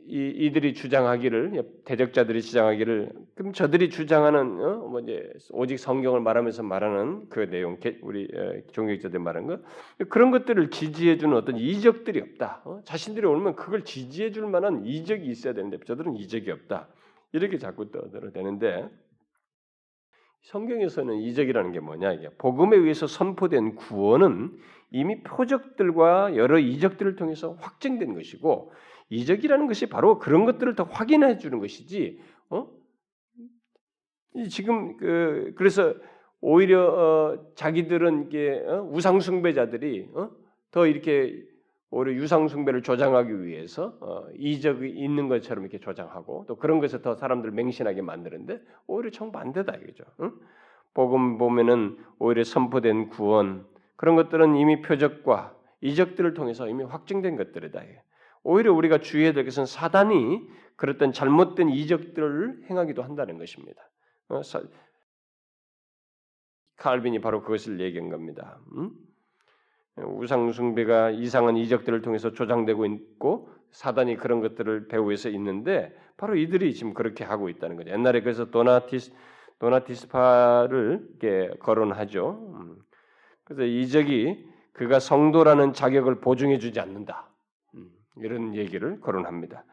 이, 0.07 0.29
이들이 0.37 0.73
주장하기를 0.73 1.63
대적자들이 1.85 2.41
주장하기를 2.41 3.11
그럼 3.35 3.53
저들이 3.53 3.89
주장하는 3.89 4.39
어? 4.61 4.75
뭐 4.87 4.99
이제 4.99 5.31
오직 5.51 5.79
성경을 5.79 6.21
말하면서 6.21 6.63
말하는 6.63 7.27
그 7.29 7.49
내용 7.49 7.77
우리 8.01 8.27
종교학자들 8.71 9.19
말하는 9.19 9.47
거 9.47 10.05
그런 10.09 10.31
것들을 10.31 10.69
지지해 10.69 11.17
주는 11.17 11.35
어떤 11.35 11.57
이적들이 11.57 12.21
없다. 12.21 12.61
어? 12.65 12.81
자신들이 12.83 13.25
오면 13.25 13.55
그걸 13.55 13.83
지지해 13.83 14.31
줄 14.31 14.47
만한 14.47 14.85
이적이 14.85 15.27
있어야 15.27 15.53
되는데 15.53 15.79
저들은 15.85 16.15
이적이 16.17 16.51
없다. 16.51 16.87
이렇게 17.31 17.57
자꾸 17.57 17.91
떠들어대는데 17.91 18.87
성경에서는 20.43 21.15
이적이라는 21.15 21.71
게 21.71 21.79
뭐냐 21.79 22.13
이게 22.13 22.29
복음에 22.37 22.77
의해서 22.77 23.07
선포된 23.07 23.75
구원은 23.75 24.55
이미 24.91 25.23
표적들과 25.23 26.35
여러 26.35 26.59
이적들을 26.59 27.15
통해서 27.15 27.57
확증된 27.59 28.13
것이고 28.13 28.71
이적이라는 29.09 29.67
것이 29.67 29.87
바로 29.87 30.19
그런 30.19 30.45
것들을 30.45 30.75
더 30.75 30.83
확인해 30.83 31.37
주는 31.37 31.59
것이지. 31.59 32.19
어? 32.49 32.67
지금 34.49 34.97
그 34.97 35.53
그래서 35.55 35.93
오히려 36.41 36.83
어, 36.87 37.53
자기들은 37.55 38.27
이게 38.27 38.63
어? 38.67 38.87
우상 38.91 39.19
숭배자들이 39.19 40.09
어? 40.13 40.29
더 40.71 40.87
이렇게 40.87 41.43
오히려 41.91 42.13
유상 42.13 42.47
숭배를 42.47 42.81
조장하기 42.81 43.45
위해서 43.45 43.97
어, 44.01 44.25
이적이 44.37 44.89
있는 44.89 45.29
것처럼 45.29 45.63
이렇게 45.63 45.79
조장하고 45.79 46.45
또 46.47 46.57
그런 46.57 46.79
것에 46.79 47.01
더 47.01 47.15
사람들 47.15 47.51
맹신하게 47.51 48.01
만드는데 48.01 48.59
오히려 48.87 49.09
정반대다 49.11 49.75
이거죠. 49.75 50.03
응? 50.21 50.33
복음 50.93 51.37
보면은 51.37 51.97
오히려 52.19 52.43
선포된 52.43 53.09
구원 53.09 53.65
그런 53.95 54.15
것들은 54.15 54.55
이미 54.55 54.81
표적과 54.81 55.55
이적들을 55.81 56.33
통해서 56.33 56.67
이미 56.67 56.83
확증된 56.83 57.37
것들이다. 57.37 57.81
오히려 58.45 58.71
우리가 58.73 58.99
주의해야 58.99 59.33
될 59.33 59.43
것은 59.43 59.65
사단이 59.65 60.47
그랬던 60.75 61.11
잘못된 61.11 61.69
이적들을 61.69 62.65
행하기도 62.69 63.01
한다는 63.01 63.39
것입니다. 63.39 63.81
어, 64.29 64.43
사, 64.43 64.61
칼빈이 66.77 67.19
바로 67.21 67.41
그것을 67.41 67.79
얘기한 67.79 68.09
겁니다. 68.09 68.59
음? 68.77 68.91
우상 69.97 70.51
숭배가 70.51 71.09
이상한 71.09 71.57
이적들을 71.57 72.01
통해서 72.01 72.33
조장되고 72.33 72.85
있고 72.85 73.49
사단이 73.71 74.17
그런 74.17 74.41
것들을 74.41 74.89
배후에서 74.89 75.29
있는데 75.29 75.95
바로 76.17 76.35
이들이 76.35 76.73
지금 76.75 76.93
그렇게 76.93 77.23
하고 77.23 77.49
있다는 77.49 77.77
거죠. 77.77 77.89
옛날에 77.89 78.21
그래서 78.21 78.51
도나티스 78.51 79.11
도나티스파를 79.57 81.07
이렇게 81.09 81.57
거론하죠. 81.59 82.53
음. 82.55 82.75
그래서 83.45 83.63
이적이 83.63 84.45
그가 84.73 84.99
성도라는 84.99 85.73
자격을 85.73 86.19
보증해 86.19 86.59
주지 86.59 86.79
않는다. 86.79 87.29
음. 88.17 88.23
이런 88.23 88.55
얘기를 88.55 88.99
거론합니다. 88.99 89.63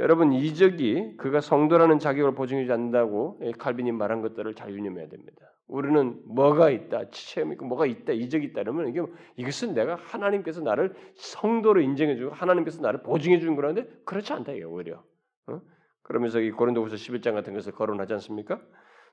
여러분 0.00 0.32
이적이 0.32 1.16
그가 1.18 1.40
성도라는 1.40 1.98
자격을 1.98 2.34
보증하지 2.34 2.72
않는다고 2.72 3.40
칼빈이 3.58 3.92
말한 3.92 4.22
것들을 4.22 4.54
잘 4.54 4.72
유념해야 4.72 5.08
됩니다. 5.08 5.50
우리는 5.68 6.20
뭐가 6.26 6.70
있다, 6.70 7.10
체험 7.10 7.52
있고 7.52 7.64
뭐가 7.66 7.86
있다, 7.86 8.12
이적이 8.12 8.46
있다 8.46 8.62
그러면 8.62 8.88
이게 8.88 9.02
이것은 9.36 9.74
내가 9.74 9.94
하나님께서 9.94 10.62
나를 10.62 10.94
성도로 11.14 11.80
인정해주고 11.80 12.34
하나님께서 12.34 12.80
나를 12.82 13.02
보증해 13.02 13.38
주는 13.38 13.54
거라는데 13.54 13.88
그렇지 14.04 14.32
않다 14.32 14.52
이게 14.52 14.64
오히려. 14.64 15.04
어? 15.46 15.60
그러면서 16.02 16.40
이 16.40 16.50
고린도후서 16.50 16.96
11장 16.96 17.34
같은 17.34 17.54
것을 17.54 17.72
거론하지 17.72 18.14
않습니까? 18.14 18.60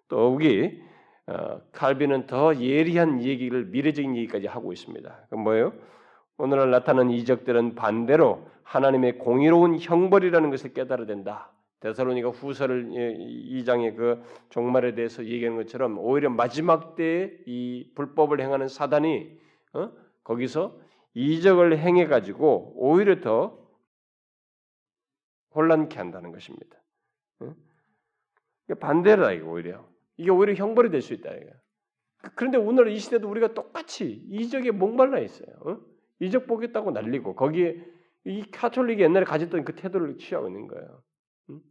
또 0.07 0.34
여기 0.34 0.82
어, 1.28 1.61
칼빈은 1.74 2.26
더 2.26 2.55
예리한 2.55 3.22
얘기를 3.22 3.65
미래적인 3.65 4.15
얘기까지 4.15 4.47
하고 4.47 4.72
있습니다. 4.72 5.28
그 5.30 5.36
뭐예요? 5.36 5.74
오늘날 6.38 6.72
나타난 6.72 7.11
이적들은 7.11 7.76
반대로 7.76 8.47
하나님의 8.68 9.18
공의로운 9.18 9.80
형벌이라는 9.80 10.49
것을 10.49 10.74
깨달아야 10.74 11.07
된다. 11.07 11.51
데살로니가 11.80 12.30
후서를 12.30 12.89
2장의 12.89 13.95
그 13.95 14.22
종말에 14.49 14.93
대해서 14.93 15.24
얘기하는 15.24 15.57
것처럼 15.57 15.97
오히려 15.99 16.30
마지막 16.30 16.95
때에 16.95 17.32
이 17.45 17.91
불법을 17.95 18.41
행하는 18.41 18.68
사단이 18.68 19.39
어? 19.74 19.91
거기서 20.24 20.78
이적을 21.13 21.78
행해 21.78 22.07
가지고 22.07 22.74
오히려 22.76 23.22
더 23.22 23.57
혼란케 25.55 25.97
한다는 25.97 26.32
것입니다. 26.32 26.78
어? 27.39 27.55
반대라 28.80 29.32
이거 29.32 29.51
오히려 29.51 29.88
이게 30.18 30.30
오히려 30.30 30.55
형벌이 30.55 30.89
될 30.89 31.01
수 31.01 31.13
있다 31.13 31.32
이거. 31.34 31.51
그런데 32.36 32.57
오늘 32.57 32.89
이 32.89 32.97
시대도 32.99 33.30
우리가 33.30 33.53
똑같이 33.53 34.26
이적에 34.30 34.72
목말라 34.72 35.20
있어요. 35.20 35.55
어? 35.61 35.78
이적 36.20 36.47
보겠다고 36.47 36.91
날리고 36.91 37.36
거기에 37.36 37.96
이 38.28 38.43
카톨릭이 38.51 39.01
옛날에 39.01 39.23
가졌던 39.23 39.63
그 39.63 39.73
태도를 39.73 40.17
취하고 40.17 40.47
있는 40.47 40.67
거예요. 40.67 41.01
응? 41.49 41.61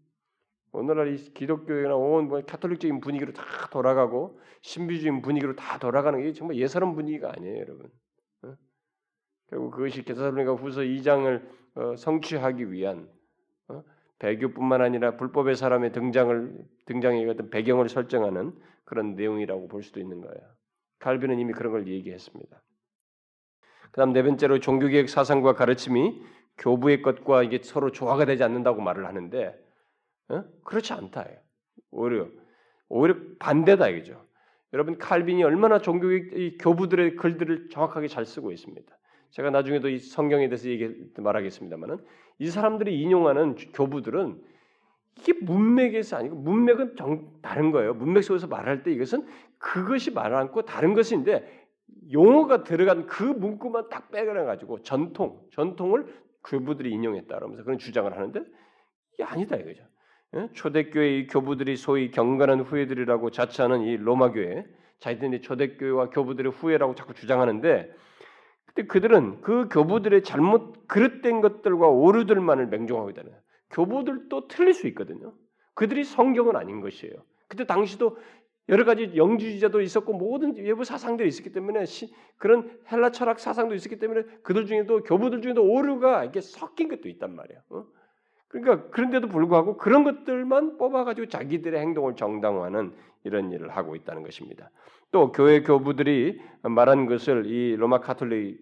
오늘날 0.72 1.12
이 1.12 1.16
기독교나 1.34 1.94
온뭐 1.94 2.42
카톨릭적인 2.46 3.00
분위기로 3.00 3.34
다 3.34 3.44
돌아가고 3.70 4.40
신비주의 4.62 5.20
분위기로 5.20 5.54
다 5.54 5.78
돌아가는 5.78 6.20
게 6.20 6.32
정말 6.32 6.56
예사로운 6.56 6.94
분위기가 6.94 7.30
아니에요, 7.36 7.58
여러분. 7.58 7.90
응? 8.44 8.56
결국 9.50 9.72
그것이 9.72 10.02
게사로니가 10.02 10.54
후서 10.54 10.80
2장을 10.80 11.46
어, 11.74 11.96
성취하기 11.96 12.72
위한 12.72 13.06
어? 13.68 13.84
배교뿐만 14.18 14.80
아니라 14.80 15.18
불법의 15.18 15.56
사람의 15.56 15.92
등장을 15.92 16.56
등장의 16.86 17.28
어떤 17.28 17.50
배경을 17.50 17.90
설정하는 17.90 18.58
그런 18.84 19.14
내용이라고 19.14 19.68
볼 19.68 19.82
수도 19.82 20.00
있는 20.00 20.22
거예요. 20.22 20.40
칼빈은 21.00 21.38
이미 21.38 21.52
그런 21.52 21.72
걸 21.72 21.86
얘기했습니다. 21.86 22.62
그다음 23.90 24.12
네 24.12 24.22
번째로 24.22 24.58
종교개혁 24.58 25.10
사상과 25.10 25.54
가르침이 25.54 26.22
교부의 26.58 27.02
것과 27.02 27.42
이게 27.42 27.60
서로 27.62 27.92
조화가 27.92 28.24
되지 28.24 28.42
않는다고 28.44 28.80
말을 28.80 29.06
하는데 29.06 29.54
어? 30.28 30.44
그렇지 30.64 30.92
않다. 30.92 31.26
오히려 31.90 32.28
오히려 32.88 33.16
반대다 33.38 33.88
이거죠. 33.88 34.24
여러분 34.72 34.98
칼빈이 34.98 35.42
얼마나 35.44 35.78
종교개혁 35.78 36.58
교부들의 36.60 37.16
글들을 37.16 37.68
정확하게 37.70 38.08
잘 38.08 38.24
쓰고 38.24 38.52
있습니다. 38.52 38.96
제가 39.30 39.50
나중에도 39.50 39.88
이 39.88 39.98
성경에 39.98 40.48
대해서 40.48 40.68
말하겠습니다만은 41.16 41.98
이 42.38 42.48
사람들이 42.48 43.00
인용하는 43.00 43.56
교부들은 43.72 44.40
이게 45.18 45.32
문맥에서 45.40 46.16
아니고 46.18 46.36
문맥은 46.36 46.96
정, 46.96 47.30
다른 47.42 47.70
거예요. 47.70 47.94
문맥 47.94 48.22
속에서 48.22 48.46
말할 48.46 48.82
때 48.82 48.92
이것은 48.92 49.26
그것이 49.58 50.10
말 50.10 50.34
않고 50.34 50.62
다른 50.62 50.94
것인데 50.94 51.66
용어가 52.12 52.62
들어간 52.62 53.06
그 53.06 53.22
문구만 53.22 53.88
딱 53.88 54.10
빼내 54.10 54.44
가지고 54.44 54.82
전통 54.82 55.40
전통을 55.52 56.06
교부들이 56.46 56.90
인용했다 56.90 57.34
그러면서 57.34 57.64
그런 57.64 57.78
주장을 57.78 58.10
하는데 58.12 58.40
이게 59.14 59.24
아니다 59.24 59.56
이거죠. 59.56 59.82
예? 60.34 60.48
초대교회 60.54 61.26
교부들이 61.26 61.76
소위 61.76 62.10
경건한 62.10 62.60
후예들이라고 62.60 63.30
자처하는 63.30 63.82
이 63.82 63.96
로마 63.96 64.32
교회 64.32 64.64
자기들이 64.98 65.42
초대교회와 65.42 66.10
교부들의 66.10 66.52
후예라고 66.52 66.94
자꾸 66.94 67.14
주장하는데 67.14 67.90
근데 68.66 68.86
그들은 68.88 69.40
그 69.40 69.68
교부들의 69.68 70.22
잘못 70.22 70.86
그릇된 70.86 71.40
것들과 71.40 71.88
오류들만을 71.88 72.66
맹종하고 72.68 73.10
있다는 73.10 73.32
교부들도 73.70 74.48
틀릴 74.48 74.74
수 74.74 74.86
있거든요. 74.88 75.34
그들이 75.74 76.04
성경은 76.04 76.56
아닌 76.56 76.80
것이에요. 76.80 77.14
그때 77.48 77.64
당시도 77.64 78.18
여러 78.68 78.84
가지 78.84 79.12
영주주의자도 79.14 79.80
있었고 79.80 80.12
모든 80.12 80.56
외부 80.56 80.84
사상들이 80.84 81.28
있었기 81.28 81.52
때문에 81.52 81.84
시, 81.84 82.12
그런 82.36 82.78
헬라 82.90 83.10
철학 83.12 83.38
사상도 83.38 83.74
있었기 83.74 83.98
때문에 83.98 84.22
그들 84.42 84.66
중에도 84.66 85.02
교부들 85.02 85.40
중에도 85.40 85.62
오류가 85.62 86.24
이렇게 86.24 86.40
섞인 86.40 86.88
것도 86.88 87.08
있단 87.08 87.34
말이에요. 87.34 87.60
어? 87.70 87.86
그러니까 88.48 88.88
그런데도 88.90 89.28
불구하고 89.28 89.76
그런 89.76 90.04
것들만 90.04 90.78
뽑아가지고 90.78 91.28
자기들의 91.28 91.80
행동을 91.80 92.16
정당화하는 92.16 92.92
이런 93.24 93.52
일을 93.52 93.70
하고 93.70 93.96
있다는 93.96 94.22
것입니다. 94.22 94.70
또 95.12 95.30
교회 95.32 95.62
교부들이 95.62 96.40
말한 96.62 97.06
것을 97.06 97.46
이 97.46 97.76
로마 97.76 98.00
카톨릭 98.00 98.58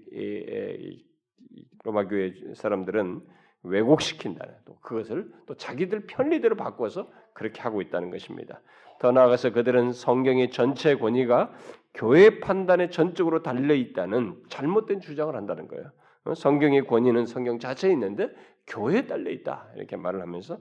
로마 1.85 2.07
교회 2.07 2.33
사람들은 2.55 3.21
왜곡시킨다는 3.63 4.55
또 4.65 4.77
그것을 4.81 5.31
또 5.47 5.55
자기들 5.55 6.07
편리대로 6.07 6.57
바꿔서 6.57 7.11
그렇게 7.33 7.61
하고 7.63 7.81
있다는 7.81 8.11
것입니다. 8.11 8.61
더 9.01 9.13
나아가서 9.13 9.53
그들은 9.53 9.93
성경의 9.93 10.51
전체 10.51 10.97
권위가 10.97 11.53
교회 11.95 12.41
판단에 12.41 12.91
전적으로 12.91 13.43
달려 13.43 13.75
있다는 13.75 14.43
잘못된 14.49 15.01
주장을 15.01 15.35
한다는 15.35 15.69
거예요. 15.69 15.91
어? 16.25 16.35
성경의 16.35 16.87
권위는 16.87 17.27
성경 17.27 17.59
자체에 17.59 17.93
있는데 17.93 18.35
교회에 18.67 19.07
달려 19.07 19.31
있다 19.31 19.69
이렇게 19.77 19.97
말을 19.97 20.21
하면서 20.21 20.59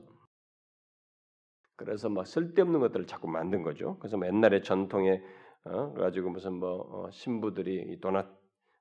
그래서 1.76 2.10
막 2.10 2.28
쓸데없는 2.28 2.80
것들을 2.80 3.08
자꾸 3.08 3.28
만든 3.28 3.64
거죠. 3.64 3.98
그래서 4.00 4.18
뭐 4.18 4.28
옛날에 4.28 4.62
전통에 4.62 5.22
어, 5.66 5.94
가지고 5.94 6.30
무슨 6.30 6.54
뭐 6.54 7.06
어, 7.06 7.12
신부들이 7.12 8.00
도나 8.00 8.30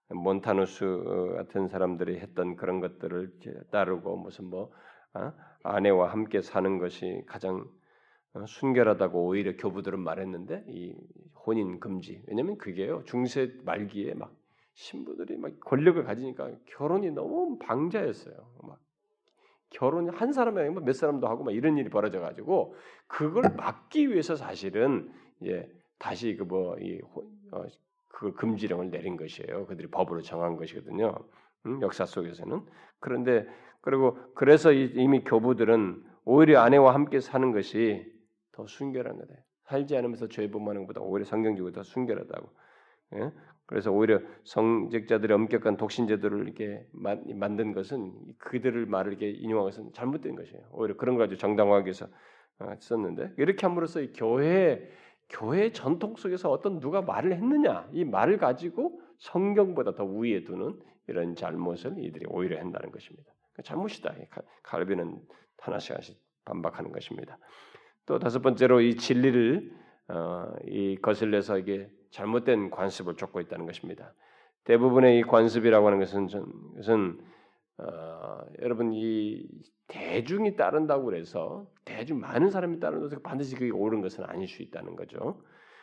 몬타누스 0.08 0.84
어, 0.84 1.36
같은 1.36 1.68
사람들이 1.68 2.18
했던 2.18 2.56
그런 2.56 2.80
것들을 2.80 3.32
따르고 3.70 4.16
무슨 4.16 4.46
뭐 4.46 4.70
어? 5.14 5.32
아내와 5.62 6.12
함께 6.12 6.42
사는 6.42 6.78
것이 6.78 7.22
가장 7.26 7.56
어, 7.56 7.81
순결하다고 8.46 9.26
오히려 9.26 9.56
교부들은 9.56 10.00
말했는데 10.00 10.64
이 10.68 10.94
혼인 11.46 11.80
금지 11.80 12.22
왜냐하면 12.26 12.56
그게요 12.56 13.02
중세 13.04 13.54
말기에 13.64 14.14
막 14.14 14.34
신부들이 14.74 15.36
막 15.36 15.52
권력을 15.60 16.02
가지니까 16.02 16.50
결혼이 16.66 17.10
너무 17.10 17.58
방자였어요 17.58 18.34
막 18.62 18.80
결혼 19.70 20.08
한 20.10 20.32
사람이 20.32 20.60
아니고 20.60 20.80
몇 20.80 20.92
사람도 20.94 21.26
하고 21.26 21.44
막 21.44 21.54
이런 21.54 21.76
일이 21.78 21.88
벌어져 21.88 22.20
가지고 22.20 22.74
그걸 23.06 23.44
막기 23.56 24.10
위해서 24.10 24.36
사실은 24.36 25.12
예 25.44 25.68
다시 25.98 26.36
그 26.36 26.44
뭐이 26.44 27.00
어, 27.52 27.64
그 28.08 28.32
금지령을 28.34 28.90
내린 28.90 29.16
것이에요. 29.16 29.66
그들이 29.66 29.88
법으로 29.88 30.22
정한 30.22 30.56
것이거든요. 30.56 31.14
음, 31.66 31.80
역사 31.82 32.04
속에서는 32.06 32.60
그런데 33.00 33.46
그리고 33.80 34.16
그래서 34.34 34.72
이미 34.72 35.24
교부들은 35.24 36.04
오히려 36.24 36.60
아내와 36.60 36.94
함께 36.94 37.18
사는 37.18 37.50
것이 37.50 38.12
더 38.52 38.66
순결한 38.66 39.16
거다. 39.18 39.34
살지 39.64 39.96
않으면서 39.96 40.28
죄 40.28 40.50
범하는 40.50 40.82
것보다 40.82 41.00
오히려 41.00 41.24
성경적으로 41.24 41.72
더 41.72 41.82
순결하다고. 41.82 42.48
예? 43.14 43.32
그래서 43.66 43.90
오히려 43.90 44.20
성직자들의 44.44 45.34
엄격한 45.34 45.76
독신제도를 45.76 46.44
이렇게 46.44 46.86
만든 46.92 47.72
것은 47.72 48.12
그들을 48.38 48.86
말을 48.86 49.12
이렇게 49.12 49.30
인용한 49.30 49.64
것은 49.64 49.92
잘못된 49.92 50.34
것이에요. 50.34 50.62
오히려 50.72 50.96
그런 50.96 51.16
거 51.16 51.20
가지고 51.20 51.38
정당화하기 51.38 51.86
위해서 51.86 52.06
어, 52.58 52.74
썼는데 52.78 53.34
이렇게 53.38 53.66
함으로써 53.66 54.00
이 54.00 54.12
교회 54.12 54.90
교회 55.30 55.72
전통 55.72 56.16
속에서 56.16 56.50
어떤 56.50 56.80
누가 56.80 57.00
말을 57.00 57.32
했느냐 57.32 57.88
이 57.92 58.04
말을 58.04 58.36
가지고 58.36 59.00
성경보다 59.18 59.94
더 59.94 60.04
위에 60.04 60.44
두는 60.44 60.78
이런 61.08 61.34
잘못을 61.34 61.94
이들이 61.98 62.26
오히려 62.28 62.58
한다는 62.58 62.90
것입니다. 62.90 63.32
그러니까 63.52 63.62
잘못이다. 63.62 64.14
칼빈은 64.62 65.20
하나씩 65.58 65.92
하나씩 65.92 66.20
반박하는 66.44 66.92
것입니다. 66.92 67.38
또 68.06 68.18
다섯 68.18 68.40
번째로 68.40 68.80
이 68.80 68.96
진리를 68.96 69.72
어, 70.08 70.46
이 70.66 70.96
거슬려서 71.00 71.58
이게 71.58 71.88
잘못된 72.10 72.70
관습을 72.70 73.16
쫓고 73.16 73.40
있다는 73.40 73.66
것입니다. 73.66 74.12
대부분의 74.64 75.18
이 75.18 75.22
관습이라고 75.22 75.86
하는 75.86 75.98
것은 75.98 76.28
것은 76.76 77.18
어, 77.78 78.38
여러분 78.60 78.92
이 78.92 79.46
대중이 79.88 80.56
따른다고 80.56 81.04
그래서 81.04 81.66
대중 81.84 82.20
많은 82.20 82.50
사람이 82.50 82.80
따른다고 82.80 83.22
반드시 83.22 83.56
그게 83.56 83.70
옳은 83.70 84.00
것은 84.02 84.24
아닐 84.24 84.46
수 84.46 84.62
있다는 84.62 84.96
거죠. 84.96 85.42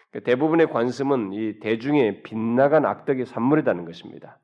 그러니까 0.09 0.31
대부분의 0.31 0.69
관습은 0.69 1.33
이 1.33 1.59
대중의 1.59 2.23
빗나간 2.23 2.85
악덕의 2.85 3.25
산물이라는 3.25 3.85
것입니다. 3.85 4.39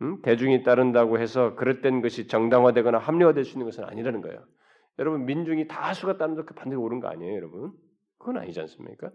음? 0.00 0.20
대중이 0.22 0.62
따른다고 0.62 1.18
해서 1.18 1.54
그릇된 1.54 2.02
것이 2.02 2.26
정당화되거나 2.26 2.98
합리화될 2.98 3.44
수 3.44 3.52
있는 3.52 3.66
것은 3.66 3.84
아니라는 3.84 4.20
거예요. 4.20 4.40
여러분 4.98 5.24
민중이 5.24 5.68
다수가 5.68 6.18
따른다고 6.18 6.54
반드시 6.54 6.76
옳은 6.76 7.00
거 7.00 7.08
아니에요, 7.08 7.34
여러분? 7.34 7.72
그건 8.18 8.38
아니지 8.38 8.60
않습니까? 8.60 9.10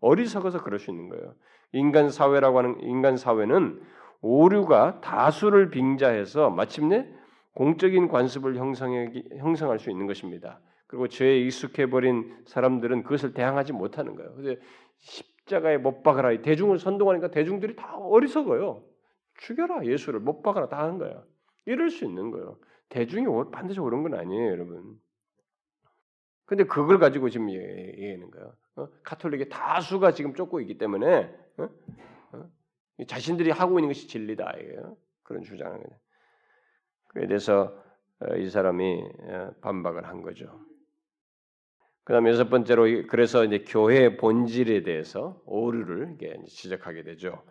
어리석어서 0.00 0.62
그럴 0.62 0.78
수 0.78 0.90
있는 0.90 1.08
거예요. 1.08 1.34
인간 1.72 2.08
사회라고 2.10 2.58
하는 2.58 2.80
인간 2.80 3.16
사회는 3.16 3.80
오류가 4.20 5.00
다수를 5.00 5.70
빙자해서 5.70 6.50
마침내 6.50 7.06
공적인 7.54 8.08
관습을 8.08 8.56
형성할 8.56 9.78
수 9.78 9.90
있는 9.90 10.06
것입니다. 10.06 10.60
그리고 10.86 11.08
죄에 11.08 11.38
익숙해 11.40 11.90
버린 11.90 12.34
사람들은 12.46 13.02
그것을 13.02 13.34
대항하지 13.34 13.72
못하는 13.72 14.14
거예요. 14.14 14.34
근데 14.34 14.58
십자가에 14.98 15.76
못 15.76 16.02
박아라 16.02 16.40
대중을 16.40 16.78
선동하니까 16.78 17.30
대중들이 17.30 17.76
다 17.76 17.96
어리석어요. 17.96 18.82
죽여라 19.34 19.84
예수를 19.84 20.20
못 20.20 20.42
박아라 20.42 20.68
다 20.68 20.78
하는 20.78 20.98
거야. 20.98 21.22
이럴 21.66 21.90
수 21.90 22.04
있는 22.04 22.30
거예요. 22.30 22.56
대중이 22.88 23.26
반드시 23.52 23.78
옳은 23.80 24.02
건 24.02 24.14
아니에요, 24.14 24.50
여러분. 24.50 24.96
근데 26.48 26.64
그걸 26.64 26.98
가지고 26.98 27.28
지금 27.28 27.50
얘기하는 27.50 28.30
거예요. 28.30 28.54
어? 28.76 28.88
카톨릭의 29.02 29.50
다수가 29.50 30.12
지금 30.12 30.34
쫓고 30.34 30.60
있기 30.60 30.78
때문에 30.78 31.30
어? 31.58 31.68
어? 32.32 32.50
자신들이 33.06 33.50
하고 33.50 33.78
있는 33.78 33.90
것이 33.90 34.08
진리다 34.08 34.52
이거예요. 34.52 34.96
그런 35.24 35.42
주장을. 35.42 35.78
그에 37.08 37.26
대해서 37.26 37.78
어, 38.20 38.34
이 38.36 38.48
사람이 38.48 39.04
어, 39.24 39.50
반박을 39.60 40.06
한 40.06 40.22
거죠. 40.22 40.58
그다음 42.04 42.26
여섯 42.28 42.48
번째로 42.48 42.84
그래서 43.08 43.44
이제 43.44 43.64
교회의 43.68 44.16
본질에 44.16 44.84
대해서 44.84 45.42
오류를 45.44 46.16
지적하게 46.46 47.02
되죠. 47.02 47.42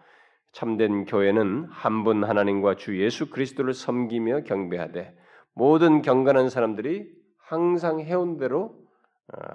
참된 0.54 1.06
교회는 1.06 1.66
한 1.70 2.04
분 2.04 2.24
하나님과 2.24 2.78
주 2.78 3.00
예수 3.00 3.30
그리스도를 3.30 3.76
섬기며 3.76 4.42
경배하되 4.46 5.16
모든 5.54 6.02
경건한 6.02 6.50
사람들이 6.50 7.16
항상 7.38 8.00
해온 8.00 8.38
대로 8.40 8.76
어, 8.76 8.87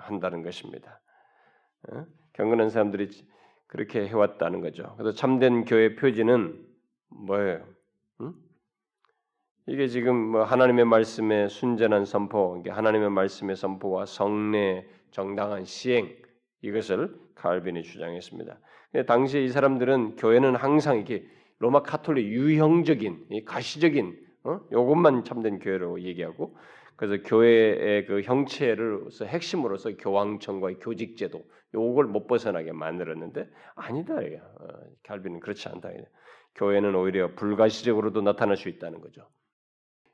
한다는 0.00 0.42
것입니다. 0.42 1.00
경건한 2.34 2.70
사람들이 2.70 3.10
그렇게 3.66 4.06
해왔다는 4.06 4.60
거죠. 4.60 4.94
그래서 4.98 5.16
참된 5.16 5.64
교회 5.64 5.94
표지는 5.94 6.62
뭐예요? 7.08 7.66
응? 8.20 8.34
이게 9.66 9.86
지금 9.86 10.14
뭐 10.14 10.44
하나님의 10.44 10.84
말씀의 10.84 11.48
순전한 11.48 12.04
선포, 12.04 12.62
하나님의 12.68 13.10
말씀의 13.10 13.56
선포와 13.56 14.06
성례 14.06 14.86
정당한 15.10 15.64
시행 15.64 16.14
이것을 16.62 17.14
칼빈이 17.34 17.82
주장했습니다. 17.82 18.58
당시에 19.06 19.42
이 19.42 19.48
사람들은 19.48 20.16
교회는 20.16 20.54
항상 20.54 20.96
이렇게 20.96 21.26
로마 21.58 21.82
카톨릭 21.82 22.26
유형적인 22.26 23.44
가시적인 23.46 24.22
어? 24.44 24.60
요것만 24.72 25.24
참된 25.24 25.60
교회로 25.60 26.02
얘기하고 26.02 26.56
그래서 27.03 27.20
교회의 27.24 28.07
그 28.07 28.20
형체를서 28.22 29.24
핵심으로서 29.24 29.96
교황청과의 29.96 30.76
교직 30.78 31.16
제도 31.16 31.42
요걸 31.74 32.07
못 32.07 32.28
벗어나게 32.28 32.70
만들었는데 32.70 33.50
아니다 33.74 34.22
이게 34.22 34.36
어, 34.36 34.68
칼빈은 35.03 35.40
그렇지 35.40 35.68
않다. 35.68 35.88
교회는 36.55 36.94
오히려 36.94 37.34
불가시적으로도 37.34 38.20
나타날 38.20 38.57
수 38.57 38.68
있다는 38.68 39.00
거죠. 39.00 39.28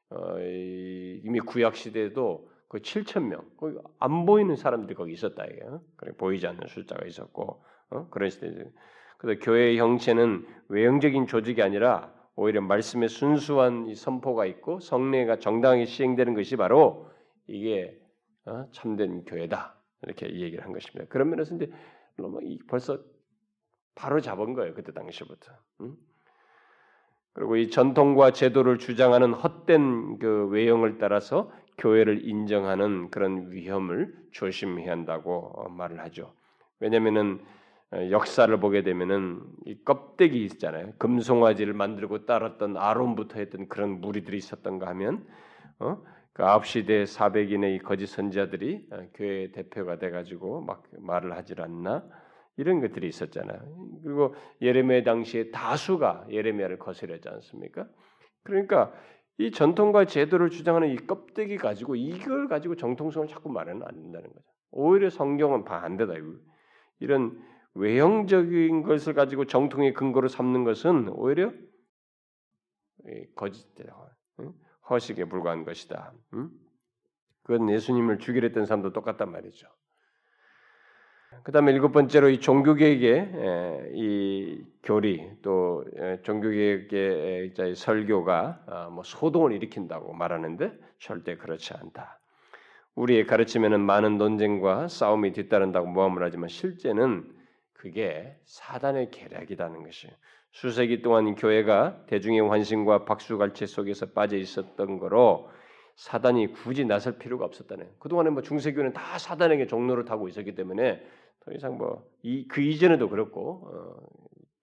어, 0.08 0.38
이미 0.40 1.40
구약 1.40 1.76
시대에도 1.76 2.50
그 2.68 2.78
7천 2.78 3.24
명, 3.24 3.44
안 3.98 4.24
보이는 4.24 4.56
사람들이 4.56 4.94
거기 4.94 5.12
있었다 5.12 5.44
이게요. 5.44 5.82
그래 5.96 6.12
보이지 6.16 6.46
않는 6.46 6.68
숫자가 6.68 7.06
있었고 7.06 7.62
어? 7.90 8.08
그런 8.08 8.30
시대. 8.30 8.50
그래서 9.18 9.38
교회의 9.44 9.78
형체는 9.78 10.46
외형적인 10.70 11.26
조직이 11.26 11.60
아니라 11.60 12.17
오히려 12.38 12.60
말씀의 12.60 13.08
순수한 13.08 13.92
선포가 13.92 14.46
있고 14.46 14.78
성례가 14.78 15.40
정당하게 15.40 15.86
시행되는 15.86 16.34
것이 16.34 16.54
바로 16.54 17.10
이게 17.48 18.00
어? 18.46 18.66
참된 18.70 19.24
교회다 19.24 19.74
이렇게 20.02 20.26
얘기를 20.26 20.64
한 20.64 20.72
것입니다. 20.72 21.06
그런 21.08 21.30
면에서 21.30 21.56
이제 21.56 21.68
벌써 22.68 23.00
바로 23.96 24.20
잡은 24.20 24.54
거예요 24.54 24.72
그때 24.72 24.92
당시부터. 24.92 25.52
응? 25.80 25.96
그리고 27.32 27.56
이 27.56 27.70
전통과 27.70 28.30
제도를 28.30 28.78
주장하는 28.78 29.32
헛된 29.32 30.20
그 30.20 30.46
외형을 30.46 30.98
따라서 30.98 31.50
교회를 31.76 32.24
인정하는 32.24 33.10
그런 33.10 33.50
위험을 33.50 34.14
조심해야 34.30 34.92
한다고 34.92 35.52
어, 35.56 35.68
말을 35.70 35.98
하죠. 36.04 36.32
왜냐하면은 36.78 37.40
어, 37.40 37.57
역사를 38.10 38.54
보게 38.60 38.82
되면은 38.82 39.40
이 39.64 39.82
껍데기 39.84 40.44
있잖아요. 40.44 40.92
금송아지를 40.98 41.72
만들고 41.72 42.26
따랐던 42.26 42.76
아론부터 42.76 43.38
했던 43.38 43.68
그런 43.68 44.00
무리들이 44.00 44.36
있었던가 44.36 44.86
하면 44.88 45.26
어? 45.78 46.02
그 46.34 46.44
아홉 46.44 46.66
시대 46.66 47.04
400인의 47.04 47.82
거짓 47.82 48.06
선자들이 48.06 48.88
어, 48.92 49.06
교회 49.14 49.50
대표가 49.52 49.98
돼가지고 49.98 50.60
막 50.60 50.84
말을 50.98 51.34
하질 51.34 51.62
않나 51.62 52.04
이런 52.56 52.80
것들이 52.80 53.08
있었잖아요. 53.08 53.58
그리고 54.04 54.34
예레미야 54.60 55.04
당시에 55.04 55.50
다수가 55.50 56.26
예레미야를 56.30 56.78
거스렸지 56.78 57.28
않습니까? 57.28 57.88
그러니까 58.42 58.92
이 59.38 59.50
전통과 59.50 60.04
제도를 60.04 60.50
주장하는 60.50 60.90
이 60.90 60.96
껍데기 60.96 61.56
가지고 61.56 61.94
이걸 61.96 62.48
가지고 62.48 62.76
정통성을 62.76 63.28
자꾸 63.28 63.48
말하는 63.48 63.82
안 63.82 63.94
된다는 63.94 64.28
거죠. 64.28 64.44
오히려 64.72 65.08
성경은 65.08 65.64
반대다. 65.64 66.14
이런 67.00 67.40
외형적인 67.78 68.82
것을 68.82 69.14
가지고 69.14 69.46
정통의 69.46 69.94
근거로 69.94 70.28
삼는 70.28 70.64
것은 70.64 71.08
오히려 71.10 71.52
거짓되다. 73.36 73.94
허식에 74.90 75.24
불과한 75.26 75.64
것이다. 75.64 76.12
그건 77.42 77.70
예수님을 77.70 78.18
죽이려 78.18 78.48
했던 78.48 78.66
사람도 78.66 78.92
똑같단 78.92 79.30
말이죠. 79.30 79.68
그 81.42 81.52
다음에 81.52 81.72
일곱 81.72 81.92
번째로 81.92 82.30
이 82.30 82.40
종교계획의 82.40 83.92
이 83.94 84.64
교리 84.82 85.30
또 85.42 85.84
종교계획의 86.22 87.74
설교가 87.76 88.64
아, 88.66 88.88
뭐 88.88 89.02
소동을 89.04 89.52
일으킨다고 89.52 90.14
말하는데 90.14 90.72
절대 90.98 91.36
그렇지 91.36 91.74
않다. 91.74 92.18
우리의 92.94 93.26
가르침에는 93.26 93.78
많은 93.80 94.16
논쟁과 94.16 94.88
싸움이 94.88 95.32
뒤따른다고 95.32 95.86
모함을 95.86 96.22
하지만 96.24 96.48
실제는 96.48 97.37
그게 97.78 98.36
사단의 98.44 99.10
계략이라는 99.10 99.84
것이 99.84 100.08
수세기 100.50 101.00
동안 101.00 101.36
교회가 101.36 102.06
대중의 102.06 102.40
환심과 102.40 103.04
박수갈채 103.04 103.66
속에서 103.66 104.06
빠져 104.06 104.36
있었던 104.36 104.98
거로 104.98 105.48
사단이 105.94 106.52
굳이 106.52 106.84
나설 106.84 107.18
필요가 107.18 107.44
없었다는. 107.44 107.88
그동안에 107.98 108.30
뭐 108.30 108.42
중세교는 108.42 108.92
다 108.92 109.18
사단에게 109.18 109.66
종로를 109.66 110.04
타고 110.04 110.28
있었기 110.28 110.54
때문에 110.54 111.04
더 111.40 111.52
이상 111.52 111.78
뭐이그 111.78 112.60
이전에도 112.60 113.08
그렇고 113.08 113.68
어, 113.72 113.96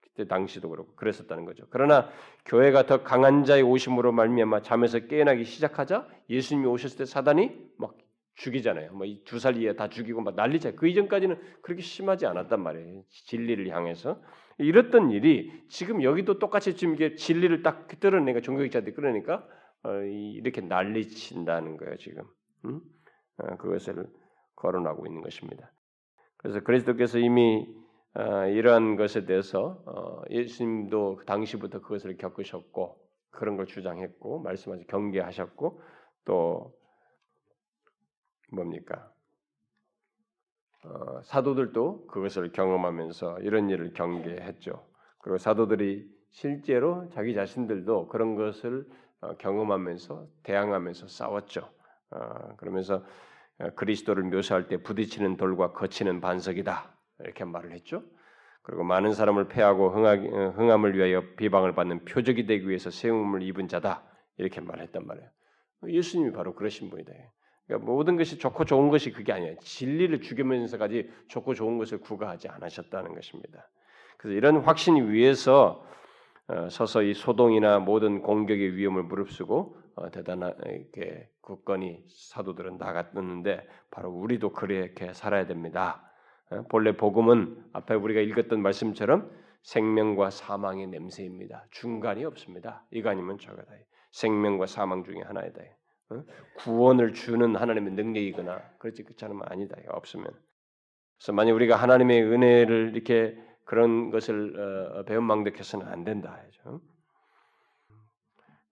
그때 0.02 0.28
당시도 0.28 0.68
그렇고 0.68 0.94
그랬었다는 0.94 1.46
거죠. 1.46 1.64
그러나 1.70 2.10
교회가 2.44 2.84
더 2.84 3.02
강한 3.02 3.44
자의 3.44 3.62
오심으로 3.62 4.12
말미암아 4.12 4.60
잠에서 4.62 5.00
깨어나기 5.00 5.44
시작하자 5.44 6.06
예수님이 6.28 6.66
오셨을 6.66 6.98
때 6.98 7.04
사단이 7.06 7.52
막 7.78 7.96
죽이잖아요. 8.36 8.92
뭐 8.92 9.06
두 9.24 9.38
살 9.38 9.56
이에 9.56 9.74
다 9.74 9.88
죽이고 9.88 10.20
막 10.20 10.34
난리자. 10.36 10.72
그 10.72 10.88
이전까지는 10.88 11.38
그렇게 11.62 11.82
심하지 11.82 12.26
않았단 12.26 12.62
말이에요. 12.62 13.02
진리를 13.26 13.68
향해서 13.68 14.20
이랬던 14.58 15.10
일이 15.10 15.50
지금 15.68 16.02
여기도 16.02 16.38
똑같이 16.38 16.76
지금 16.76 16.94
이게 16.94 17.14
진리를 17.14 17.62
딱 17.62 17.88
끌어내니까 18.00 18.40
종교학자들이 18.40 18.94
끌어내니까 18.94 19.46
어, 19.84 19.92
이렇게 20.02 20.60
난리친다는 20.60 21.76
거예요 21.76 21.96
지금. 21.96 22.24
음? 22.64 22.80
어, 23.38 23.56
그것을 23.56 24.06
거론하고 24.56 25.06
있는 25.06 25.20
것입니다. 25.22 25.72
그래서 26.38 26.60
그리스도께서 26.60 27.18
이미 27.18 27.66
어, 28.14 28.46
이러한 28.46 28.96
것에 28.96 29.26
대해서 29.26 29.82
예수님도 30.30 31.16
그 31.16 31.24
당시부터 31.26 31.80
그것을 31.80 32.16
겪으셨고 32.16 32.96
그런 33.30 33.56
걸 33.56 33.66
주장했고 33.66 34.40
말씀하시 34.40 34.86
경계하셨고 34.86 35.80
또 36.24 36.72
뭡니까 38.52 39.12
사도들도 41.24 42.06
그것을 42.06 42.52
경험하면서 42.52 43.40
이런 43.40 43.68
일을 43.70 43.92
경계했죠. 43.92 44.86
그리고 45.18 45.38
사도들이 45.38 46.08
실제로 46.30 47.08
자기 47.10 47.34
자신들도 47.34 48.08
그런 48.08 48.36
것을 48.36 48.86
어, 49.20 49.36
경험하면서 49.38 50.26
대항하면서 50.42 51.08
싸웠죠. 51.08 51.68
어, 52.10 52.56
그러면서 52.56 53.04
어, 53.58 53.70
그리스도를 53.70 54.24
묘사할 54.24 54.68
때 54.68 54.76
부딪히는 54.76 55.38
돌과 55.38 55.72
거치는 55.72 56.20
반석이다 56.20 56.94
이렇게 57.20 57.44
말을 57.44 57.72
했죠. 57.72 58.02
그리고 58.62 58.84
많은 58.84 59.12
사람을 59.12 59.48
패하고 59.48 59.86
어, 59.86 60.50
흥함 60.50 60.84
을 60.84 60.96
위하여 60.96 61.22
비방을 61.36 61.74
받는 61.74 62.04
표적이 62.04 62.46
되기 62.46 62.68
위해서 62.68 62.90
세움을 62.90 63.42
입은 63.42 63.68
자다 63.68 64.04
이렇게 64.36 64.60
말했단 64.60 65.06
말이에요. 65.06 65.30
예수님이 65.88 66.32
바로 66.32 66.54
그러신 66.54 66.90
분이다. 66.90 67.12
그러니까 67.66 67.90
모든 67.90 68.16
것이 68.16 68.38
좋고 68.38 68.64
좋은 68.64 68.90
것이 68.90 69.12
그게 69.12 69.32
아니에요. 69.32 69.56
진리를 69.60 70.20
죽이면서까지 70.20 71.10
좋고 71.28 71.54
좋은 71.54 71.78
것을 71.78 71.98
구가하지 71.98 72.48
않으셨다는 72.48 73.14
것입니다. 73.14 73.68
그래서 74.16 74.36
이런 74.36 74.58
확신 74.58 75.10
위에서 75.10 75.84
어, 76.48 76.68
서서히 76.70 77.12
소동이나 77.12 77.80
모든 77.80 78.22
공격의 78.22 78.76
위험을 78.76 79.02
무릅쓰고 79.02 79.76
어, 79.96 80.10
대단하게 80.10 81.28
굳건히 81.40 82.04
사도들은 82.08 82.78
나갔는데 82.78 83.66
바로 83.90 84.10
우리도 84.10 84.52
그렇게 84.52 85.12
살아야 85.12 85.46
됩니다. 85.46 86.08
어, 86.50 86.62
본래 86.68 86.96
복음은 86.96 87.64
앞에 87.72 87.94
우리가 87.94 88.20
읽었던 88.20 88.62
말씀처럼 88.62 89.28
생명과 89.62 90.30
사망의 90.30 90.86
냄새입니다. 90.86 91.66
중간이 91.72 92.24
없습니다. 92.24 92.84
이거 92.92 93.10
아니면 93.10 93.38
저거다. 93.38 93.66
생명과 94.12 94.66
사망 94.66 95.02
중에 95.02 95.22
하나이다. 95.22 95.60
구원을 96.58 97.12
주는 97.14 97.56
하나님의 97.56 97.92
능력이거나 97.94 98.60
그렇지 98.78 99.02
그렇지 99.02 99.24
않으면 99.24 99.42
아니다. 99.48 99.76
없으면. 99.88 100.26
그래서 101.18 101.32
만약 101.32 101.54
우리가 101.54 101.76
하나님의 101.76 102.22
은혜를 102.22 102.92
이렇게 102.94 103.38
그런 103.64 104.10
것을 104.10 104.94
어, 104.98 105.02
배은망덕해서는 105.04 105.86
안 105.86 106.04
된다. 106.04 106.40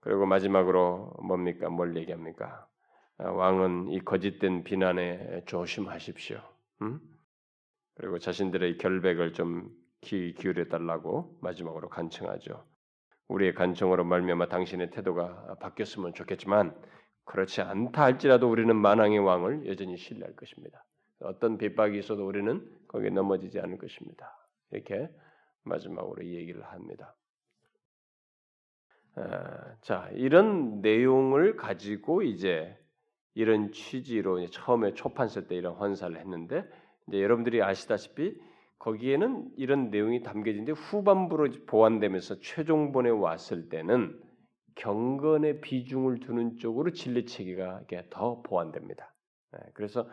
그리고 0.00 0.26
마지막으로 0.26 1.14
뭡니까? 1.22 1.68
뭘 1.70 1.96
얘기합니까? 1.96 2.68
아, 3.18 3.30
왕은 3.30 3.90
이 3.90 4.00
거짓된 4.00 4.64
비난에 4.64 5.44
조심하십시오. 5.46 6.40
음? 6.82 7.00
그리고 7.94 8.18
자신들의 8.18 8.78
결백을 8.78 9.32
좀 9.32 9.70
기, 10.00 10.34
기울여 10.34 10.66
달라고 10.66 11.38
마지막으로 11.40 11.88
간청하죠. 11.88 12.64
우리의 13.28 13.54
간청으로 13.54 14.04
말미암아 14.04 14.48
당신의 14.48 14.90
태도가 14.90 15.56
바뀌었으면 15.60 16.12
좋겠지만 16.12 16.76
그렇지 17.24 17.62
않다 17.62 18.02
할지라도 18.02 18.50
우리는 18.50 18.74
만왕의 18.74 19.18
왕을 19.18 19.66
여전히 19.66 19.96
신뢰할 19.96 20.34
것입니다. 20.36 20.84
어떤 21.20 21.58
핍박이 21.58 21.98
있어도 21.98 22.26
우리는 22.26 22.68
거기에 22.88 23.10
넘어지지 23.10 23.60
않을 23.60 23.78
것입니다. 23.78 24.36
이렇게 24.70 25.08
마지막으로 25.62 26.24
얘기를 26.24 26.62
합니다. 26.64 27.14
아, 29.16 29.76
자, 29.80 30.10
이런 30.12 30.80
내용을 30.80 31.56
가지고 31.56 32.22
이제 32.22 32.76
이런 33.34 33.72
취지로 33.72 34.44
처음에 34.46 34.92
초판 34.94 35.28
쓸때 35.28 35.56
이런 35.56 35.74
환사를 35.74 36.16
했는데 36.16 36.64
이제 37.08 37.22
여러분들이 37.22 37.62
아시다시피 37.62 38.36
거기에는 38.78 39.50
이런 39.56 39.90
내용이 39.90 40.22
담겨진데 40.22 40.72
후반부로 40.72 41.48
보완되면서 41.66 42.40
최종본에 42.40 43.10
왔을 43.10 43.68
때는 43.68 44.20
경건의 44.76 45.60
비중을 45.60 46.20
두는 46.20 46.56
쪽으로 46.58 46.90
진리 46.92 47.26
체계가 47.26 47.82
더 48.10 48.42
보완됩니다. 48.42 49.12
네, 49.52 49.58
그래서 49.74 50.08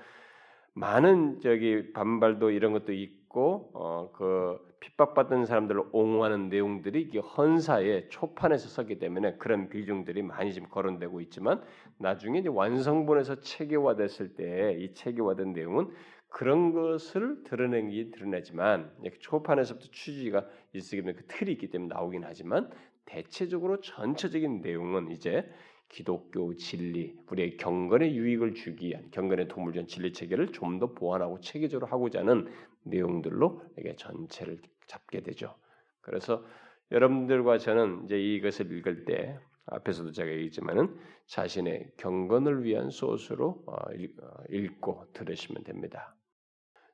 많은 0.74 1.42
저기 1.42 1.92
반발도 1.94 2.52
이런 2.52 2.72
것도 2.72 2.94
있고 2.94 3.72
어, 3.74 4.12
그 4.14 4.60
핍박받는 4.80 5.46
사람들을 5.46 5.84
옹호하는 5.92 6.50
내용들이 6.50 7.12
이 7.14 7.18
헌사의 7.18 8.10
초판에서 8.10 8.68
썼기 8.70 8.98
때문에 9.00 9.36
그런 9.38 9.70
비중들이 9.70 10.24
많이 10.24 10.54
지금 10.54 10.70
거론되고 10.70 11.22
있지만 11.22 11.62
나중에 11.98 12.40
이제 12.40 12.50
완성본에서 12.50 13.42
체계화됐을 13.42 14.36
때 14.36 14.76
이 14.80 14.94
체계화된 14.94 15.54
내용은 15.54 15.90
그런 16.30 16.72
것을 16.72 17.44
드러내기 17.44 18.12
드러내지만 18.12 18.90
초판에서부터 19.20 19.88
취지가 19.92 20.46
있기 20.74 20.90
때문에 20.90 21.14
그 21.14 21.26
틀이 21.28 21.52
있기 21.52 21.70
때문에 21.70 21.94
나오긴 21.94 22.24
하지만 22.24 22.70
대체적으로 23.12 23.82
전체적인 23.82 24.62
내용은 24.62 25.12
이제 25.12 25.46
기독교 25.90 26.56
진리, 26.56 27.14
우리의 27.30 27.58
경건의 27.58 28.16
유익을 28.16 28.54
주기 28.54 28.88
위한 28.88 29.12
경건의 29.12 29.50
도움을 29.50 29.74
준 29.74 29.88
진리 29.88 30.14
체계를 30.14 30.54
좀 30.54 30.80
더 30.80 30.94
보완하고 30.94 31.42
체계적으로 31.42 31.88
하고자 31.88 32.20
하는 32.20 32.48
내용들로 32.84 33.62
이게 33.78 33.96
전체를 33.98 34.62
잡게 34.88 35.22
되죠. 35.22 35.56
그래서 36.00 36.46
여러분들과 36.92 37.58
저는 37.58 38.06
이제 38.06 38.18
이것을 38.18 38.72
읽을 38.72 39.04
때 39.04 39.38
앞에서도 39.66 40.12
제가 40.14 40.32
얘기했지만은 40.32 40.98
자신의 41.28 41.92
경건을 41.98 42.64
위한 42.64 42.90
소스로 42.90 43.64
어, 43.68 43.74
어, 43.74 44.44
읽고 44.50 45.08
들으시면 45.14 45.64
됩니다. 45.66 46.16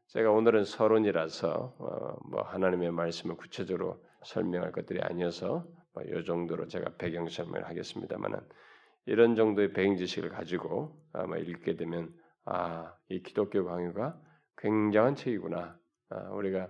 제가 0.08 0.32
오늘은 0.32 0.64
서론이라서 0.64 1.76
어, 1.78 2.18
뭐 2.30 2.42
하나님의 2.42 2.92
말씀을 2.92 3.38
구체적으로 3.38 4.04
설명할 4.24 4.72
것들이 4.72 5.02
아니어서 5.02 5.66
뭐 5.87 5.87
이 6.04 6.26
정도로 6.26 6.68
제가 6.68 6.96
배경 6.98 7.28
설명을 7.28 7.68
하겠습니다만은 7.68 8.40
이런 9.06 9.36
정도의 9.36 9.74
배경 9.74 9.96
지식을 9.96 10.30
가지고 10.30 11.00
아마 11.14 11.38
읽게 11.38 11.76
되면 11.76 12.14
아 12.46 12.98
이 13.10 13.22
기독교 13.24 13.64
강요가 13.64 14.20
굉장한 14.58 15.16
책이구나. 15.16 15.80
아, 16.10 16.16
우리가 16.32 16.68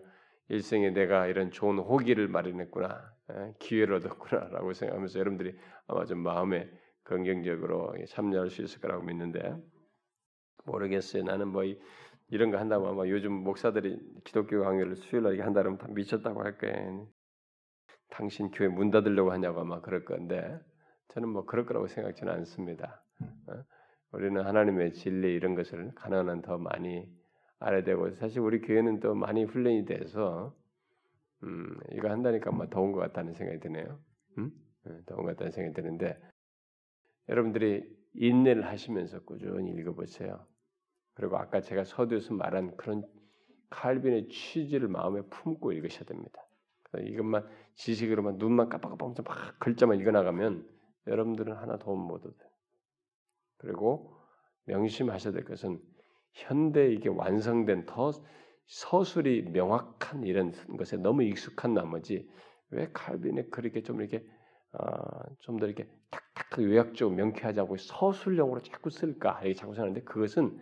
일생에 0.49 0.91
내가 0.91 1.28
이런 1.28 1.51
좋은 1.51 1.78
호기를 1.80 2.28
마련했구나, 2.28 3.13
에, 3.32 3.53
기회를 3.59 3.95
얻었구나라고 3.95 4.73
생각하면서 4.73 5.19
여러분들이 5.19 5.55
아마 5.88 6.05
좀 6.05 6.19
마음에 6.19 6.69
긍정적으로 7.03 7.93
참여할 8.07 8.49
수 8.49 8.61
있을 8.61 8.82
거라고 8.82 9.03
믿는데 9.03 9.55
모르겠어요. 10.65 11.23
나는 11.23 11.47
뭐 11.47 11.63
이, 11.63 11.80
이런 12.30 12.51
거 12.51 12.57
한다고 12.57 12.88
아마 12.88 13.07
요즘 13.07 13.32
목사들이 13.32 13.99
기독교 14.23 14.61
강의를 14.61 14.95
수요일 14.97 15.23
날 15.23 15.41
한다 15.41 15.61
그러면 15.61 15.78
다 15.80 15.88
미쳤다고 15.89 16.43
할 16.43 16.57
거예요. 16.57 17.07
당신 18.09 18.51
교회 18.51 18.67
문 18.67 18.91
닫으려고 18.91 19.31
하냐고 19.31 19.61
아마 19.61 19.81
그럴 19.81 20.05
건데 20.05 20.59
저는 21.09 21.29
뭐 21.29 21.45
그럴 21.45 21.65
거라고 21.65 21.87
생각지는 21.87 22.31
않습니다. 22.33 23.03
어? 23.47 23.63
우리는 24.11 24.41
하나님의 24.41 24.93
진리 24.93 25.33
이런 25.33 25.55
것을 25.55 25.91
가능한 25.95 26.41
더 26.41 26.57
많이 26.57 27.07
알아야 27.59 27.83
되고 27.83 28.11
사실 28.15 28.39
우리 28.39 28.61
교회는 28.61 28.99
또 28.99 29.15
많이 29.15 29.43
훈련이 29.43 29.85
돼서 29.85 30.55
음, 31.43 31.77
이거 31.91 32.09
한다니까 32.09 32.51
뭐 32.51 32.67
더운 32.67 32.91
것 32.91 32.99
같다는 32.99 33.33
생각이 33.33 33.59
드네요. 33.59 33.99
음? 34.37 34.51
네, 34.85 35.01
더운 35.05 35.23
것 35.23 35.31
같다는 35.31 35.51
생각이 35.51 35.75
드는데 35.75 36.19
여러분들이 37.29 37.83
인내를 38.13 38.65
하시면서 38.65 39.19
꾸준히 39.23 39.71
읽어보세요. 39.71 40.45
그리고 41.13 41.37
아까 41.37 41.61
제가 41.61 41.83
서두에서 41.83 42.33
말한 42.33 42.77
그런 42.77 43.03
칼빈의 43.69 44.29
취지를 44.29 44.87
마음에 44.87 45.21
품고 45.29 45.73
읽으셔야 45.73 46.05
됩니다. 46.05 46.46
이것만 47.03 47.47
지식으로만 47.75 48.38
눈만 48.38 48.69
깜빡깜빡 48.69 49.13
막 49.25 49.59
글자만 49.59 49.99
읽어나가면 49.99 50.67
여러분들은 51.07 51.55
하나 51.55 51.77
도움 51.77 52.01
못 52.01 52.25
얻어요. 52.25 52.49
그리고 53.57 54.15
명심하셔야 54.65 55.33
될 55.33 55.43
것은 55.43 55.81
현대 56.33 56.91
이게 56.91 57.09
완성된 57.09 57.85
더 57.85 58.11
서술이 58.67 59.43
명확한 59.51 60.23
이런 60.23 60.51
것에 60.77 60.97
너무 60.97 61.23
익숙한 61.23 61.73
나머지 61.73 62.29
왜 62.69 62.89
칼빈이 62.91 63.49
그렇게 63.49 63.81
좀 63.81 64.01
이렇게 64.01 64.26
어, 64.73 65.23
좀더 65.39 65.65
이렇게 65.65 65.89
탁탁 66.11 66.61
요약적으로 66.61 67.15
명쾌하지 67.15 67.61
않고 67.61 67.77
서술형으로 67.77 68.61
자꾸 68.61 68.89
쓸까 68.89 69.39
이렇게 69.41 69.53
자꾸 69.53 69.73
생각하는데 69.73 70.03
그것은 70.03 70.59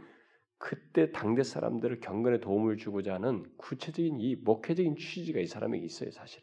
그때 0.57 1.11
당대 1.11 1.43
사람들을 1.43 1.99
경건에 1.99 2.39
도움을 2.39 2.77
주고자 2.77 3.15
하는 3.15 3.45
구체적인 3.57 4.19
이 4.21 4.35
목회적인 4.37 4.95
취지가 4.97 5.39
이 5.39 5.47
사람에게 5.47 5.85
있어요, 5.85 6.11
사실. 6.11 6.41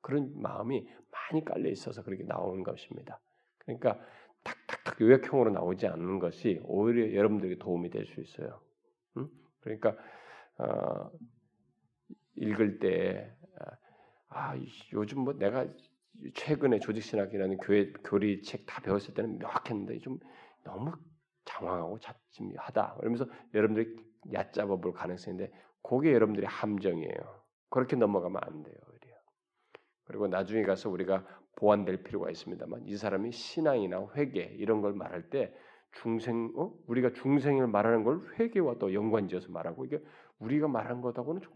그런 0.00 0.32
마음이 0.40 0.88
많이 1.10 1.44
깔려 1.44 1.70
있어서 1.70 2.02
그렇게 2.02 2.24
나오는 2.24 2.62
것입니다. 2.64 3.20
그러니까 3.58 4.00
탁탁탁 4.42 5.00
요약형으로 5.00 5.50
나오지 5.50 5.86
않는 5.86 6.18
것이 6.18 6.60
오히려 6.64 7.14
여러분들에게 7.14 7.58
도움이 7.58 7.90
될 7.90 8.06
수 8.06 8.20
있어요. 8.20 8.60
음? 9.16 9.28
그러니까 9.60 9.96
어, 10.58 11.10
읽을 12.36 12.78
때 12.80 13.32
아, 14.28 14.54
요즘 14.92 15.20
뭐 15.20 15.34
내가 15.34 15.66
최근에 16.34 16.78
조직신학이라는 16.80 17.58
교회 17.58 17.92
교리 18.04 18.42
책 18.42 18.66
다 18.66 18.80
배웠을 18.82 19.14
때는 19.14 19.38
명확했는데 19.38 19.98
좀 19.98 20.18
너무 20.64 20.92
장황하고 21.44 21.98
자침하다. 21.98 22.96
그러면서 22.98 23.26
여러분들이 23.54 23.96
얕잡아 24.32 24.76
볼 24.76 24.92
가능성인데 24.92 25.52
그게 25.82 26.12
여러분들의 26.12 26.48
함정이에요. 26.48 27.42
그렇게 27.70 27.96
넘어가면 27.96 28.40
안 28.42 28.62
돼요. 28.62 28.76
오히려. 28.90 29.16
그리고 30.04 30.28
나중에 30.28 30.62
가서 30.62 30.90
우리가 30.90 31.26
보완될 31.56 32.02
필요가 32.02 32.30
있습니다만 32.30 32.86
이 32.86 32.96
사람이 32.96 33.32
신앙이나 33.32 34.08
회개 34.14 34.54
이런 34.58 34.80
걸 34.80 34.94
말할 34.94 35.30
때 35.30 35.54
중생 35.92 36.52
어? 36.56 36.72
우리가 36.86 37.12
중생을 37.12 37.66
말하는 37.66 38.04
걸 38.04 38.20
회개와 38.38 38.76
또 38.78 38.94
연관지어서 38.94 39.50
말하고 39.50 39.84
이게 39.84 40.02
우리가 40.38 40.68
말한 40.68 41.02
것하고는 41.02 41.42
좀 41.42 41.52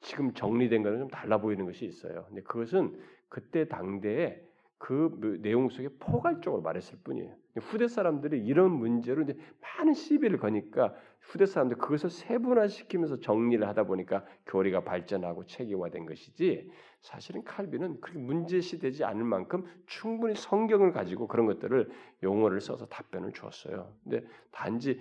지금 0.00 0.32
정리된 0.34 0.82
거는 0.82 0.98
좀 0.98 1.08
달라 1.08 1.40
보이는 1.40 1.64
것이 1.64 1.84
있어요. 1.84 2.24
근데 2.26 2.42
그것은 2.42 3.00
그때 3.28 3.68
당대에 3.68 4.42
그 4.78 5.38
내용 5.40 5.68
속에 5.68 5.88
포괄적으로 6.00 6.60
말했을 6.60 6.98
뿐이에요. 7.04 7.34
후대 7.60 7.86
사람들이 7.88 8.44
이런 8.44 8.70
문제로 8.72 9.22
이제 9.22 9.36
많은 9.60 9.94
시비를 9.94 10.38
거니까 10.38 10.94
후대 11.20 11.46
사람들 11.46 11.78
그것을 11.78 12.10
세분화시키면서 12.10 13.20
정리를 13.20 13.66
하다 13.68 13.84
보니까 13.84 14.24
교리가 14.46 14.84
발전하고 14.84 15.46
체계화된 15.46 16.06
것이지 16.06 16.70
사실은 17.00 17.44
칼빈은 17.44 18.00
그렇게 18.00 18.18
문제시 18.18 18.78
되지 18.78 19.04
않을 19.04 19.24
만큼 19.24 19.64
충분히 19.86 20.34
성경을 20.34 20.92
가지고 20.92 21.28
그런 21.28 21.46
것들을 21.46 21.90
용어를 22.22 22.60
써서 22.60 22.86
답변을 22.86 23.32
주었어요. 23.32 23.94
근데 24.02 24.26
단지 24.50 25.00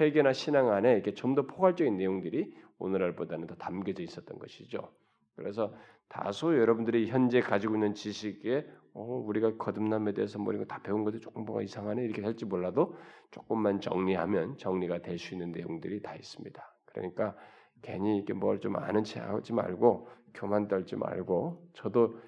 회계나 0.00 0.32
신앙 0.32 0.70
안에 0.72 0.92
이렇게 0.92 1.14
좀 1.14 1.34
더 1.36 1.42
포괄적인 1.46 1.96
내용들이 1.96 2.54
오늘날보다는 2.78 3.46
더 3.46 3.54
담겨져 3.56 4.02
있었던 4.02 4.38
것이죠. 4.38 4.90
그래서 5.34 5.74
다소 6.08 6.58
여러분들이 6.58 7.08
현재 7.08 7.40
가지고 7.40 7.74
있는 7.74 7.94
지식에 7.94 8.66
어, 8.96 9.02
우리가 9.26 9.56
거듭남에 9.58 10.12
대해서 10.14 10.38
뭐 10.38 10.52
이런 10.54 10.66
거 10.66 10.74
다 10.74 10.82
배운 10.82 11.04
것도 11.04 11.20
조금 11.20 11.44
뭐가 11.44 11.62
이상하네 11.62 12.02
이렇게 12.04 12.22
할지 12.22 12.44
몰라도 12.46 12.96
조금만 13.30 13.80
정리하면 13.80 14.56
정리가 14.58 15.00
될 15.02 15.18
수 15.18 15.34
있는 15.34 15.52
내용들이 15.52 16.02
다 16.02 16.14
있습니다. 16.16 16.74
그러니까 16.86 17.36
괜히 17.82 18.16
이렇게 18.16 18.32
뭘 18.32 18.58
좀 18.60 18.76
아는 18.76 19.04
체 19.04 19.20
하지 19.20 19.52
말고 19.52 20.08
교만 20.34 20.68
떨지 20.68 20.96
말고 20.96 21.70
저도 21.74 22.18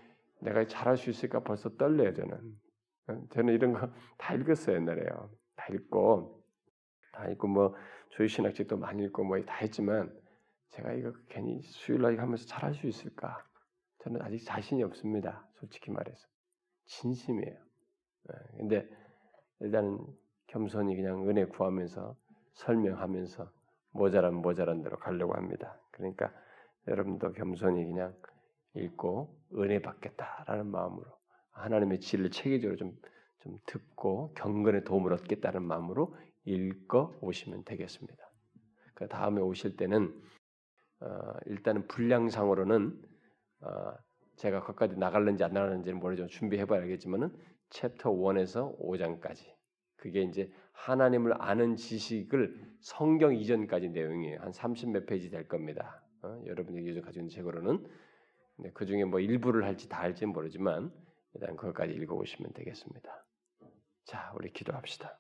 내가 0.40 0.66
잘할 0.66 0.97
수 0.99 1.11
있을까 1.11 1.40
벌써 1.43 1.70
떨려요 1.77 2.12
저는. 2.15 2.39
저는 3.31 3.55
이런 3.55 3.73
거 3.73 3.89
다 4.19 4.35
읽었어요 4.35 4.77
옛날에요. 4.77 5.31
다 5.57 5.66
읽고 5.73 6.45
다 7.12 7.28
읽고 7.31 7.49
뭐 7.49 7.74
조희 8.11 8.28
신학책도 8.28 8.77
많이 8.78 9.05
읽고 9.07 9.24
뭐 9.24 9.43
다 9.45 9.55
했지만 9.57 10.12
제가 10.70 10.93
이거 10.93 11.12
괜히 11.28 11.62
수요일 11.62 12.03
날 12.03 12.20
하면서 12.20 12.47
잘할 12.47 12.74
수 12.74 12.86
있을까? 12.86 13.43
저는 14.01 14.23
아직 14.23 14.45
자신이 14.45 14.82
없습니다. 14.85 15.49
솔직히 15.61 15.90
말해서. 15.90 16.28
진심이에요. 16.89 17.55
예, 17.55 18.56
근데 18.56 18.89
일단은 19.60 19.98
겸손히 20.47 20.97
그냥 20.97 21.28
은혜 21.28 21.44
구하면서 21.44 22.16
설명하면서 22.55 23.51
모자란 23.93 24.35
모자란 24.35 24.82
대로 24.82 24.98
가려고 24.98 25.35
합니다. 25.35 25.81
그러니까 25.93 26.32
여러분도 26.86 27.32
겸손히 27.32 27.85
그냥 27.85 28.15
읽고 28.74 29.36
은혜 29.55 29.81
받겠다라는 29.81 30.66
마음으로 30.66 31.06
하나님의 31.52 32.01
진리를 32.01 32.31
체계적으로 32.31 32.77
좀, 32.77 32.97
좀 33.40 33.59
듣고 33.66 34.32
경건의 34.35 34.85
도움을 34.85 35.12
얻겠다는 35.12 35.62
마음으로 35.62 36.16
읽어 36.44 37.19
오시면 37.20 37.65
되겠습니다. 37.65 38.31
그 38.94 39.09
다음에 39.09 39.40
오실 39.40 39.77
때는 39.77 40.15
어, 41.01 41.06
일단은 41.47 41.86
분량상으로는 41.89 43.02
어, 43.60 43.94
제가 44.39 44.60
거기까지 44.60 44.97
나갈는지 44.97 45.44
안 45.44 45.52
나갈는지는 45.52 45.98
모르지만 45.98 46.28
준비해봐야겠지만은 46.28 47.36
챕터 47.70 48.10
1에서 48.12 48.78
5장까지 48.81 49.44
그게 49.97 50.23
이제 50.23 50.51
하나님을 50.73 51.35
아는 51.43 51.77
지식을 51.77 52.77
성경 52.81 53.35
이전까지 53.35 53.90
내용이에요. 53.90 54.40
한 54.40 54.52
30 54.52 54.90
몇 54.90 55.06
페이지 55.06 55.28
될 55.28 55.48
겁니다. 55.48 56.02
어? 56.23 56.40
여러분이 56.47 56.86
요즘 56.86 57.02
가지고 57.02 57.23
있는 57.23 57.31
책으로는 57.31 57.86
그 58.74 58.86
중에 58.86 59.05
뭐 59.05 59.20
일부를 59.20 59.65
할지 59.65 59.89
다 59.89 60.01
할지는 60.01 60.32
모르지만 60.32 60.93
일단 61.35 61.56
그것까지 61.56 61.93
읽어보시면 61.93 62.52
되겠습니다. 62.52 63.27
자, 64.05 64.32
우리 64.36 64.52
기도합시다. 64.52 65.19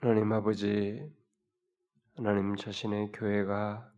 하나님 0.00 0.32
아버지, 0.32 1.08
하나님 2.16 2.56
자신의 2.56 3.12
교회가 3.12 3.91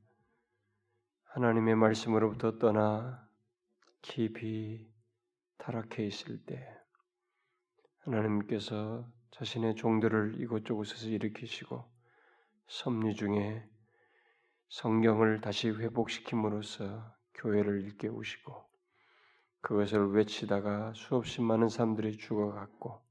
하나님의 1.34 1.74
말씀으로부터 1.74 2.58
떠나 2.58 3.28
깊이 4.02 4.88
타락해 5.58 6.06
있을 6.06 6.38
때 6.46 6.64
하나님께서 8.02 9.04
자신의 9.32 9.74
종들을 9.74 10.40
이곳저곳에서 10.40 11.08
일으키시고 11.08 11.90
섭리 12.68 13.16
중에 13.16 13.68
성경을 14.68 15.40
다시 15.40 15.70
회복시킴으로써 15.70 17.12
교회를 17.34 17.82
일깨우시고 17.82 18.54
그것을 19.60 20.12
외치다가 20.12 20.92
수없이 20.94 21.40
많은 21.40 21.68
사람들이 21.68 22.16
죽어갔고 22.16 23.02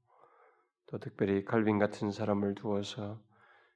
또 0.86 0.98
특별히 0.98 1.44
칼빈 1.44 1.78
같은 1.78 2.10
사람을 2.10 2.54
두어서 2.54 3.22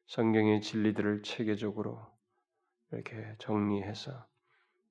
성경의 0.06 0.62
진리들을 0.62 1.22
체계적으로 1.22 2.00
이렇게 2.92 3.34
정리해서 3.38 4.26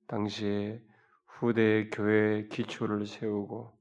당시에 0.08 0.82
후대의 1.26 1.90
교회의 1.90 2.48
기초를 2.48 3.06
세우고 3.06 3.72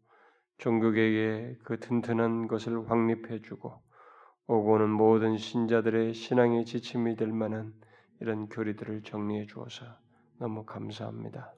종교계에 0.59 1.55
그 1.63 1.79
튼튼한 1.79 2.47
것을 2.47 2.89
확립해주고 2.89 3.81
오고는 4.47 4.89
모든 4.89 5.37
신자들의 5.37 6.13
신앙의 6.13 6.65
지침이 6.65 7.15
될 7.15 7.31
만한 7.31 7.73
이런 8.21 8.47
교리들을 8.47 9.03
정리해 9.03 9.45
주어서 9.45 9.85
너무 10.39 10.65
감사합니다. 10.65 11.53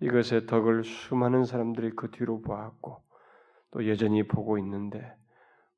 이것의 0.00 0.46
덕을 0.46 0.84
수많은 0.84 1.44
사람들이 1.44 1.90
그 1.90 2.10
뒤로 2.10 2.40
보았고 2.42 3.02
또 3.70 3.88
여전히 3.88 4.26
보고 4.26 4.58
있는데 4.58 5.14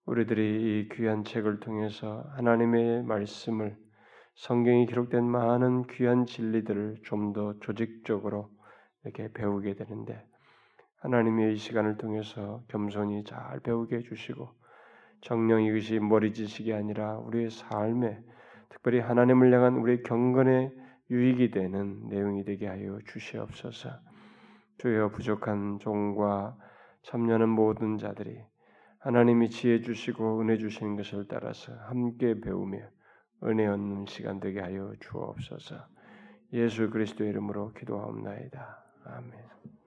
우리들이 0.07 0.43
이 0.81 0.89
귀한 0.95 1.25
책을 1.25 1.61
통해서 1.61 2.25
하나님의 2.37 3.03
말씀을 3.05 3.77
성경이 4.39 4.87
기록된 4.87 5.25
많은 5.25 5.89
귀한 5.89 6.25
진리들을 6.25 6.99
좀 7.03 7.33
더 7.33 7.59
조직적으로 7.59 8.49
이렇게 9.03 9.33
배우게 9.33 9.75
되는데 9.75 10.25
하나님의 11.01 11.55
이 11.55 11.57
시간을 11.57 11.97
통해서 11.97 12.63
겸손히 12.69 13.25
잘 13.25 13.59
배우게 13.59 13.97
해주시고 13.97 14.49
정령 15.23 15.65
이것이 15.65 15.99
머리 15.99 16.33
지식이 16.33 16.73
아니라 16.73 17.19
우리의 17.19 17.51
삶에 17.51 18.23
특별히 18.69 19.01
하나님을 19.01 19.53
향한 19.53 19.75
우리의 19.75 20.05
경건에 20.05 20.71
유익이 21.11 21.51
되는 21.51 22.09
내용이 22.09 22.45
되게 22.45 22.69
하여 22.69 23.01
주시옵소서. 23.07 23.91
주여 24.79 25.11
부족한 25.11 25.81
종과 25.81 26.57
참여하는 27.03 27.49
모든 27.49 27.99
자들이 27.99 28.39
하나님이 29.01 29.51
지혜 29.51 29.81
주시고 29.81 30.41
은혜 30.41 30.59
주시는 30.59 30.95
것을 30.95 31.27
따라서 31.27 31.73
함께 31.89 32.41
배우며 32.41 32.79
은혜 33.45 33.67
얻는 33.67 34.07
시간 34.07 34.41
되게 34.41 34.61
하여 34.61 34.93
주옵소서. 35.01 35.77
예수 36.53 36.91
그리스도의 36.91 37.31
이름으로 37.31 37.73
기도하옵나이다. 37.73 38.85
아멘. 39.05 39.78